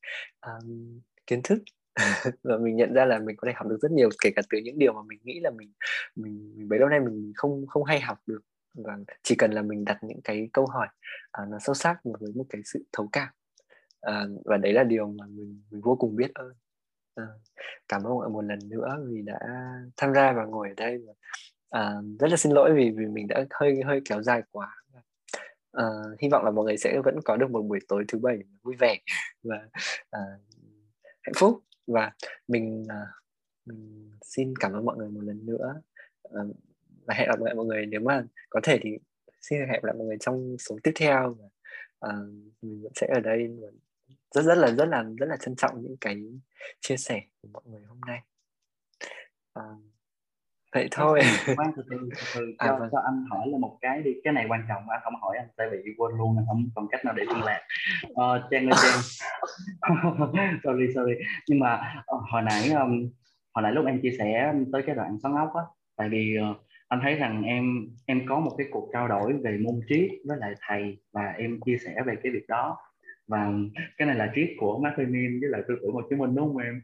[0.46, 1.58] um, kiến thức.
[2.42, 4.58] Và mình nhận ra là mình có thể học được rất nhiều kể cả từ
[4.64, 5.72] những điều mà mình nghĩ là mình
[6.16, 8.40] mình, mình bấy lâu nay mình không không hay học được.
[8.74, 10.88] Và chỉ cần là mình đặt những cái câu hỏi
[11.42, 13.28] uh, nó sâu sắc với một cái sự thấu cảm
[14.02, 16.52] à, và đấy là điều mà mình mình vô cùng biết ơn.
[17.14, 17.26] À,
[17.88, 19.38] cảm ơn mọi một lần nữa vì đã
[19.96, 20.98] tham gia và ngồi ở đây.
[21.76, 24.82] Uh, rất là xin lỗi vì vì mình đã hơi hơi kéo dài quá.
[25.72, 25.84] À,
[26.22, 28.74] hy vọng là mọi người sẽ vẫn có được một buổi tối thứ bảy vui
[28.78, 28.98] vẻ
[29.42, 29.68] và
[30.10, 30.20] à,
[31.22, 31.60] hạnh phúc.
[31.86, 32.12] Và
[32.48, 33.06] mình, à,
[33.66, 35.80] mình xin cảm ơn mọi người một lần nữa.
[36.22, 36.42] À,
[37.06, 37.86] và hẹn gặp lại mọi người.
[37.86, 38.90] Nếu mà có thể thì
[39.40, 41.36] xin hẹn gặp lại mọi người trong số tiếp theo.
[41.40, 41.48] Và
[42.00, 42.16] à,
[42.62, 43.48] mình vẫn sẽ ở đây
[44.34, 46.16] rất rất là rất là rất là trân trọng những cái
[46.80, 48.20] chia sẻ của mọi người hôm nay.
[49.58, 49.92] Uh,
[50.74, 51.20] vậy thôi.
[51.56, 52.88] khoan từ từ, từ, từ à, cho, vâng.
[52.92, 55.48] cho anh hỏi là một cái đi cái này quan trọng anh không hỏi anh
[55.58, 57.60] sẽ bị quên luôn anh không còn cách nào để liên lạc.
[58.08, 59.00] Uh, trang ơi trang.
[60.64, 61.12] Sorry sorry.
[61.48, 63.10] Nhưng mà uh, hồi nãy um,
[63.54, 65.62] hồi nãy lúc em chia sẻ tới cái đoạn xoắn ốc á
[65.96, 66.56] tại vì uh,
[66.88, 70.36] anh thấy rằng em em có một cái cuộc trao đổi về môn triết với
[70.40, 72.78] lại thầy và em chia sẻ về cái việc đó
[73.26, 73.52] và
[73.96, 76.48] cái này là triết của Mark Lenin với lại tư tưởng Hồ Chí Minh đúng
[76.48, 76.82] không em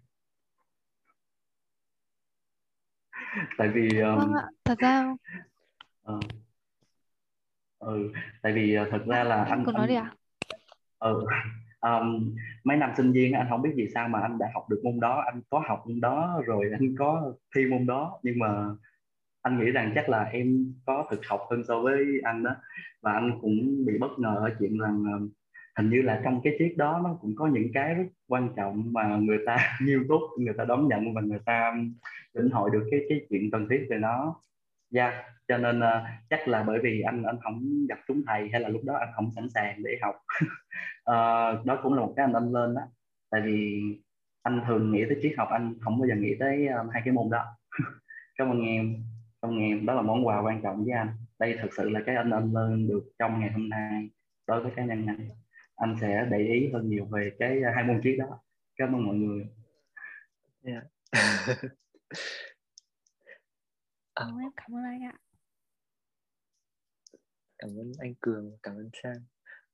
[3.59, 4.47] tại vì um, vâng ạ.
[4.65, 5.15] thật ra
[6.13, 6.25] uh,
[7.79, 8.13] ừ
[8.43, 10.15] tại vì uh, thật ra là anh có nói đi ạ
[10.99, 11.25] ừ
[11.81, 14.81] um, mấy năm sinh viên anh không biết vì sao mà anh đã học được
[14.85, 18.65] môn đó anh có học môn đó rồi anh có thi môn đó nhưng mà
[19.43, 22.57] anh nghĩ rằng chắc là em có thực học hơn so với anh đó
[23.01, 25.29] và anh cũng bị bất ngờ ở chuyện rằng
[25.79, 28.93] hình như là trong cái triết đó nó cũng có những cái rất quan trọng
[28.93, 31.75] mà người ta nghiêm túc người ta đón nhận và người ta
[32.35, 34.43] lĩnh hội được cái cái chuyện cần thiết về nó.
[34.91, 35.25] Dạ yeah.
[35.49, 38.69] cho nên uh, chắc là bởi vì anh anh không gặp chúng thầy hay là
[38.69, 40.15] lúc đó anh không sẵn sàng để học.
[41.11, 42.83] Uh, đó cũng là một cái anh anh lên đó.
[43.31, 43.83] Tại vì
[44.43, 47.15] anh thường nghĩ tới triết học anh không bao giờ nghĩ tới um, hai cái
[47.15, 47.45] môn đó.
[48.39, 49.05] Cảm ơn em
[49.43, 49.87] cảm ơn em.
[49.87, 51.09] Đó là món quà quan trọng với anh.
[51.39, 54.11] Đây thật sự là cái anh anh lên được trong ngày hôm nay
[54.47, 55.29] đối với cá nhân anh
[55.79, 58.41] anh sẽ để ý hơn nhiều về cái hai môn triết đó.
[58.77, 59.47] Cảm ơn mọi người.
[60.63, 60.85] Yeah.
[64.15, 64.27] à.
[64.41, 65.19] em cảm ơn anh ạ.
[67.59, 69.17] Cảm ơn anh cường cảm ơn trang.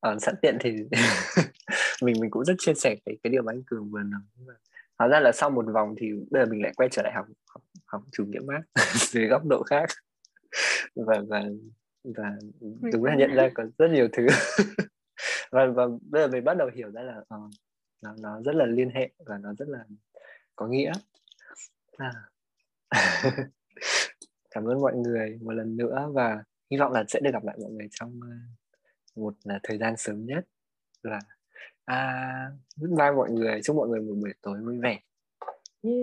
[0.01, 0.71] À, sẵn tiện thì
[2.03, 4.21] mình mình cũng rất chia sẻ cái cái điều mà anh cường vừa nói.
[4.99, 7.27] Hóa ra là sau một vòng thì bây giờ mình lại quay trở lại học
[7.49, 8.61] học, học chủ nghĩa mác
[8.97, 9.89] dưới góc độ khác.
[10.97, 11.45] Và và
[12.05, 12.37] và
[12.93, 14.27] đúng là nhận ra có rất nhiều thứ
[15.51, 17.51] và và bây giờ mình bắt đầu hiểu ra là uh,
[18.03, 19.85] nó nó rất là liên hệ và nó rất là
[20.57, 20.93] có nghĩa.
[21.97, 22.13] À.
[24.51, 27.57] cảm ơn mọi người một lần nữa và hy vọng là sẽ được gặp lại
[27.63, 30.45] mọi người trong uh, một uh, thời gian sớm nhất.
[31.03, 31.21] Là
[31.85, 33.61] à, goodbye mọi người.
[33.65, 35.01] Chúc mọi người một buổi tối vui vẻ.
[35.83, 35.97] Yeah.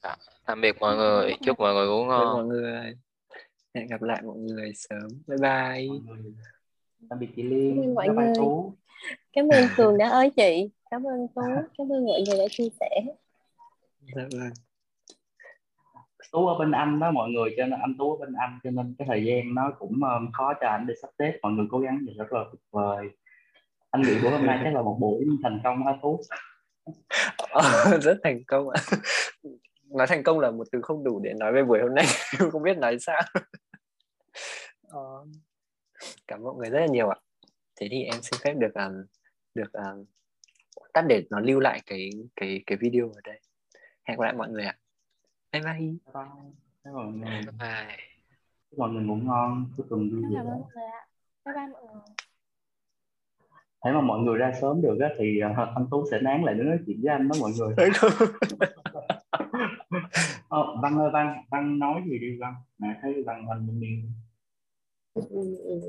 [0.00, 1.32] à, tạm biệt mọi người.
[1.46, 2.34] Chúc mọi người ngủ ngon.
[2.34, 2.98] mọi người.
[3.74, 5.08] Hẹn gặp lại mọi người sớm.
[5.26, 5.88] Bye bye
[7.10, 8.34] tạm biệt chị Liên cảm ơn mọi người.
[8.36, 8.74] Tú.
[9.32, 10.70] cảm ơn Cường đã ơi chị.
[10.90, 11.42] Cảm ơn Tú.
[11.78, 13.02] Cảm ơn mọi người đã chia sẻ.
[14.16, 14.50] Dạ vâng.
[16.32, 18.70] Tú ở bên Anh đó mọi người cho nên anh Tú ở bên Anh cho
[18.70, 21.38] nên cái thời gian nó cũng um, khó cho anh để sắp xếp.
[21.42, 23.08] Mọi người cố gắng thì rất là tuyệt vời.
[23.90, 26.20] Anh nghĩ buổi hôm nay chắc là một buổi thành công hả Tú?
[27.50, 28.82] Ờ, rất thành công ạ.
[29.90, 32.04] Nói thành công là một từ không đủ để nói về buổi hôm nay.
[32.52, 33.22] Không biết nói sao.
[34.88, 35.00] Ờ,
[36.28, 37.16] cảm ơn mọi người rất là nhiều ạ.
[37.80, 39.04] Thế thì em xin phép được um,
[39.54, 40.04] được um,
[40.92, 43.40] tắt để nó lưu lại cái cái cái video ở đây.
[44.04, 44.76] Hẹn gặp lại mọi người ạ.
[45.52, 45.72] Bye bye.
[45.72, 46.92] Bye bye.
[46.92, 47.30] Mọi người.
[47.30, 47.96] Bye bye.
[48.76, 49.70] Mọi người ngủ ngon.
[49.76, 50.40] Cuối tuần vui vẻ.
[51.44, 52.02] bye bye mọi người.
[53.84, 56.54] Thế mà mọi người ra sớm được á, thì uh, anh Tú sẽ nán lại
[56.54, 57.74] để nói chuyện với anh đó mọi người.
[60.48, 62.54] ờ, Văn ơi Văn, Văn nói gì đi Văn?
[62.78, 64.12] Nãy thấy Văn Văn miệng.
[65.16, 65.80] un, un, un